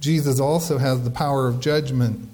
Jesus 0.00 0.40
also 0.40 0.78
has 0.78 1.02
the 1.02 1.10
power 1.10 1.48
of 1.48 1.60
judgment. 1.60 2.28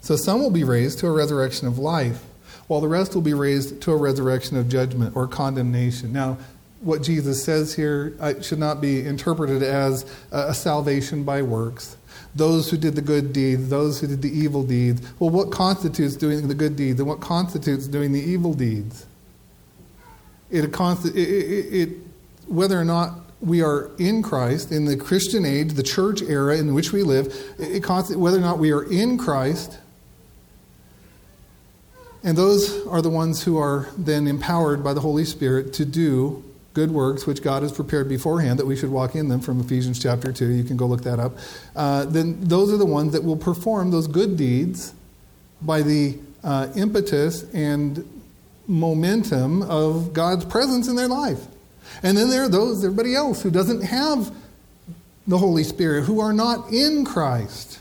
So 0.00 0.16
some 0.16 0.40
will 0.40 0.50
be 0.50 0.64
raised 0.64 1.00
to 1.00 1.08
a 1.08 1.10
resurrection 1.10 1.66
of 1.66 1.78
life, 1.78 2.22
while 2.68 2.80
the 2.80 2.88
rest 2.88 3.14
will 3.14 3.22
be 3.22 3.34
raised 3.34 3.82
to 3.82 3.90
a 3.92 3.96
resurrection 3.96 4.56
of 4.56 4.68
judgment 4.68 5.16
or 5.16 5.26
condemnation. 5.26 6.12
Now, 6.12 6.38
what 6.80 7.02
Jesus 7.02 7.42
says 7.42 7.74
here 7.74 8.14
uh, 8.20 8.40
should 8.40 8.60
not 8.60 8.80
be 8.80 9.04
interpreted 9.04 9.64
as 9.64 10.06
a 10.30 10.54
salvation 10.54 11.24
by 11.24 11.42
works. 11.42 11.96
Those 12.36 12.70
who 12.70 12.76
did 12.76 12.94
the 12.94 13.02
good 13.02 13.32
deeds, 13.32 13.68
those 13.68 14.00
who 14.00 14.06
did 14.06 14.22
the 14.22 14.30
evil 14.30 14.62
deeds. 14.62 15.02
Well, 15.18 15.30
what 15.30 15.50
constitutes 15.50 16.14
doing 16.14 16.46
the 16.46 16.54
good 16.54 16.76
deeds 16.76 17.00
and 17.00 17.08
what 17.08 17.20
constitutes 17.20 17.88
doing 17.88 18.12
the 18.12 18.20
evil 18.20 18.54
deeds? 18.54 19.06
It, 20.50 20.64
it, 20.64 21.16
it 21.16 21.88
whether 22.46 22.80
or 22.80 22.84
not 22.84 23.27
we 23.40 23.62
are 23.62 23.90
in 23.98 24.22
Christ, 24.22 24.72
in 24.72 24.84
the 24.84 24.96
Christian 24.96 25.44
age, 25.44 25.74
the 25.74 25.82
church 25.82 26.22
era 26.22 26.56
in 26.56 26.74
which 26.74 26.92
we 26.92 27.02
live, 27.02 27.32
it 27.58 27.86
whether 28.16 28.36
or 28.36 28.40
not 28.40 28.58
we 28.58 28.72
are 28.72 28.82
in 28.82 29.16
Christ, 29.18 29.78
and 32.24 32.36
those 32.36 32.86
are 32.86 33.00
the 33.00 33.10
ones 33.10 33.44
who 33.44 33.58
are 33.58 33.88
then 33.96 34.26
empowered 34.26 34.82
by 34.82 34.92
the 34.92 35.00
Holy 35.00 35.24
Spirit 35.24 35.72
to 35.74 35.84
do 35.84 36.42
good 36.74 36.90
works 36.90 37.26
which 37.26 37.42
God 37.42 37.62
has 37.62 37.72
prepared 37.72 38.08
beforehand 38.08 38.58
that 38.58 38.66
we 38.66 38.76
should 38.76 38.90
walk 38.90 39.14
in 39.14 39.28
them 39.28 39.40
from 39.40 39.60
Ephesians 39.60 40.00
chapter 40.00 40.32
2. 40.32 40.48
You 40.48 40.64
can 40.64 40.76
go 40.76 40.86
look 40.86 41.02
that 41.02 41.18
up. 41.18 41.38
Uh, 41.74 42.04
then 42.04 42.40
those 42.40 42.72
are 42.72 42.76
the 42.76 42.86
ones 42.86 43.12
that 43.12 43.24
will 43.24 43.36
perform 43.36 43.90
those 43.90 44.06
good 44.06 44.36
deeds 44.36 44.92
by 45.62 45.82
the 45.82 46.18
uh, 46.44 46.68
impetus 46.76 47.42
and 47.52 48.06
momentum 48.66 49.62
of 49.62 50.12
God's 50.12 50.44
presence 50.44 50.88
in 50.88 50.96
their 50.96 51.08
life. 51.08 51.46
And 52.02 52.16
then 52.16 52.30
there 52.30 52.44
are 52.44 52.48
those, 52.48 52.84
everybody 52.84 53.14
else, 53.14 53.42
who 53.42 53.50
doesn't 53.50 53.82
have 53.82 54.34
the 55.26 55.38
Holy 55.38 55.64
Spirit, 55.64 56.04
who 56.04 56.20
are 56.20 56.32
not 56.32 56.72
in 56.72 57.04
Christ. 57.04 57.80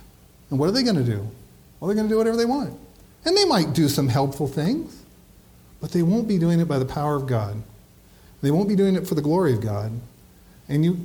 And 0.49 0.59
what 0.59 0.69
are 0.69 0.71
they 0.71 0.83
going 0.83 0.95
to 0.95 1.03
do? 1.03 1.27
Well, 1.79 1.87
they're 1.87 1.95
going 1.95 2.07
to 2.07 2.13
do 2.13 2.17
whatever 2.17 2.37
they 2.37 2.45
want. 2.45 2.77
And 3.25 3.35
they 3.35 3.45
might 3.45 3.73
do 3.73 3.87
some 3.87 4.07
helpful 4.07 4.47
things, 4.47 5.03
but 5.81 5.91
they 5.91 6.01
won't 6.01 6.27
be 6.27 6.37
doing 6.37 6.59
it 6.59 6.65
by 6.65 6.79
the 6.79 6.85
power 6.85 7.15
of 7.15 7.27
God. 7.27 7.61
They 8.41 8.51
won't 8.51 8.69
be 8.69 8.75
doing 8.75 8.95
it 8.95 9.07
for 9.07 9.15
the 9.15 9.21
glory 9.21 9.53
of 9.53 9.61
God. 9.61 9.91
And 10.69 10.83
you, 10.85 10.99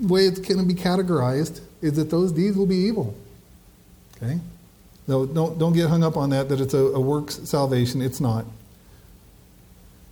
the 0.00 0.12
way 0.12 0.26
it's 0.26 0.40
going 0.40 0.58
to 0.58 0.64
be 0.64 0.80
categorized 0.80 1.60
is 1.80 1.94
that 1.94 2.10
those 2.10 2.32
deeds 2.32 2.56
will 2.56 2.66
be 2.66 2.76
evil. 2.76 3.14
Okay? 4.16 4.38
No, 5.06 5.24
don't, 5.24 5.58
don't 5.58 5.72
get 5.72 5.88
hung 5.88 6.04
up 6.04 6.16
on 6.16 6.30
that, 6.30 6.48
that 6.48 6.60
it's 6.60 6.74
a, 6.74 6.78
a 6.78 7.00
works 7.00 7.40
salvation. 7.48 8.02
It's 8.02 8.20
not. 8.20 8.44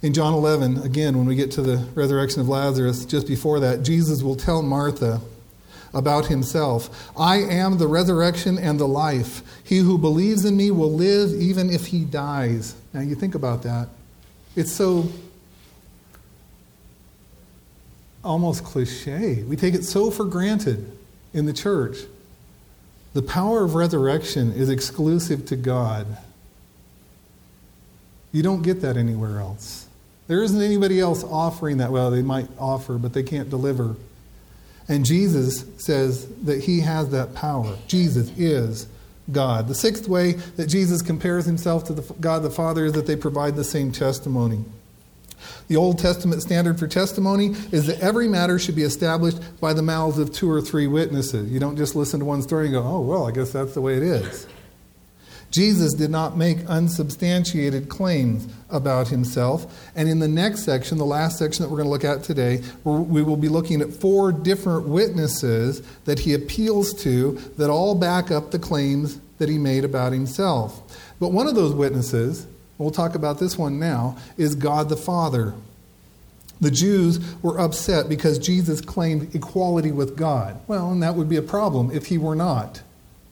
In 0.03 0.13
John 0.13 0.35
11, 0.35 0.83
again, 0.83 1.17
when 1.17 1.27
we 1.27 1.35
get 1.35 1.51
to 1.53 1.63
the 1.63 1.79
resurrection 1.95 2.41
of 2.41 2.49
Lazarus, 2.49 3.05
just 3.05 3.27
before 3.27 3.61
that, 3.61 3.83
Jesus 3.83 4.23
will 4.23 4.37
tell 4.37 4.63
Martha 4.63 5.21
about 5.95 6.27
himself 6.27 7.11
I 7.17 7.39
am 7.39 7.79
the 7.79 7.87
resurrection 7.87 8.59
and 8.59 8.79
the 8.79 8.87
life. 8.87 9.43
He 9.65 9.79
who 9.79 9.97
believes 9.97 10.45
in 10.45 10.57
me 10.57 10.71
will 10.71 10.93
live 10.93 11.31
even 11.33 11.71
if 11.71 11.87
he 11.87 12.05
dies. 12.05 12.75
Now, 12.93 13.01
you 13.01 13.15
think 13.15 13.35
about 13.35 13.63
that. 13.63 13.89
It's 14.55 14.73
so 14.73 15.09
almost 18.23 18.65
cliche. 18.65 19.43
We 19.45 19.57
take 19.57 19.75
it 19.75 19.85
so 19.85 20.11
for 20.11 20.25
granted 20.25 20.97
in 21.33 21.47
the 21.47 21.53
church. 21.53 21.99
The 23.15 23.23
power 23.23 23.65
of 23.65 23.75
resurrection 23.75 24.53
is 24.53 24.69
exclusive 24.69 25.47
to 25.47 25.57
God. 25.57 26.07
You 28.33 28.43
don't 28.43 28.63
get 28.63 28.83
that 28.83 28.99
anywhere 28.99 29.39
else. 29.41 29.86
There 30.29 30.43
isn't 30.43 30.61
anybody 30.61 31.01
else 31.01 31.23
offering 31.25 31.79
that. 31.79 31.93
Well, 31.93 32.11
they 32.11 32.23
might 32.23 32.49
offer, 32.59 32.99
but 32.99 33.13
they 33.13 33.23
can't 33.23 33.49
deliver. 33.49 33.97
And 34.89 35.05
Jesus 35.05 35.65
says 35.79 36.27
that 36.45 36.65
he 36.65 36.81
has 36.81 37.11
that 37.11 37.35
power. 37.35 37.77
Jesus 37.87 38.31
is 38.37 38.87
God. 39.31 39.69
The 39.69 39.75
sixth 39.75 40.09
way 40.09 40.33
that 40.33 40.67
Jesus 40.67 41.03
compares 41.03 41.45
himself 41.45 41.85
to 41.85 41.93
the 41.93 42.15
God 42.15 42.43
the 42.43 42.51
Father 42.51 42.85
is 42.85 42.93
that 42.93 43.07
they 43.07 43.17
provide 43.17 43.57
the 43.57 43.65
same 43.65 43.91
testimony. 43.91 44.65
The 45.69 45.77
Old 45.77 45.99
Testament 45.99 46.43
standard 46.43 46.79
for 46.79 46.87
testimony 46.87 47.49
is 47.73 47.87
that 47.87 48.01
every 48.01 48.29
matter 48.29 48.59
should 48.59 48.77
be 48.77 48.83
established 48.83 49.39
by 49.61 49.73
the 49.73 49.83
mouths 49.83 50.19
of 50.19 50.33
two 50.33 50.51
or 50.51 50.61
three 50.61 50.87
witnesses. 50.87 51.51
You 51.51 51.61
don't 51.61 51.77
just 51.77 51.97
listen 51.97 52.21
to 52.21 52.27
one 52.27 52.43
story 52.43 52.67
and 52.67 52.75
go, 52.75 52.83
oh, 52.83 53.01
well, 53.01 53.27
I 53.27 53.33
guess 53.33 53.53
that's 53.53 53.75
the 53.75 53.81
way 53.81 53.97
it 53.97 54.03
is. 54.03 54.47
Jesus 55.51 55.95
did 55.95 56.11
not 56.11 56.37
make 56.37 56.59
unsubstantiated 56.69 57.89
claims 57.89 58.47
about 58.69 59.09
himself. 59.09 59.91
And 59.95 60.09
in 60.09 60.19
the 60.19 60.29
next 60.29 60.65
section, 60.65 60.99
the 60.99 61.07
last 61.07 61.39
section 61.39 61.63
that 61.63 61.69
we're 61.71 61.79
going 61.79 61.87
to 61.87 61.91
look 61.91 62.05
at 62.05 62.25
today, 62.25 62.63
we 62.85 63.23
will 63.23 63.37
be 63.37 63.49
looking 63.49 63.81
at 63.81 63.93
four 63.93 64.33
different 64.33 64.89
witnesses 64.89 65.81
that 66.05 66.19
he 66.19 66.35
appeals 66.35 66.93
to 67.05 67.33
that 67.57 67.71
all 67.71 67.95
back 67.95 68.31
up 68.31 68.51
the 68.51 68.59
claims 68.59 69.21
that 69.39 69.49
he 69.49 69.59
made 69.59 69.85
about 69.85 70.13
himself. 70.13 70.83
But 71.21 71.33
one 71.33 71.47
of 71.47 71.55
those 71.55 71.73
witnesses, 71.73 72.47
we'll 72.79 72.91
talk 72.91 73.15
about 73.15 73.39
this 73.39 73.57
one 73.57 73.79
now, 73.79 74.17
is 74.37 74.55
God 74.55 74.89
the 74.89 74.97
Father. 74.97 75.55
The 76.61 76.71
Jews 76.71 77.21
were 77.43 77.61
upset 77.61 78.09
because 78.09 78.39
Jesus 78.39 78.81
claimed 78.81 79.35
equality 79.35 79.93
with 79.93 80.17
God. 80.17 80.59
Well, 80.67 80.91
and 80.91 81.03
that 81.03 81.15
would 81.15 81.29
be 81.29 81.37
a 81.37 81.43
problem 81.43 81.91
if 81.91 82.07
he 82.07 82.19
were 82.19 82.37
not 82.37 82.83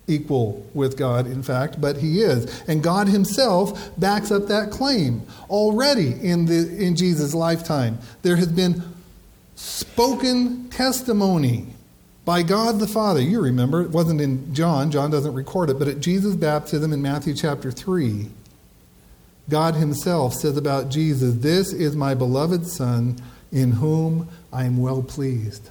equal 0.06 0.64
with 0.74 0.96
God, 0.96 1.26
in 1.26 1.42
fact, 1.42 1.80
but 1.80 1.96
he 1.96 2.20
is. 2.20 2.62
And 2.68 2.82
God 2.82 3.08
himself 3.08 3.90
backs 3.98 4.30
up 4.30 4.46
that 4.48 4.70
claim. 4.70 5.22
Already 5.48 6.12
in, 6.22 6.46
the, 6.46 6.76
in 6.76 6.96
Jesus' 6.96 7.34
lifetime, 7.34 7.98
there 8.22 8.36
has 8.36 8.48
been 8.48 8.82
spoken 9.54 10.68
testimony 10.68 11.66
by 12.24 12.42
God 12.42 12.78
the 12.78 12.86
Father. 12.86 13.20
You 13.20 13.40
remember, 13.40 13.82
it 13.82 13.90
wasn't 13.90 14.20
in 14.20 14.54
John, 14.54 14.90
John 14.90 15.10
doesn't 15.10 15.34
record 15.34 15.70
it, 15.70 15.78
but 15.78 15.88
at 15.88 16.00
Jesus' 16.00 16.36
baptism 16.36 16.92
in 16.92 17.02
Matthew 17.02 17.34
chapter 17.34 17.70
3, 17.70 18.28
God 19.48 19.74
himself 19.74 20.34
says 20.34 20.56
about 20.56 20.90
Jesus, 20.90 21.34
This 21.36 21.72
is 21.72 21.94
my 21.94 22.14
beloved 22.14 22.66
Son, 22.66 23.18
in 23.52 23.72
whom 23.72 24.28
I 24.52 24.64
am 24.64 24.78
well 24.78 25.02
pleased. 25.02 25.68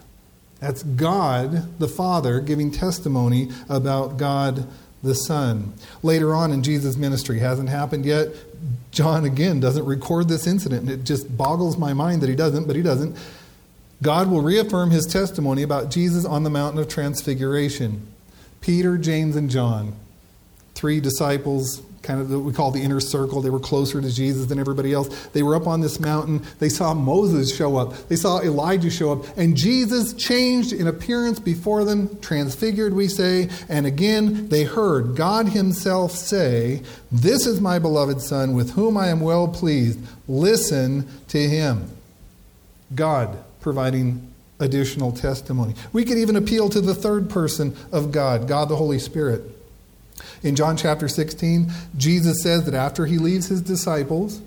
That's 0.63 0.81
God 0.83 1.77
the 1.77 1.89
Father 1.89 2.39
giving 2.39 2.71
testimony 2.71 3.49
about 3.67 4.15
God 4.15 4.65
the 5.03 5.13
Son. 5.13 5.73
Later 6.01 6.33
on 6.33 6.53
in 6.53 6.63
Jesus' 6.63 6.95
ministry, 6.95 7.39
hasn't 7.39 7.67
happened 7.67 8.05
yet. 8.05 8.29
John 8.89 9.25
again 9.25 9.59
doesn't 9.59 9.83
record 9.83 10.29
this 10.29 10.47
incident, 10.47 10.83
and 10.83 10.89
it 10.89 11.03
just 11.03 11.35
boggles 11.35 11.77
my 11.77 11.91
mind 11.91 12.21
that 12.21 12.29
he 12.29 12.35
doesn't, 12.37 12.65
but 12.65 12.77
he 12.77 12.81
doesn't. 12.81 13.17
God 14.01 14.31
will 14.31 14.41
reaffirm 14.41 14.91
his 14.91 15.05
testimony 15.05 15.63
about 15.63 15.91
Jesus 15.91 16.23
on 16.23 16.43
the 16.43 16.49
mountain 16.49 16.79
of 16.79 16.87
transfiguration. 16.87 18.07
Peter, 18.61 18.97
James, 18.97 19.35
and 19.35 19.49
John, 19.49 19.93
three 20.75 21.01
disciples 21.01 21.81
kind 22.03 22.19
of 22.19 22.29
what 22.29 22.41
we 22.41 22.51
call 22.51 22.69
the 22.69 22.81
inner 22.81 22.99
circle. 22.99 23.41
They 23.41 23.49
were 23.49 23.59
closer 23.59 24.01
to 24.01 24.11
Jesus 24.11 24.45
than 24.45 24.59
everybody 24.59 24.93
else. 24.93 25.27
They 25.27 25.41
were 25.41 25.55
up 25.55 25.65
on 25.65 25.81
this 25.81 25.99
mountain. 25.99 26.43
They 26.59 26.69
saw 26.69 26.93
Moses 26.93 27.55
show 27.55 27.77
up. 27.77 28.09
They 28.09 28.17
saw 28.17 28.41
Elijah 28.41 28.91
show 28.91 29.13
up. 29.13 29.37
And 29.37 29.55
Jesus 29.55 30.13
changed 30.13 30.73
in 30.73 30.87
appearance 30.87 31.39
before 31.39 31.85
them, 31.85 32.19
transfigured, 32.19 32.93
we 32.93 33.07
say. 33.07 33.49
And 33.69 33.85
again, 33.85 34.49
they 34.49 34.65
heard 34.65 35.15
God 35.15 35.47
Himself 35.47 36.11
say, 36.11 36.81
This 37.11 37.47
is 37.47 37.61
my 37.61 37.79
beloved 37.79 38.21
Son, 38.21 38.53
with 38.53 38.71
whom 38.71 38.97
I 38.97 39.07
am 39.07 39.21
well 39.21 39.47
pleased. 39.47 39.99
Listen 40.27 41.07
to 41.29 41.39
Him. 41.39 41.89
God 42.93 43.37
providing 43.61 44.29
additional 44.59 45.11
testimony. 45.11 45.73
We 45.93 46.05
could 46.05 46.17
even 46.17 46.35
appeal 46.35 46.69
to 46.69 46.81
the 46.81 46.93
third 46.93 47.29
person 47.29 47.75
of 47.91 48.11
God, 48.11 48.47
God 48.47 48.69
the 48.69 48.75
Holy 48.75 48.99
Spirit. 48.99 49.41
In 50.43 50.55
John 50.55 50.77
chapter 50.77 51.07
16, 51.07 51.71
Jesus 51.97 52.41
says 52.41 52.65
that 52.65 52.73
after 52.73 53.05
he 53.05 53.17
leaves 53.17 53.47
his 53.47 53.61
disciples, 53.61 54.41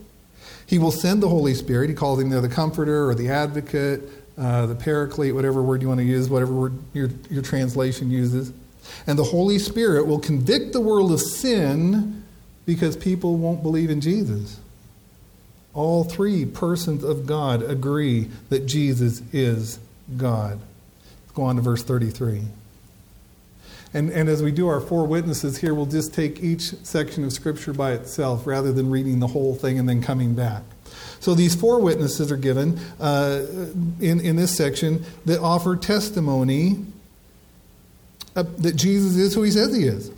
he 0.67 0.79
will 0.79 0.91
send 0.91 1.23
the 1.23 1.29
Holy 1.29 1.55
Spirit. 1.55 1.89
He 1.89 1.95
calls 1.95 2.21
him 2.21 2.31
there 2.31 2.41
the 2.41 2.49
Comforter 2.49 3.09
or 3.09 3.15
the 3.15 3.29
Advocate, 3.29 4.03
uh, 4.37 4.67
the 4.67 4.75
Paraclete, 4.75 5.35
whatever 5.35 5.63
word 5.63 5.81
you 5.81 5.89
want 5.89 6.01
to 6.01 6.05
use, 6.05 6.29
whatever 6.29 6.53
word 6.53 6.73
your, 6.93 7.09
your 7.31 7.43
translation 7.43 8.11
uses. 8.11 8.53
And 9.07 9.19
the 9.19 9.25
Holy 9.25 9.59
Spirit 9.59 10.07
will 10.07 10.19
convict 10.19 10.73
the 10.73 10.81
world 10.81 11.13
of 11.13 11.21
sin 11.21 12.25
because 12.67 12.97
people 12.97 13.37
won't 13.37 13.63
believe 13.63 13.91
in 13.91 14.01
Jesus. 14.01 14.61
All 15.73 16.05
three 16.05 16.45
persons 16.45 17.05
of 17.05 17.27
God 17.27 17.63
agree 17.63 18.29
that 18.49 18.67
Jesus 18.67 19.23
is 19.33 19.79
God. 20.17 20.59
Let's 21.23 21.33
go 21.33 21.45
on 21.45 21.57
to 21.57 21.63
verse 21.63 21.83
33. 21.83 22.43
And, 23.97 24.11
and 24.11 24.29
as 24.29 24.43
we 24.43 24.53
do 24.53 24.69
our 24.69 24.83
four 24.83 25.07
witnesses 25.07 25.57
here, 25.57 25.73
we'll 25.73 25.87
just 25.87 26.13
take 26.13 26.43
each 26.43 26.75
section 26.85 27.25
of 27.25 27.33
Scripture 27.33 27.73
by 27.73 27.93
itself 27.93 28.47
rather 28.47 28.71
than 28.71 28.91
reading 28.91 29.21
the 29.21 29.27
whole 29.27 29.55
thing 29.55 29.79
and 29.79 29.89
then 29.89 30.03
coming 30.03 30.35
back. 30.35 30.65
So 31.19 31.35
these 31.35 31.55
four 31.55 31.81
witnesses 31.81 32.31
are 32.31 32.37
given 32.37 32.79
uh, 33.01 33.47
in, 33.99 34.21
in 34.21 34.37
this 34.37 34.55
section 34.55 35.03
that 35.25 35.41
offer 35.41 35.77
testimony 35.77 36.85
that 38.35 38.77
Jesus 38.77 39.17
is 39.17 39.33
who 39.33 39.43
he 39.45 39.51
says 39.51 39.75
he 39.75 39.85
is. 39.85 40.11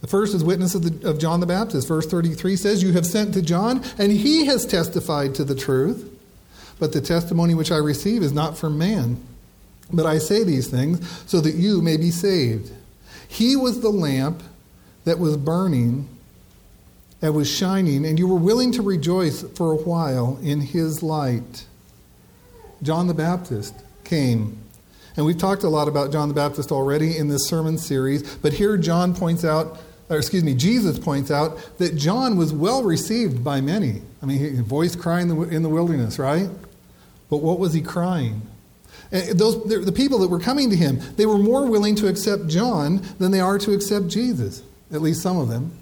The 0.00 0.06
first 0.06 0.34
is 0.34 0.42
witness 0.42 0.74
of, 0.74 0.84
the, 0.84 1.06
of 1.10 1.18
John 1.18 1.40
the 1.40 1.46
Baptist. 1.46 1.86
Verse 1.86 2.06
33 2.06 2.56
says, 2.56 2.82
You 2.82 2.92
have 2.92 3.04
sent 3.04 3.34
to 3.34 3.42
John, 3.42 3.84
and 3.98 4.10
he 4.10 4.46
has 4.46 4.64
testified 4.64 5.34
to 5.34 5.44
the 5.44 5.54
truth. 5.54 6.10
But 6.78 6.94
the 6.94 7.02
testimony 7.02 7.52
which 7.52 7.70
I 7.70 7.76
receive 7.76 8.22
is 8.22 8.32
not 8.32 8.56
from 8.56 8.78
man. 8.78 9.20
But 9.92 10.06
I 10.06 10.16
say 10.16 10.44
these 10.44 10.68
things 10.68 11.06
so 11.26 11.42
that 11.42 11.56
you 11.56 11.82
may 11.82 11.98
be 11.98 12.10
saved. 12.10 12.72
He 13.28 13.54
was 13.54 13.80
the 13.80 13.90
lamp 13.90 14.42
that 15.04 15.18
was 15.18 15.36
burning, 15.36 16.08
that 17.20 17.32
was 17.32 17.48
shining, 17.48 18.04
and 18.04 18.18
you 18.18 18.26
were 18.26 18.36
willing 18.36 18.72
to 18.72 18.82
rejoice 18.82 19.42
for 19.42 19.72
a 19.72 19.76
while 19.76 20.38
in 20.42 20.60
his 20.60 21.02
light. 21.02 21.66
John 22.82 23.06
the 23.06 23.14
Baptist 23.14 23.74
came. 24.04 24.58
And 25.16 25.26
we've 25.26 25.38
talked 25.38 25.62
a 25.62 25.68
lot 25.68 25.88
about 25.88 26.12
John 26.12 26.28
the 26.28 26.34
Baptist 26.34 26.70
already 26.70 27.16
in 27.16 27.28
this 27.28 27.46
sermon 27.46 27.76
series, 27.76 28.36
but 28.36 28.52
here 28.52 28.76
John 28.76 29.14
points 29.14 29.44
out, 29.44 29.78
or 30.08 30.16
excuse 30.16 30.44
me, 30.44 30.54
Jesus 30.54 30.98
points 30.98 31.30
out 31.30 31.58
that 31.78 31.96
John 31.96 32.36
was 32.36 32.52
well 32.52 32.82
received 32.82 33.42
by 33.42 33.60
many. 33.60 34.00
I 34.22 34.26
mean, 34.26 34.38
he 34.38 34.62
voice 34.62 34.94
crying 34.94 35.28
in 35.50 35.62
the 35.62 35.68
wilderness, 35.68 36.18
right? 36.18 36.48
But 37.28 37.38
what 37.38 37.58
was 37.58 37.72
he 37.72 37.82
crying? 37.82 38.42
Eh, 39.12 39.32
those, 39.32 39.64
the 39.64 39.92
people 39.92 40.18
that 40.18 40.28
were 40.28 40.40
coming 40.40 40.70
to 40.70 40.76
him, 40.76 41.00
they 41.16 41.26
were 41.26 41.38
more 41.38 41.66
willing 41.66 41.94
to 41.96 42.08
accept 42.08 42.46
John 42.46 43.02
than 43.18 43.30
they 43.30 43.40
are 43.40 43.58
to 43.58 43.72
accept 43.72 44.08
Jesus, 44.08 44.62
at 44.92 45.00
least 45.00 45.22
some 45.22 45.38
of 45.38 45.48
them. 45.48 45.72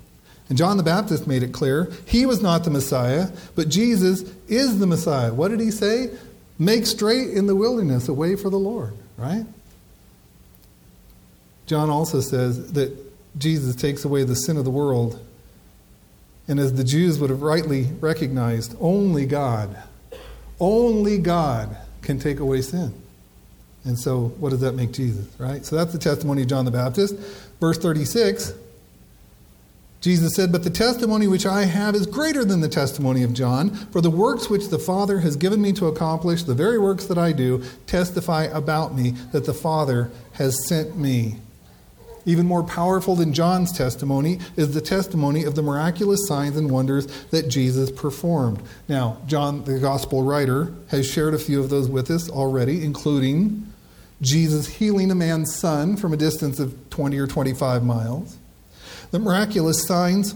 And 0.48 0.56
John 0.56 0.76
the 0.76 0.84
Baptist 0.84 1.26
made 1.26 1.42
it 1.42 1.52
clear 1.52 1.90
he 2.06 2.24
was 2.24 2.40
not 2.40 2.64
the 2.64 2.70
Messiah, 2.70 3.28
but 3.56 3.68
Jesus 3.68 4.22
is 4.46 4.78
the 4.78 4.86
Messiah. 4.86 5.34
What 5.34 5.48
did 5.48 5.60
he 5.60 5.72
say? 5.72 6.10
Make 6.58 6.86
straight 6.86 7.30
in 7.30 7.46
the 7.46 7.56
wilderness 7.56 8.08
a 8.08 8.14
way 8.14 8.36
for 8.36 8.48
the 8.48 8.58
Lord, 8.58 8.94
right? 9.16 9.44
John 11.66 11.90
also 11.90 12.20
says 12.20 12.72
that 12.72 12.96
Jesus 13.38 13.74
takes 13.74 14.04
away 14.04 14.22
the 14.22 14.36
sin 14.36 14.56
of 14.56 14.64
the 14.64 14.70
world 14.70 15.20
And 16.48 16.60
as 16.60 16.74
the 16.74 16.84
Jews 16.84 17.18
would 17.18 17.30
have 17.30 17.42
rightly 17.42 17.84
recognized, 18.00 18.76
only 18.80 19.26
God, 19.26 19.76
only 20.60 21.18
God 21.18 21.76
can 22.02 22.18
take 22.18 22.38
away 22.38 22.62
sin. 22.62 22.94
And 23.86 23.98
so, 23.98 24.28
what 24.38 24.50
does 24.50 24.60
that 24.60 24.72
make 24.72 24.92
Jesus, 24.92 25.26
right? 25.38 25.64
So, 25.64 25.76
that's 25.76 25.92
the 25.92 25.98
testimony 25.98 26.42
of 26.42 26.48
John 26.48 26.64
the 26.64 26.70
Baptist. 26.70 27.16
Verse 27.60 27.78
36 27.78 28.52
Jesus 30.06 30.34
said, 30.34 30.52
But 30.52 30.62
the 30.62 30.70
testimony 30.70 31.26
which 31.26 31.46
I 31.46 31.64
have 31.64 31.96
is 31.96 32.06
greater 32.06 32.44
than 32.44 32.60
the 32.60 32.68
testimony 32.68 33.24
of 33.24 33.32
John, 33.32 33.70
for 33.70 34.00
the 34.00 34.08
works 34.08 34.48
which 34.48 34.68
the 34.68 34.78
Father 34.78 35.18
has 35.18 35.34
given 35.34 35.60
me 35.60 35.72
to 35.72 35.86
accomplish, 35.86 36.44
the 36.44 36.54
very 36.54 36.78
works 36.78 37.06
that 37.06 37.18
I 37.18 37.32
do, 37.32 37.64
testify 37.86 38.44
about 38.44 38.94
me 38.94 39.12
that 39.32 39.46
the 39.46 39.52
Father 39.52 40.12
has 40.34 40.68
sent 40.68 40.96
me. 40.96 41.40
Even 42.24 42.46
more 42.46 42.62
powerful 42.62 43.16
than 43.16 43.32
John's 43.32 43.72
testimony 43.72 44.38
is 44.56 44.74
the 44.74 44.80
testimony 44.80 45.42
of 45.42 45.54
the 45.54 45.62
miraculous 45.62 46.26
signs 46.26 46.56
and 46.56 46.70
wonders 46.70 47.06
that 47.30 47.48
Jesus 47.48 47.90
performed. 47.90 48.60
Now, 48.88 49.18
John, 49.26 49.64
the 49.64 49.78
gospel 49.78 50.22
writer, 50.22 50.72
has 50.92 51.10
shared 51.10 51.34
a 51.34 51.38
few 51.38 51.60
of 51.60 51.70
those 51.70 51.88
with 51.88 52.10
us 52.10 52.28
already, 52.28 52.84
including 52.84 53.72
Jesus 54.20 54.66
healing 54.66 55.10
a 55.10 55.14
man's 55.14 55.54
son 55.54 55.96
from 55.96 56.12
a 56.12 56.16
distance 56.16 56.58
of 56.58 56.90
20 56.90 57.18
or 57.18 57.26
25 57.26 57.84
miles. 57.84 58.38
The 59.10 59.18
miraculous 59.18 59.86
signs 59.86 60.34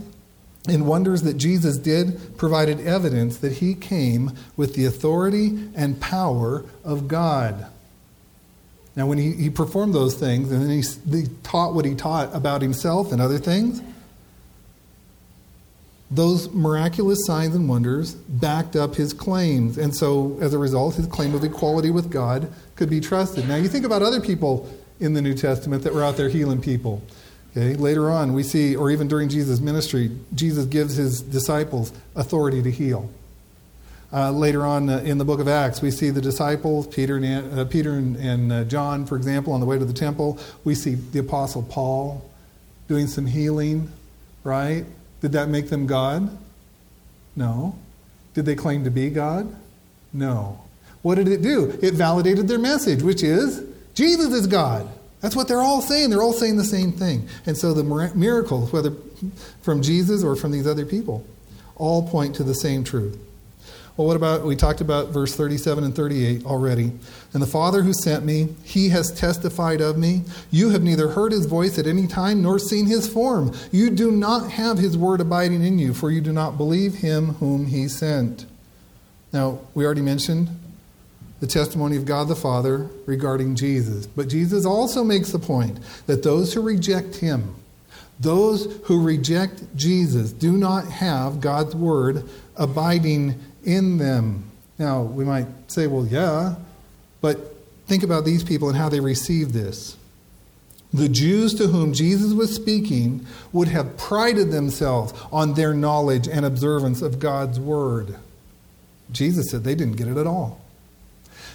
and 0.68 0.86
wonders 0.86 1.22
that 1.22 1.34
Jesus 1.34 1.78
did 1.78 2.36
provided 2.36 2.80
evidence 2.80 3.38
that 3.38 3.54
he 3.54 3.74
came 3.74 4.32
with 4.56 4.74
the 4.74 4.84
authority 4.84 5.70
and 5.74 6.00
power 6.00 6.64
of 6.84 7.08
God. 7.08 7.66
Now, 8.94 9.06
when 9.06 9.18
he, 9.18 9.32
he 9.32 9.50
performed 9.50 9.94
those 9.94 10.14
things 10.14 10.50
and 10.52 10.62
then 10.62 10.70
he, 10.70 11.22
he 11.22 11.28
taught 11.42 11.74
what 11.74 11.84
he 11.84 11.94
taught 11.94 12.34
about 12.34 12.60
himself 12.60 13.12
and 13.12 13.20
other 13.20 13.38
things, 13.38 13.80
those 16.10 16.50
miraculous 16.52 17.24
signs 17.24 17.54
and 17.54 17.68
wonders 17.68 18.14
backed 18.14 18.74
up 18.74 18.96
his 18.96 19.12
claims. 19.12 19.78
And 19.78 19.94
so, 19.94 20.36
as 20.40 20.52
a 20.52 20.58
result, 20.58 20.96
his 20.96 21.06
claim 21.06 21.34
of 21.34 21.44
equality 21.44 21.90
with 21.90 22.10
God 22.10 22.52
could 22.74 22.90
be 22.90 23.00
trusted. 23.00 23.48
Now, 23.48 23.56
you 23.56 23.68
think 23.68 23.84
about 23.84 24.02
other 24.02 24.20
people 24.20 24.68
in 24.98 25.14
the 25.14 25.22
New 25.22 25.34
Testament 25.34 25.84
that 25.84 25.94
were 25.94 26.02
out 26.02 26.16
there 26.16 26.28
healing 26.28 26.60
people. 26.60 27.02
Okay? 27.52 27.74
Later 27.74 28.10
on, 28.10 28.32
we 28.32 28.42
see, 28.42 28.74
or 28.74 28.90
even 28.90 29.06
during 29.06 29.28
Jesus' 29.28 29.60
ministry, 29.60 30.10
Jesus 30.34 30.66
gives 30.66 30.96
his 30.96 31.22
disciples 31.22 31.92
authority 32.16 32.62
to 32.62 32.70
heal. 32.70 33.10
Uh, 34.12 34.32
later 34.32 34.66
on 34.66 34.90
uh, 34.90 34.98
in 34.98 35.18
the 35.18 35.24
book 35.24 35.38
of 35.38 35.46
Acts, 35.46 35.80
we 35.80 35.92
see 35.92 36.10
the 36.10 36.20
disciples, 36.20 36.88
Peter 36.88 37.16
and, 37.16 37.58
uh, 37.58 37.64
Peter 37.64 37.92
and, 37.92 38.16
and 38.16 38.52
uh, 38.52 38.64
John, 38.64 39.06
for 39.06 39.14
example, 39.14 39.52
on 39.52 39.60
the 39.60 39.66
way 39.66 39.78
to 39.78 39.84
the 39.84 39.92
temple. 39.92 40.38
We 40.64 40.74
see 40.74 40.96
the 40.96 41.20
Apostle 41.20 41.62
Paul 41.62 42.28
doing 42.88 43.06
some 43.06 43.26
healing, 43.26 43.92
right? 44.42 44.84
Did 45.20 45.32
that 45.32 45.48
make 45.48 45.68
them 45.68 45.86
God? 45.86 46.36
No. 47.36 47.76
Did 48.34 48.46
they 48.46 48.54
claim 48.54 48.84
to 48.84 48.90
be 48.90 49.10
God? 49.10 49.54
No. 50.12 50.60
What 51.02 51.16
did 51.16 51.28
it 51.28 51.42
do? 51.42 51.78
It 51.82 51.94
validated 51.94 52.48
their 52.48 52.58
message, 52.58 53.02
which 53.02 53.22
is 53.22 53.64
Jesus 53.94 54.32
is 54.32 54.46
God. 54.46 54.88
That's 55.20 55.36
what 55.36 55.48
they're 55.48 55.60
all 55.60 55.82
saying. 55.82 56.10
They're 56.10 56.22
all 56.22 56.32
saying 56.32 56.56
the 56.56 56.64
same 56.64 56.92
thing. 56.92 57.28
And 57.44 57.56
so 57.56 57.74
the 57.74 57.84
miracles, 58.14 58.72
whether 58.72 58.92
from 59.60 59.82
Jesus 59.82 60.24
or 60.24 60.36
from 60.36 60.52
these 60.52 60.66
other 60.66 60.86
people, 60.86 61.26
all 61.76 62.08
point 62.08 62.36
to 62.36 62.44
the 62.44 62.54
same 62.54 62.84
truth. 62.84 63.18
Well, 63.96 64.06
what 64.06 64.16
about, 64.16 64.44
we 64.44 64.56
talked 64.56 64.80
about 64.80 65.08
verse 65.08 65.34
37 65.34 65.84
and 65.84 65.94
38 65.94 66.46
already. 66.46 66.92
And 67.32 67.42
the 67.42 67.46
Father 67.46 67.82
who 67.82 67.92
sent 67.92 68.24
me, 68.24 68.48
he 68.64 68.88
has 68.90 69.12
testified 69.12 69.80
of 69.80 69.98
me. 69.98 70.22
You 70.50 70.70
have 70.70 70.82
neither 70.82 71.08
heard 71.08 71.32
his 71.32 71.46
voice 71.46 71.78
at 71.78 71.86
any 71.86 72.06
time 72.06 72.42
nor 72.42 72.58
seen 72.58 72.86
his 72.86 73.06
form. 73.06 73.52
You 73.70 73.90
do 73.90 74.10
not 74.10 74.52
have 74.52 74.78
his 74.78 74.96
word 74.96 75.20
abiding 75.20 75.62
in 75.62 75.78
you, 75.78 75.92
for 75.92 76.10
you 76.10 76.20
do 76.20 76.32
not 76.32 76.56
believe 76.56 76.94
him 76.94 77.34
whom 77.34 77.66
he 77.66 77.88
sent. 77.88 78.46
Now, 79.32 79.60
we 79.74 79.84
already 79.84 80.02
mentioned 80.02 80.48
the 81.40 81.46
testimony 81.46 81.96
of 81.96 82.04
God 82.04 82.28
the 82.28 82.36
Father 82.36 82.88
regarding 83.06 83.56
Jesus. 83.56 84.06
But 84.06 84.28
Jesus 84.28 84.64
also 84.64 85.02
makes 85.02 85.32
the 85.32 85.38
point 85.38 85.78
that 86.06 86.22
those 86.22 86.52
who 86.52 86.60
reject 86.60 87.16
him, 87.16 87.54
those 88.18 88.78
who 88.84 89.02
reject 89.02 89.74
Jesus, 89.74 90.32
do 90.32 90.52
not 90.52 90.86
have 90.86 91.40
God's 91.40 91.74
word 91.74 92.28
abiding 92.56 93.40
in 93.64 93.98
them. 93.98 94.50
Now, 94.78 95.02
we 95.02 95.24
might 95.24 95.46
say, 95.68 95.86
well, 95.86 96.06
yeah, 96.06 96.54
but 97.20 97.38
think 97.86 98.02
about 98.02 98.24
these 98.24 98.42
people 98.42 98.68
and 98.68 98.76
how 98.76 98.88
they 98.88 99.00
received 99.00 99.52
this. 99.52 99.96
The 100.92 101.08
Jews 101.08 101.54
to 101.54 101.68
whom 101.68 101.92
Jesus 101.92 102.32
was 102.32 102.54
speaking 102.54 103.26
would 103.52 103.68
have 103.68 103.96
prided 103.96 104.50
themselves 104.50 105.12
on 105.30 105.54
their 105.54 105.72
knowledge 105.72 106.26
and 106.26 106.44
observance 106.44 107.00
of 107.00 107.20
God's 107.20 107.60
word. 107.60 108.16
Jesus 109.12 109.50
said 109.50 109.62
they 109.62 109.74
didn't 109.74 109.96
get 109.96 110.08
it 110.08 110.16
at 110.16 110.26
all. 110.26 110.60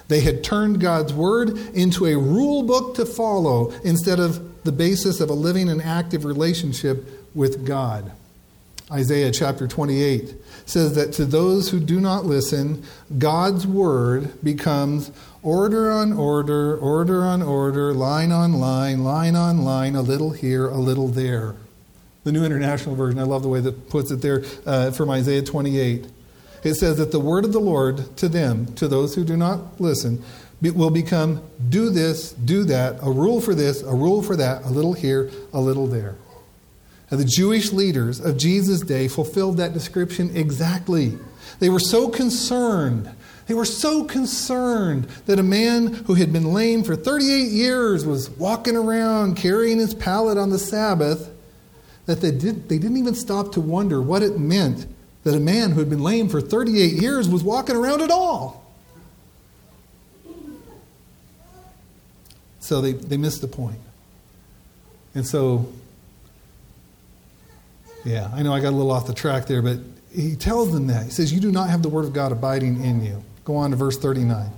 They 0.07 0.21
had 0.21 0.43
turned 0.43 0.79
God's 0.79 1.13
word 1.13 1.57
into 1.73 2.05
a 2.05 2.17
rule 2.17 2.63
book 2.63 2.95
to 2.95 3.05
follow 3.05 3.71
instead 3.83 4.19
of 4.19 4.63
the 4.63 4.71
basis 4.71 5.19
of 5.19 5.29
a 5.29 5.33
living 5.33 5.67
and 5.67 5.81
active 5.81 6.25
relationship 6.25 7.05
with 7.33 7.65
God. 7.65 8.11
Isaiah 8.91 9.31
chapter 9.31 9.67
28 9.67 10.35
says 10.65 10.95
that 10.95 11.13
to 11.13 11.25
those 11.25 11.69
who 11.69 11.79
do 11.79 11.99
not 11.99 12.25
listen, 12.25 12.83
God's 13.17 13.67
word 13.67 14.43
becomes 14.43 15.11
order 15.43 15.91
on 15.91 16.13
order, 16.13 16.75
order 16.77 17.23
on 17.23 17.41
order, 17.41 17.93
line 17.93 18.31
on 18.31 18.53
line, 18.53 19.03
line 19.03 19.35
on 19.35 19.63
line, 19.63 19.95
a 19.95 20.01
little 20.01 20.31
here, 20.31 20.67
a 20.67 20.77
little 20.77 21.07
there. 21.07 21.55
The 22.23 22.31
New 22.31 22.43
International 22.43 22.95
Version, 22.95 23.19
I 23.19 23.23
love 23.23 23.43
the 23.43 23.49
way 23.49 23.59
that 23.59 23.89
puts 23.89 24.09
it 24.09 24.21
there 24.21 24.43
uh, 24.65 24.89
from 24.89 25.11
Isaiah 25.11 25.43
28. 25.43 26.07
It 26.63 26.73
says 26.73 26.97
that 26.97 27.11
the 27.11 27.19
word 27.19 27.45
of 27.45 27.53
the 27.53 27.59
Lord 27.59 28.17
to 28.17 28.27
them, 28.27 28.65
to 28.73 28.87
those 28.87 29.13
who 29.13 29.23
do 29.23 29.37
not 29.37 29.79
listen, 29.79 30.23
will 30.61 30.89
become 30.89 31.43
do 31.69 31.91
this, 31.91 32.31
do 32.31 32.63
that, 32.63 32.97
a 33.03 33.11
rule 33.11 33.39
for 33.39 33.53
this, 33.53 33.83
a 33.83 33.93
rule 33.93 34.23
for 34.23 34.35
that, 34.35 34.63
a 34.63 34.69
little 34.69 34.93
here, 34.93 35.29
a 35.53 35.61
little 35.61 35.85
there. 35.85 36.15
And 37.15 37.23
the 37.23 37.29
Jewish 37.29 37.71
leaders 37.71 38.19
of 38.19 38.35
Jesus' 38.35 38.81
day 38.81 39.07
fulfilled 39.07 39.55
that 39.55 39.71
description 39.71 40.35
exactly. 40.35 41.17
They 41.59 41.69
were 41.69 41.79
so 41.79 42.09
concerned. 42.09 43.09
They 43.47 43.53
were 43.53 43.63
so 43.63 44.03
concerned 44.03 45.05
that 45.25 45.39
a 45.39 45.43
man 45.43 45.93
who 45.93 46.15
had 46.15 46.33
been 46.33 46.51
lame 46.51 46.83
for 46.83 46.93
38 46.93 47.53
years 47.53 48.05
was 48.05 48.29
walking 48.31 48.75
around 48.75 49.37
carrying 49.37 49.77
his 49.77 49.93
pallet 49.93 50.37
on 50.37 50.49
the 50.49 50.59
Sabbath 50.59 51.31
that 52.05 52.19
they, 52.19 52.31
did, 52.31 52.67
they 52.67 52.77
didn't 52.77 52.97
even 52.97 53.15
stop 53.15 53.53
to 53.53 53.61
wonder 53.61 54.01
what 54.01 54.21
it 54.21 54.37
meant 54.37 54.85
that 55.23 55.35
a 55.35 55.39
man 55.39 55.71
who 55.71 55.79
had 55.79 55.89
been 55.89 56.03
lame 56.03 56.27
for 56.27 56.41
38 56.41 57.01
years 57.01 57.29
was 57.29 57.45
walking 57.45 57.77
around 57.77 58.01
at 58.01 58.11
all. 58.11 58.61
So 62.59 62.81
they, 62.81 62.91
they 62.91 63.15
missed 63.15 63.39
the 63.39 63.47
point. 63.47 63.79
And 65.13 65.25
so, 65.25 65.71
yeah, 68.05 68.29
I 68.33 68.43
know 68.43 68.53
I 68.53 68.61
got 68.61 68.69
a 68.69 68.77
little 68.77 68.91
off 68.91 69.07
the 69.07 69.13
track 69.13 69.47
there, 69.47 69.61
but 69.61 69.79
he 70.13 70.35
tells 70.35 70.71
them 70.71 70.87
that. 70.87 71.05
He 71.05 71.11
says, 71.11 71.33
You 71.33 71.39
do 71.41 71.51
not 71.51 71.69
have 71.69 71.81
the 71.81 71.89
word 71.89 72.05
of 72.05 72.13
God 72.13 72.31
abiding 72.31 72.83
in 72.83 73.03
you. 73.03 73.23
Go 73.43 73.57
on 73.57 73.71
to 73.71 73.75
verse 73.75 73.97
39. 73.97 74.49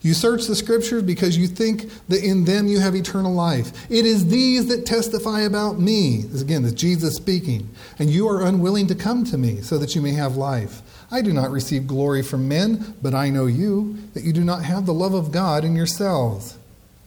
You 0.00 0.14
search 0.14 0.46
the 0.46 0.54
scriptures 0.54 1.02
because 1.02 1.36
you 1.36 1.48
think 1.48 1.90
that 2.08 2.22
in 2.22 2.44
them 2.44 2.68
you 2.68 2.78
have 2.78 2.94
eternal 2.94 3.32
life. 3.32 3.90
It 3.90 4.06
is 4.06 4.28
these 4.28 4.66
that 4.68 4.86
testify 4.86 5.40
about 5.40 5.80
me. 5.80 6.22
This 6.22 6.40
again, 6.40 6.62
this 6.62 6.72
Jesus 6.72 7.16
speaking. 7.16 7.68
And 7.98 8.08
you 8.08 8.28
are 8.28 8.44
unwilling 8.44 8.86
to 8.88 8.94
come 8.94 9.24
to 9.24 9.38
me 9.38 9.60
so 9.60 9.76
that 9.78 9.94
you 9.94 10.02
may 10.02 10.12
have 10.12 10.36
life. 10.36 10.82
I 11.10 11.20
do 11.22 11.32
not 11.32 11.50
receive 11.50 11.86
glory 11.86 12.22
from 12.22 12.48
men, 12.48 12.94
but 13.02 13.14
I 13.14 13.30
know 13.30 13.46
you, 13.46 13.96
that 14.14 14.24
you 14.24 14.32
do 14.32 14.44
not 14.44 14.62
have 14.64 14.86
the 14.86 14.94
love 14.94 15.14
of 15.14 15.32
God 15.32 15.64
in 15.64 15.74
yourselves. 15.74 16.57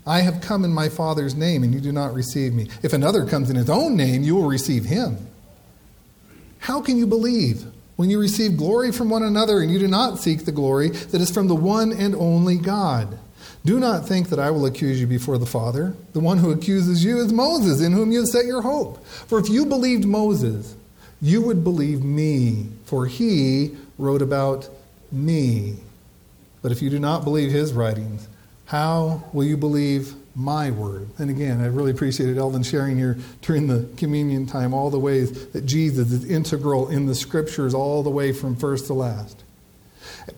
I 0.05 0.21
have 0.21 0.41
come 0.41 0.65
in 0.65 0.71
my 0.73 0.89
Father's 0.89 1.35
name, 1.35 1.63
and 1.63 1.73
you 1.73 1.79
do 1.79 1.91
not 1.91 2.13
receive 2.13 2.53
me. 2.53 2.67
If 2.81 2.93
another 2.93 3.25
comes 3.25 3.49
in 3.49 3.55
his 3.55 3.69
own 3.69 3.95
name, 3.95 4.23
you 4.23 4.35
will 4.35 4.47
receive 4.47 4.85
him. 4.85 5.17
How 6.59 6.81
can 6.81 6.97
you 6.97 7.07
believe? 7.07 7.65
when 8.01 8.09
you 8.09 8.19
receive 8.19 8.57
glory 8.57 8.91
from 8.91 9.11
one 9.11 9.21
another 9.21 9.59
and 9.59 9.71
you 9.71 9.77
do 9.77 9.87
not 9.87 10.17
seek 10.17 10.43
the 10.43 10.51
glory 10.51 10.89
that 10.89 11.21
is 11.21 11.29
from 11.29 11.47
the 11.47 11.53
one 11.53 11.91
and 11.91 12.15
only 12.15 12.57
God. 12.57 13.19
Do 13.63 13.79
not 13.79 14.07
think 14.07 14.29
that 14.29 14.39
I 14.39 14.49
will 14.49 14.65
accuse 14.65 14.99
you 14.99 15.05
before 15.05 15.37
the 15.37 15.45
Father. 15.45 15.93
The 16.13 16.19
one 16.19 16.39
who 16.39 16.49
accuses 16.49 17.05
you 17.05 17.19
is 17.19 17.31
Moses, 17.31 17.79
in 17.79 17.91
whom 17.91 18.11
you 18.11 18.21
have 18.21 18.27
set 18.27 18.45
your 18.45 18.63
hope. 18.63 19.05
For 19.05 19.37
if 19.37 19.49
you 19.49 19.67
believed 19.67 20.03
Moses, 20.03 20.75
you 21.21 21.43
would 21.43 21.63
believe 21.63 22.03
me, 22.03 22.69
for 22.85 23.05
he 23.05 23.77
wrote 23.99 24.23
about 24.23 24.67
me. 25.11 25.75
But 26.63 26.71
if 26.71 26.81
you 26.81 26.89
do 26.89 26.97
not 26.97 27.23
believe 27.23 27.51
his 27.51 27.71
writings, 27.71 28.27
how 28.71 29.21
will 29.33 29.43
you 29.43 29.57
believe 29.57 30.15
my 30.33 30.71
word. 30.71 31.09
And 31.17 31.29
again, 31.29 31.59
I 31.59 31.65
really 31.65 31.91
appreciated 31.91 32.37
Elvin 32.37 32.63
sharing 32.63 32.95
here 32.95 33.17
during 33.41 33.67
the 33.67 33.85
communion 33.97 34.45
time 34.45 34.73
all 34.73 34.89
the 34.89 34.97
ways 34.97 35.47
that 35.47 35.65
Jesus 35.65 36.09
is 36.13 36.23
integral 36.23 36.87
in 36.87 37.05
the 37.05 37.13
scriptures 37.13 37.73
all 37.73 38.01
the 38.01 38.09
way 38.09 38.31
from 38.31 38.55
first 38.55 38.87
to 38.87 38.93
last. 38.93 39.43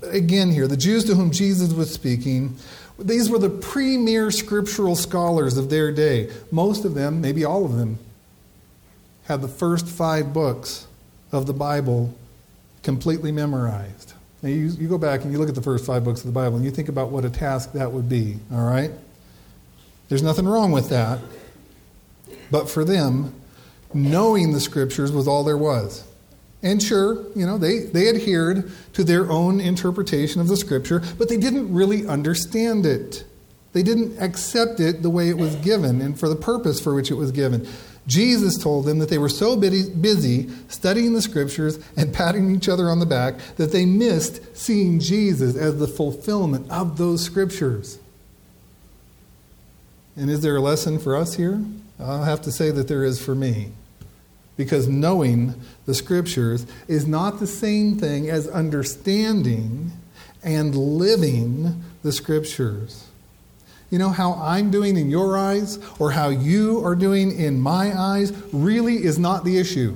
Again, 0.01 0.49
here, 0.49 0.67
the 0.67 0.75
Jews 0.75 1.03
to 1.05 1.13
whom 1.13 1.29
Jesus 1.29 1.73
was 1.73 1.93
speaking, 1.93 2.55
these 2.97 3.29
were 3.29 3.38
the 3.38 3.51
premier 3.51 4.31
scriptural 4.31 4.95
scholars 4.95 5.55
of 5.55 5.69
their 5.69 5.91
day. 5.91 6.31
Most 6.49 6.86
of 6.86 6.95
them, 6.95 7.21
maybe 7.21 7.45
all 7.45 7.65
of 7.65 7.75
them, 7.75 7.99
had 9.25 9.43
the 9.43 9.47
first 9.47 9.88
five 9.88 10.34
books 10.34 10.88
of 11.31 11.45
the 11.45 11.53
Bible 11.53 12.15
completely 12.81 13.31
memorized. 13.31 14.12
Now, 14.44 14.50
you, 14.50 14.68
you 14.78 14.89
go 14.89 14.98
back 14.98 15.24
and 15.24 15.32
you 15.32 15.39
look 15.39 15.48
at 15.48 15.56
the 15.56 15.62
first 15.62 15.86
five 15.86 16.04
books 16.04 16.20
of 16.20 16.26
the 16.26 16.34
Bible 16.34 16.58
and 16.58 16.66
you 16.66 16.72
think 16.72 16.89
about 16.89 17.10
what 17.10 17.24
a 17.24 17.30
task 17.30 17.72
that 17.74 17.94
would 17.94 18.10
be, 18.10 18.38
all 18.52 18.66
right? 18.66 18.91
There's 20.10 20.22
nothing 20.22 20.46
wrong 20.46 20.74
with 20.74 20.89
that. 20.89 21.20
But 22.52 22.70
for 22.70 22.84
them, 22.84 23.34
knowing 23.94 24.52
the 24.52 24.60
scriptures 24.60 25.14
was 25.14 25.30
all 25.30 25.46
there 25.46 25.58
was. 25.58 26.06
And 26.62 26.84
sure, 26.84 27.26
you 27.36 27.46
know, 27.46 27.58
they, 27.58 27.80
they 27.80 28.10
adhered 28.10 28.70
to 28.94 29.04
their 29.06 29.32
own 29.32 29.62
interpretation 29.62 30.41
of 30.41 30.50
the 30.50 30.58
scripture, 30.58 31.02
but 31.18 31.30
they 31.30 31.38
didn't 31.38 31.74
really 31.74 32.06
understand 32.06 32.86
it. 32.86 33.24
They 33.72 33.82
didn't 33.82 34.22
accept 34.22 34.80
it 34.80 35.02
the 35.02 35.10
way 35.10 35.30
it 35.30 35.38
was 35.38 35.56
given 35.56 36.02
and 36.02 36.20
for 36.20 36.30
the 36.30 36.36
purpose 36.36 36.80
for 36.80 36.94
which 36.94 37.10
it 37.12 37.16
was 37.16 37.32
given. 37.32 37.68
Jesus 38.06 38.58
told 38.58 38.86
them 38.86 38.99
that 38.99 39.10
they 39.10 39.18
were 39.18 39.30
so 39.30 39.56
busy 39.56 40.49
studying 40.68 41.14
the 41.14 41.22
scriptures 41.22 41.80
and 41.95 42.14
patting 42.14 42.54
each 42.54 42.68
other 42.68 42.89
on 42.89 42.99
the 42.99 43.06
back 43.06 43.36
that 43.56 43.72
they 43.72 43.86
missed 43.86 44.58
seeing 44.58 44.99
Jesus 44.99 45.56
as 45.56 45.80
the 45.80 45.88
fulfillment 45.88 46.70
of 46.70 46.97
those 46.97 47.24
scriptures. 47.24 47.99
And 50.16 50.30
is 50.30 50.41
there 50.41 50.58
a 50.58 50.62
lesson 50.62 50.99
for 50.99 51.16
us 51.16 51.36
here? 51.36 51.64
I'll 51.99 52.24
have 52.24 52.41
to 52.41 52.51
say 52.51 52.72
that 52.72 52.88
there 52.88 53.04
is 53.04 53.24
for 53.24 53.36
me. 53.36 53.72
Because 54.58 54.88
knowing 54.88 55.56
the 55.86 55.95
scriptures 55.95 56.68
is 56.88 57.08
not 57.08 57.39
the 57.39 57.47
same 57.47 57.97
thing 57.97 58.30
as 58.30 58.47
understanding 58.47 59.91
and 60.43 60.76
living 60.76 61.84
the 62.04 62.12
scriptures. 62.12 63.08
You 63.94 64.00
know, 64.00 64.10
how 64.10 64.34
I'm 64.34 64.72
doing 64.72 64.98
in 64.98 65.12
your 65.12 65.38
eyes 65.38 65.78
or 66.00 66.10
how 66.10 66.30
you 66.30 66.84
are 66.84 66.96
doing 66.96 67.38
in 67.38 67.60
my 67.60 67.96
eyes 67.96 68.34
really 68.52 68.96
is 68.96 69.20
not 69.20 69.46
the 69.46 69.60
issue. 69.60 69.96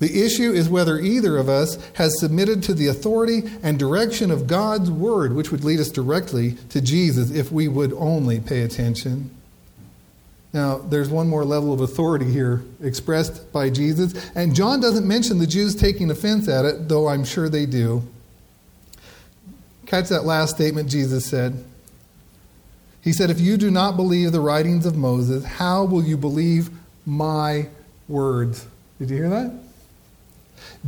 The 0.00 0.24
issue 0.24 0.50
is 0.50 0.68
whether 0.68 0.98
either 0.98 1.36
of 1.36 1.48
us 1.48 1.78
has 1.92 2.18
submitted 2.18 2.64
to 2.64 2.74
the 2.74 2.88
authority 2.88 3.44
and 3.62 3.78
direction 3.78 4.32
of 4.32 4.48
God's 4.48 4.90
Word, 4.90 5.34
which 5.34 5.52
would 5.52 5.62
lead 5.62 5.78
us 5.78 5.88
directly 5.88 6.54
to 6.70 6.80
Jesus 6.80 7.30
if 7.30 7.52
we 7.52 7.68
would 7.68 7.92
only 7.92 8.40
pay 8.40 8.62
attention. 8.62 9.30
Now, 10.52 10.78
there's 10.78 11.08
one 11.08 11.28
more 11.28 11.44
level 11.44 11.72
of 11.72 11.80
authority 11.80 12.32
here 12.32 12.64
expressed 12.82 13.52
by 13.52 13.70
Jesus, 13.70 14.14
and 14.34 14.52
John 14.52 14.80
doesn't 14.80 15.06
mention 15.06 15.38
the 15.38 15.46
Jews 15.46 15.76
taking 15.76 16.10
offense 16.10 16.48
at 16.48 16.64
it, 16.64 16.88
though 16.88 17.06
I'm 17.06 17.24
sure 17.24 17.48
they 17.48 17.66
do. 17.66 18.02
Catch 19.86 20.08
that 20.08 20.24
last 20.24 20.56
statement 20.56 20.90
Jesus 20.90 21.24
said. 21.24 21.64
He 23.06 23.12
said, 23.12 23.30
If 23.30 23.40
you 23.40 23.56
do 23.56 23.70
not 23.70 23.94
believe 23.94 24.32
the 24.32 24.40
writings 24.40 24.84
of 24.84 24.96
Moses, 24.96 25.44
how 25.44 25.84
will 25.84 26.02
you 26.02 26.16
believe 26.16 26.70
my 27.06 27.68
words? 28.08 28.66
Did 28.98 29.10
you 29.10 29.16
hear 29.16 29.28
that? 29.28 29.54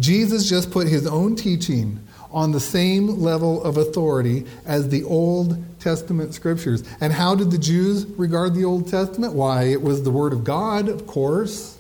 Jesus 0.01 0.49
just 0.49 0.73
put 0.73 0.89
his 0.89 1.07
own 1.07 1.37
teaching 1.37 2.01
on 2.33 2.51
the 2.51 2.59
same 2.59 3.21
level 3.21 3.63
of 3.63 3.77
authority 3.77 4.47
as 4.67 4.89
the 4.89 5.05
Old 5.05 5.63
Testament 5.79 6.35
scriptures. 6.35 6.83
And 7.01 7.13
how 7.13 7.37
did 7.37 7.53
the 7.53 7.59
Jews 7.59 8.05
regard 8.05 8.57
the 8.57 8.65
Old 8.65 8.89
Testament? 8.89 9.35
Why, 9.35 9.67
it 9.67 9.81
was 9.81 10.03
the 10.03 10.11
Word 10.11 10.33
of 10.33 10.43
God, 10.43 10.89
of 10.89 11.07
course. 11.07 11.79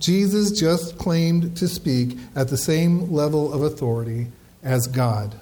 Jesus 0.00 0.50
just 0.58 0.98
claimed 0.98 1.56
to 1.58 1.68
speak 1.68 2.18
at 2.34 2.48
the 2.48 2.56
same 2.56 3.12
level 3.12 3.52
of 3.52 3.62
authority 3.62 4.26
as 4.64 4.88
God. 4.88 5.36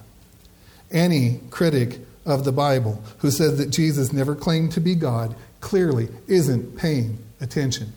Any 0.91 1.41
critic 1.49 2.01
of 2.27 2.45
the 2.45 2.53
Bible 2.53 3.03
who 3.18 3.31
says 3.31 3.57
that 3.59 3.70
Jesus 3.70 4.12
never 4.12 4.35
claimed 4.35 4.72
to 4.72 4.81
be 4.81 4.95
God 4.95 5.35
clearly 5.61 6.09
isn't 6.27 6.77
paying 6.77 7.18
attention. 7.41 7.93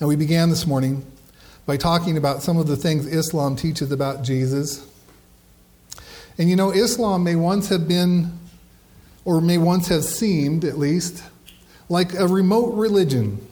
Now, 0.00 0.08
we 0.08 0.16
began 0.16 0.50
this 0.50 0.66
morning 0.66 1.06
by 1.64 1.76
talking 1.76 2.16
about 2.16 2.42
some 2.42 2.58
of 2.58 2.66
the 2.66 2.76
things 2.76 3.06
Islam 3.06 3.56
teaches 3.56 3.92
about 3.92 4.24
Jesus. 4.24 4.86
And 6.38 6.50
you 6.50 6.56
know, 6.56 6.70
Islam 6.70 7.22
may 7.22 7.36
once 7.36 7.68
have 7.68 7.86
been, 7.86 8.32
or 9.24 9.40
may 9.40 9.58
once 9.58 9.88
have 9.88 10.04
seemed 10.04 10.64
at 10.64 10.78
least, 10.78 11.22
like 11.88 12.14
a 12.14 12.26
remote 12.26 12.74
religion 12.74 13.46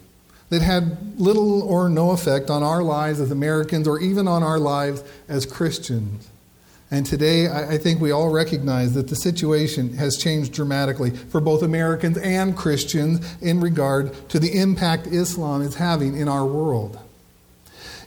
that 0.49 0.63
had 0.63 1.21
little 1.21 1.63
or 1.63 1.89
no 1.89 2.11
effect 2.11 2.51
on 2.51 2.63
our 2.63 2.83
lives 2.83 3.21
as 3.21 3.31
Americans 3.31 3.87
or 3.87 4.01
even 4.01 4.27
on 4.27 4.43
our 4.43 4.59
lives 4.59 5.05
as 5.29 5.47
Christians. 5.47 6.29
And 6.93 7.07
today, 7.07 7.49
I 7.49 7.79
think 7.79 8.01
we 8.01 8.11
all 8.11 8.31
recognize 8.31 8.95
that 8.95 9.07
the 9.07 9.15
situation 9.15 9.95
has 9.95 10.17
changed 10.17 10.53
dramatically 10.53 11.11
for 11.11 11.41
both 11.41 11.63
Americans 11.63 12.19
and 12.19 12.57
Christians 12.57 13.25
in 13.41 13.61
regard 13.61 14.13
to 14.31 14.41
the 14.41 14.59
impact 14.59 15.07
Islam 15.07 15.63
is 15.63 15.77
having 15.77 16.17
in 16.17 16.27
our 16.27 16.45
world. 16.45 16.99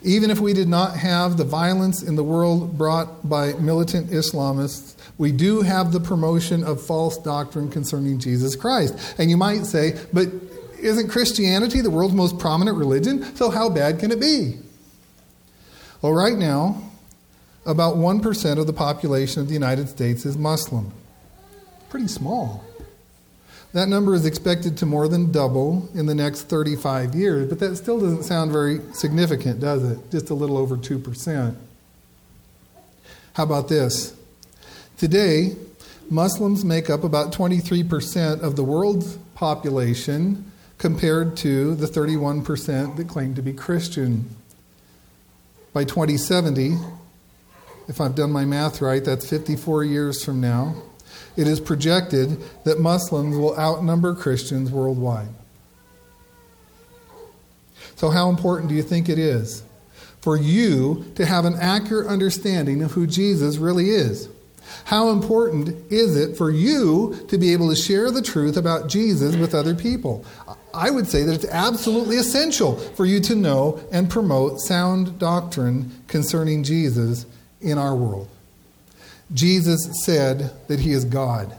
Even 0.02 0.30
if 0.30 0.42
we 0.42 0.52
did 0.52 0.68
not 0.68 0.98
have 0.98 1.38
the 1.38 1.46
violence 1.46 2.04
in 2.04 2.18
the 2.18 2.26
world 2.26 2.78
brought 2.78 3.30
by 3.30 3.54
militant 3.54 4.10
Islamists, 4.10 4.96
we 5.18 5.32
do 5.32 5.62
have 5.62 5.94
the 5.94 6.02
promotion 6.02 6.62
of 6.66 6.86
false 6.86 7.18
doctrine 7.18 7.72
concerning 7.72 8.20
Jesus 8.20 8.54
Christ. 8.54 9.16
And 9.18 9.30
you 9.30 9.38
might 9.38 9.66
say, 9.66 9.98
but 10.12 10.28
isn't 10.78 11.08
Christianity 11.08 11.80
the 11.80 11.90
world's 11.90 12.16
most 12.16 12.38
prominent 12.38 12.78
religion? 12.78 13.24
So 13.38 13.50
how 13.50 13.70
bad 13.70 14.00
can 14.00 14.12
it 14.12 14.20
be? 14.20 14.58
Well, 16.02 16.12
right 16.12 16.38
now, 16.38 16.82
about 17.66 17.96
1% 17.96 18.60
of 18.60 18.68
the 18.68 18.74
population 18.74 19.42
of 19.42 19.48
the 19.48 19.54
United 19.54 19.90
States 19.90 20.26
is 20.26 20.38
Muslim. 20.38 20.92
Pretty 21.90 22.08
small. 22.08 22.64
That 23.74 23.88
number 23.88 24.14
is 24.14 24.26
expected 24.26 24.78
to 24.78 24.86
more 24.86 25.08
than 25.08 25.32
double 25.32 25.90
in 25.96 26.06
the 26.06 26.14
next 26.14 26.44
35 26.44 27.16
years, 27.16 27.50
but 27.50 27.60
that 27.60 27.76
still 27.76 28.00
doesn't 28.00 28.24
sound 28.24 28.52
very 28.52 28.82
significant, 28.94 29.60
does 29.60 29.84
it? 29.84 30.12
Just 30.12 30.30
a 30.30 30.36
little 30.36 30.58
over 30.58 30.78
2%. 30.78 31.56
How 33.34 33.44
about 33.44 33.68
this? 33.68 34.16
Today, 34.98 35.56
Muslims 36.10 36.64
make 36.64 36.90
up 36.90 37.04
about 37.04 37.34
23% 37.34 38.42
of 38.42 38.56
the 38.56 38.64
world's 38.64 39.18
population 39.34 40.52
compared 40.78 41.36
to 41.38 41.74
the 41.76 41.88
31% 41.88 42.96
that 42.98 43.08
claim 43.08 43.34
to 43.34 43.42
be 43.42 43.54
Christian. 43.54 44.30
By 45.74 45.84
2070, 45.84 46.78
if 47.88 48.00
I've 48.00 48.16
done 48.16 48.32
my 48.32 48.46
math 48.46 48.82
right, 48.82 49.04
that's 49.04 49.30
54 49.30 49.84
years 49.84 50.24
from 50.24 50.40
now. 50.40 50.76
It 51.36 51.48
is 51.48 51.60
projected 51.60 52.38
that 52.64 52.80
Muslims 52.80 53.36
will 53.36 53.58
outnumber 53.58 54.16
Christians 54.16 54.72
worldwide. 54.72 55.30
So, 57.96 58.10
how 58.10 58.30
important 58.30 58.70
do 58.70 58.76
you 58.76 58.84
think 58.84 59.10
it 59.10 59.20
is 59.20 59.64
for 60.22 60.38
you 60.38 61.06
to 61.16 61.26
have 61.26 61.46
an 61.46 61.56
accurate 61.60 62.08
understanding 62.08 62.82
of 62.82 62.92
who 62.92 63.08
Jesus 63.08 63.58
really 63.58 63.90
is? 63.90 64.30
How 64.86 65.10
important 65.10 65.92
is 65.92 66.16
it 66.16 66.38
for 66.38 66.50
you 66.50 67.16
to 67.28 67.38
be 67.38 67.54
able 67.54 67.70
to 67.70 67.76
share 67.76 68.12
the 68.12 68.22
truth 68.22 68.58
about 68.58 68.88
Jesus 68.88 69.36
with 69.36 69.54
other 69.54 69.76
people? 69.76 70.26
I 70.74 70.90
would 70.90 71.08
say 71.08 71.24
that 71.24 71.36
it's 71.36 71.46
absolutely 71.46 72.18
essential 72.18 72.78
for 72.78 73.06
you 73.06 73.20
to 73.22 73.36
know 73.36 73.80
and 73.92 74.10
promote 74.10 74.60
sound 74.60 75.20
doctrine 75.20 75.92
concerning 76.08 76.64
Jesus 76.64 77.26
in 77.64 77.78
our 77.78 77.96
world. 77.96 78.30
Jesus 79.34 79.90
said 80.04 80.52
that 80.68 80.80
he 80.80 80.92
is 80.92 81.06
God. 81.06 81.56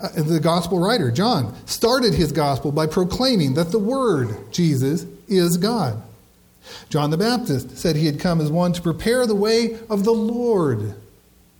Uh, 0.00 0.08
the 0.22 0.40
gospel 0.40 0.78
writer, 0.78 1.10
John, 1.10 1.54
started 1.66 2.14
his 2.14 2.32
gospel 2.32 2.72
by 2.72 2.86
proclaiming 2.86 3.54
that 3.54 3.70
the 3.70 3.78
Word, 3.78 4.52
Jesus, 4.52 5.06
is 5.28 5.56
God. 5.56 6.02
John 6.88 7.10
the 7.10 7.16
Baptist 7.16 7.76
said 7.76 7.96
he 7.96 8.06
had 8.06 8.20
come 8.20 8.40
as 8.40 8.50
one 8.50 8.72
to 8.72 8.82
prepare 8.82 9.26
the 9.26 9.34
way 9.34 9.78
of 9.88 10.04
the 10.04 10.12
Lord, 10.12 10.94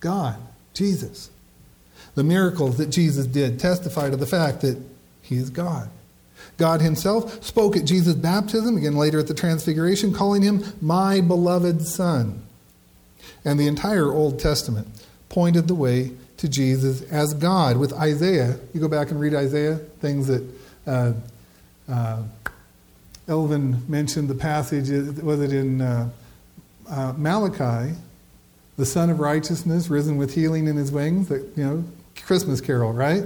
God, 0.01 0.37
Jesus. 0.75 1.31
The 2.15 2.25
miracles 2.25 2.77
that 2.79 2.91
Jesus 2.91 3.27
did 3.27 3.59
testify 3.59 4.11
to 4.11 4.17
the 4.17 4.27
fact 4.27 4.61
that 4.61 4.79
he 5.23 5.37
is 5.37 5.51
God. 5.51 5.89
God 6.59 6.81
himself 6.81 7.43
spoke 7.43 7.77
at 7.77 7.85
Jesus' 7.85 8.15
baptism, 8.15 8.77
again 8.77 8.97
later 8.97 9.19
at 9.19 9.27
the 9.29 9.35
Transfiguration, 9.35 10.13
calling 10.13 10.43
him 10.43 10.65
my 10.81 11.21
beloved 11.21 11.83
Son 11.83 12.43
and 13.45 13.59
the 13.59 13.67
entire 13.67 14.13
Old 14.13 14.39
Testament 14.39 14.89
pointed 15.29 15.69
the 15.69 15.75
way 15.75 16.13
to 16.37 16.49
Jesus 16.49 17.03
as 17.03 17.35
God. 17.35 17.77
With 17.77 17.93
Isaiah, 17.93 18.59
you 18.75 18.81
go 18.81 18.89
back 18.89 19.11
and 19.11 19.21
read 19.21 19.35
Isaiah, 19.35 19.77
things 20.01 20.27
that 20.27 20.45
uh, 20.87 21.13
uh, 21.89 22.23
Elvin 23.29 23.89
mentioned 23.89 24.29
the 24.29 24.35
passage, 24.35 24.89
was 25.23 25.41
it 25.41 25.53
in 25.53 25.81
uh, 25.81 26.11
uh, 26.91 27.15
Malachi, 27.17 27.95
the 28.77 28.87
Son 28.87 29.11
of 29.11 29.21
Righteousness, 29.21 29.89
risen 29.89 30.17
with 30.17 30.35
healing 30.35 30.67
in 30.67 30.77
his 30.77 30.91
wings, 30.91 31.29
that, 31.29 31.43
you 31.57 31.65
know, 31.65 31.85
Christmas 32.25 32.61
carol, 32.61 32.93
right? 32.93 33.25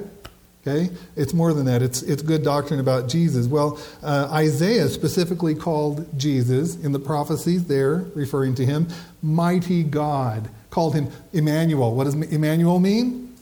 Okay? 0.67 0.91
It's 1.15 1.33
more 1.33 1.55
than 1.55 1.67
that. 1.67 1.83
It's, 1.83 2.03
it's 2.03 2.23
good 2.23 2.43
doctrine 2.43 2.81
about 2.81 3.09
Jesus. 3.09 3.47
Well, 3.47 3.79
uh, 4.03 4.29
Isaiah 4.33 4.89
specifically 4.89 5.55
called 5.55 6.19
Jesus 6.19 6.77
in 6.77 6.93
the 6.93 6.99
prophecies 6.99 7.67
there, 7.67 8.05
referring 8.15 8.57
to 8.57 8.67
him, 8.67 8.89
mighty 9.23 9.85
God. 9.85 10.49
Called 10.71 10.95
him 10.95 11.09
Emmanuel. 11.33 11.95
What 11.95 12.05
does 12.05 12.15
Emmanuel 12.15 12.81
mean? 12.81 13.35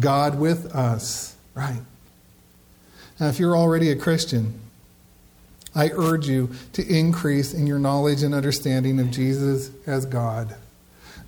God 0.00 0.38
with 0.38 0.74
us. 0.74 1.36
Right. 1.54 1.80
Now, 3.20 3.28
if 3.28 3.38
you're 3.38 3.56
already 3.56 3.90
a 3.90 3.96
Christian, 3.96 4.60
I 5.76 5.90
urge 5.90 6.28
you 6.28 6.50
to 6.72 6.86
increase 6.86 7.54
in 7.54 7.68
your 7.68 7.78
knowledge 7.78 8.22
and 8.22 8.34
understanding 8.34 8.98
of 8.98 9.12
Jesus 9.12 9.70
as 9.86 10.06
God. 10.06 10.56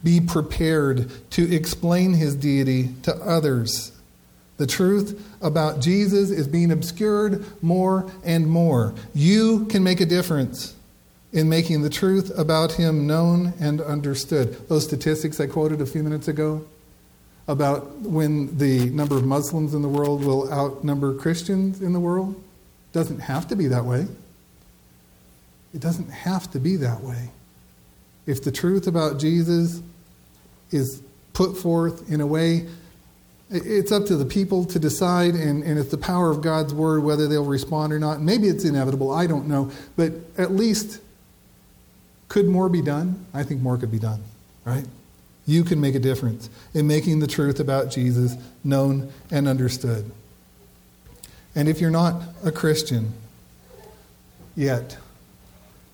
Be 0.03 0.21
prepared 0.21 1.11
to 1.31 1.55
explain 1.55 2.15
his 2.15 2.35
deity 2.35 2.91
to 3.03 3.15
others. 3.15 3.93
The 4.57 4.67
truth 4.67 5.37
about 5.43 5.81
Jesus 5.81 6.31
is 6.31 6.49
being 6.49 6.71
obscured 6.71 7.45
more 7.63 8.11
and 8.25 8.47
more. 8.47 8.95
You 9.15 9.67
can 9.67 9.83
make 9.83 10.01
a 10.01 10.07
difference 10.07 10.75
in 11.33 11.49
making 11.49 11.83
the 11.83 11.91
truth 11.91 12.37
about 12.39 12.73
him 12.73 13.07
known 13.07 13.53
and 13.61 13.81
understood. 13.81 14.69
Those 14.69 14.85
statistics 14.85 15.39
I 15.41 15.47
quoted 15.47 15.81
a 15.81 15.87
few 15.87 16.03
minutes 16.03 16.29
ago 16.29 16.65
about 17.49 17.87
when 18.01 18.57
the 18.57 18.87
number 18.91 19.17
of 19.17 19.25
Muslims 19.25 19.75
in 19.75 19.83
the 19.83 19.89
world 19.89 20.25
will 20.25 20.51
outnumber 20.53 21.15
Christians 21.15 21.83
in 21.83 21.93
the 21.93 22.01
world 22.01 22.43
doesn't 22.93 23.21
have 23.21 23.47
to 23.49 23.57
be 23.57 23.67
that 23.67 23.85
way. 23.85 24.07
It 25.75 25.81
doesn't 25.81 26.09
have 26.09 26.51
to 26.53 26.59
be 26.59 26.77
that 26.77 27.03
way. 27.03 27.31
If 28.27 28.43
the 28.43 28.51
truth 28.51 28.87
about 28.87 29.21
Jesus 29.21 29.83
is 30.71 31.03
put 31.35 31.57
forth 31.57 32.11
in 32.11 32.21
a 32.23 32.27
way, 32.27 32.67
it's 33.51 33.93
up 33.93 34.07
to 34.07 34.17
the 34.17 34.25
people 34.25 34.65
to 34.67 34.79
decide, 34.79 35.35
and, 35.35 35.63
and 35.63 35.79
it's 35.79 35.91
the 35.91 35.99
power 35.99 36.31
of 36.31 36.41
God's 36.41 36.75
word 36.75 37.05
whether 37.05 37.29
they'll 37.29 37.45
respond 37.45 37.93
or 37.93 37.99
not. 37.99 38.21
Maybe 38.21 38.49
it's 38.49 38.65
inevitable, 38.65 39.13
I 39.13 39.27
don't 39.27 39.47
know. 39.47 39.71
But 39.97 40.13
at 40.37 40.53
least, 40.53 41.01
could 42.29 42.47
more 42.47 42.69
be 42.69 42.83
done? 42.83 43.25
I 43.33 43.45
think 43.45 43.61
more 43.61 43.77
could 43.77 43.93
be 43.93 44.01
done, 44.01 44.23
right? 44.65 44.85
You 45.47 45.63
can 45.63 45.81
make 45.81 45.95
a 45.95 46.01
difference 46.01 46.51
in 46.75 46.89
making 46.89 47.21
the 47.21 47.29
truth 47.29 47.61
about 47.61 47.91
Jesus 47.91 48.35
known 48.65 49.13
and 49.31 49.47
understood. 49.47 50.11
And 51.55 51.69
if 51.69 51.81
you're 51.81 51.91
not 51.91 52.21
a 52.45 52.51
Christian 52.51 53.13
yet, 54.57 54.99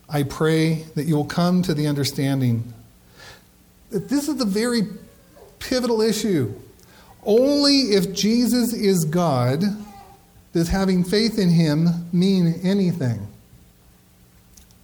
I 0.09 0.23
pray 0.23 0.85
that 0.95 1.05
you 1.05 1.17
will 1.17 1.27
come 1.27 1.63
to 1.63 1.75
the 1.75 1.87
understanding 1.87 2.73
that 3.91 4.09
this 4.09 4.27
is 4.29 4.37
the 4.37 4.47
very 4.47 4.83
pivotal 5.59 6.01
issue. 6.01 6.55
Only 7.25 7.93
if 7.93 8.13
Jesus 8.13 8.73
is 8.73 9.05
God 9.05 9.63
does 10.53 10.69
having 10.69 11.05
faith 11.05 11.39
in 11.39 11.51
him 11.51 11.89
mean 12.13 12.61
anything. 12.63 13.29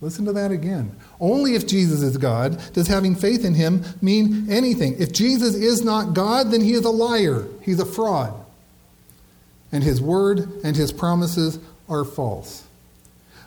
Listen 0.01 0.25
to 0.27 0.33
that 0.33 0.53
again. 0.53 0.95
Only 1.19 1.57
if 1.57 1.67
Jesus 1.67 2.03
is 2.03 2.17
God 2.17 2.61
does 2.73 2.87
having 2.87 3.17
faith 3.17 3.45
in 3.45 3.55
him 3.55 3.83
mean 4.01 4.47
anything. 4.49 4.95
If 5.01 5.13
Jesus 5.13 5.57
is 5.57 5.83
not 5.83 6.15
God, 6.15 6.53
then 6.53 6.61
he 6.61 6.73
is 6.73 6.85
a 6.85 6.91
liar, 6.91 7.47
he's 7.63 7.81
a 7.81 7.87
fraud. 7.87 8.33
And 9.73 9.83
his 9.83 10.01
word 10.01 10.49
and 10.63 10.77
his 10.77 10.93
promises 10.93 11.59
are 11.89 12.05
false. 12.05 12.68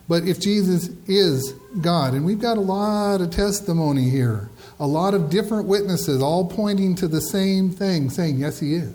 But 0.07 0.23
if 0.23 0.39
Jesus 0.39 0.89
is 1.07 1.53
God, 1.79 2.13
and 2.13 2.25
we've 2.25 2.39
got 2.39 2.57
a 2.57 2.61
lot 2.61 3.21
of 3.21 3.31
testimony 3.31 4.09
here, 4.09 4.49
a 4.79 4.87
lot 4.87 5.13
of 5.13 5.29
different 5.29 5.67
witnesses 5.67 6.21
all 6.21 6.47
pointing 6.47 6.95
to 6.95 7.07
the 7.07 7.21
same 7.21 7.69
thing, 7.69 8.09
saying, 8.09 8.37
yes, 8.37 8.59
he 8.59 8.75
is. 8.75 8.93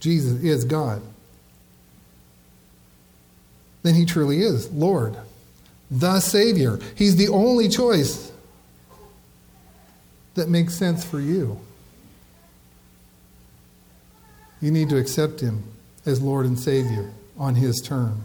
Jesus 0.00 0.42
is 0.42 0.64
God. 0.64 1.00
Then 3.82 3.94
he 3.94 4.04
truly 4.04 4.42
is 4.42 4.70
Lord 4.70 5.16
the 5.92 6.20
Savior. 6.20 6.78
He's 6.94 7.16
the 7.16 7.28
only 7.28 7.68
choice 7.68 8.32
that 10.34 10.48
makes 10.48 10.74
sense 10.74 11.04
for 11.04 11.20
you. 11.20 11.60
You 14.62 14.70
need 14.70 14.88
to 14.88 14.96
accept 14.96 15.40
Him 15.40 15.62
as 16.06 16.22
Lord 16.22 16.46
and 16.46 16.58
Savior 16.58 17.12
on 17.36 17.56
His 17.56 17.80
terms. 17.80 18.22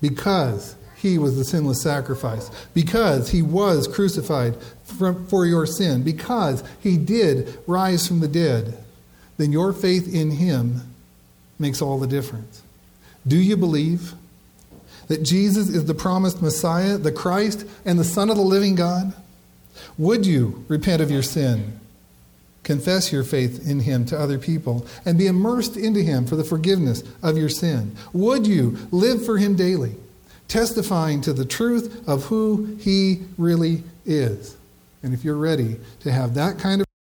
Because 0.00 0.74
He 1.04 1.18
was 1.18 1.36
the 1.36 1.44
sinless 1.44 1.82
sacrifice, 1.82 2.50
because 2.72 3.30
He 3.30 3.42
was 3.42 3.86
crucified 3.86 4.56
for 4.84 5.46
your 5.46 5.66
sin, 5.66 6.02
because 6.02 6.64
He 6.80 6.96
did 6.96 7.58
rise 7.66 8.08
from 8.08 8.20
the 8.20 8.28
dead, 8.28 8.76
then 9.36 9.52
your 9.52 9.72
faith 9.72 10.12
in 10.12 10.32
Him 10.32 10.80
makes 11.58 11.82
all 11.82 11.98
the 11.98 12.06
difference. 12.06 12.62
Do 13.26 13.36
you 13.36 13.56
believe? 13.56 14.14
that 15.08 15.22
Jesus 15.22 15.68
is 15.68 15.84
the 15.84 15.94
promised 15.94 16.40
Messiah, 16.40 16.96
the 16.96 17.12
Christ, 17.12 17.66
and 17.84 17.98
the 17.98 18.04
Son 18.04 18.30
of 18.30 18.36
the 18.36 18.42
living 18.42 18.74
God? 18.74 19.12
Would 19.98 20.26
you 20.26 20.64
repent 20.68 21.02
of 21.02 21.10
your 21.10 21.22
sin, 21.22 21.78
confess 22.62 23.12
your 23.12 23.24
faith 23.24 23.68
in 23.68 23.80
Him 23.80 24.06
to 24.06 24.18
other 24.18 24.38
people, 24.38 24.86
and 25.04 25.18
be 25.18 25.26
immersed 25.26 25.76
into 25.76 26.00
Him 26.00 26.26
for 26.26 26.36
the 26.36 26.44
forgiveness 26.44 27.02
of 27.22 27.36
your 27.36 27.48
sin? 27.48 27.96
Would 28.12 28.46
you 28.46 28.78
live 28.90 29.24
for 29.24 29.38
Him 29.38 29.56
daily, 29.56 29.96
testifying 30.48 31.20
to 31.22 31.32
the 31.32 31.44
truth 31.44 32.06
of 32.08 32.26
who 32.26 32.76
He 32.80 33.22
really 33.38 33.82
is? 34.04 34.56
And 35.02 35.12
if 35.12 35.24
you're 35.24 35.36
ready 35.36 35.76
to 36.00 36.12
have 36.12 36.34
that 36.34 36.58
kind 36.58 36.80
of 36.80 36.86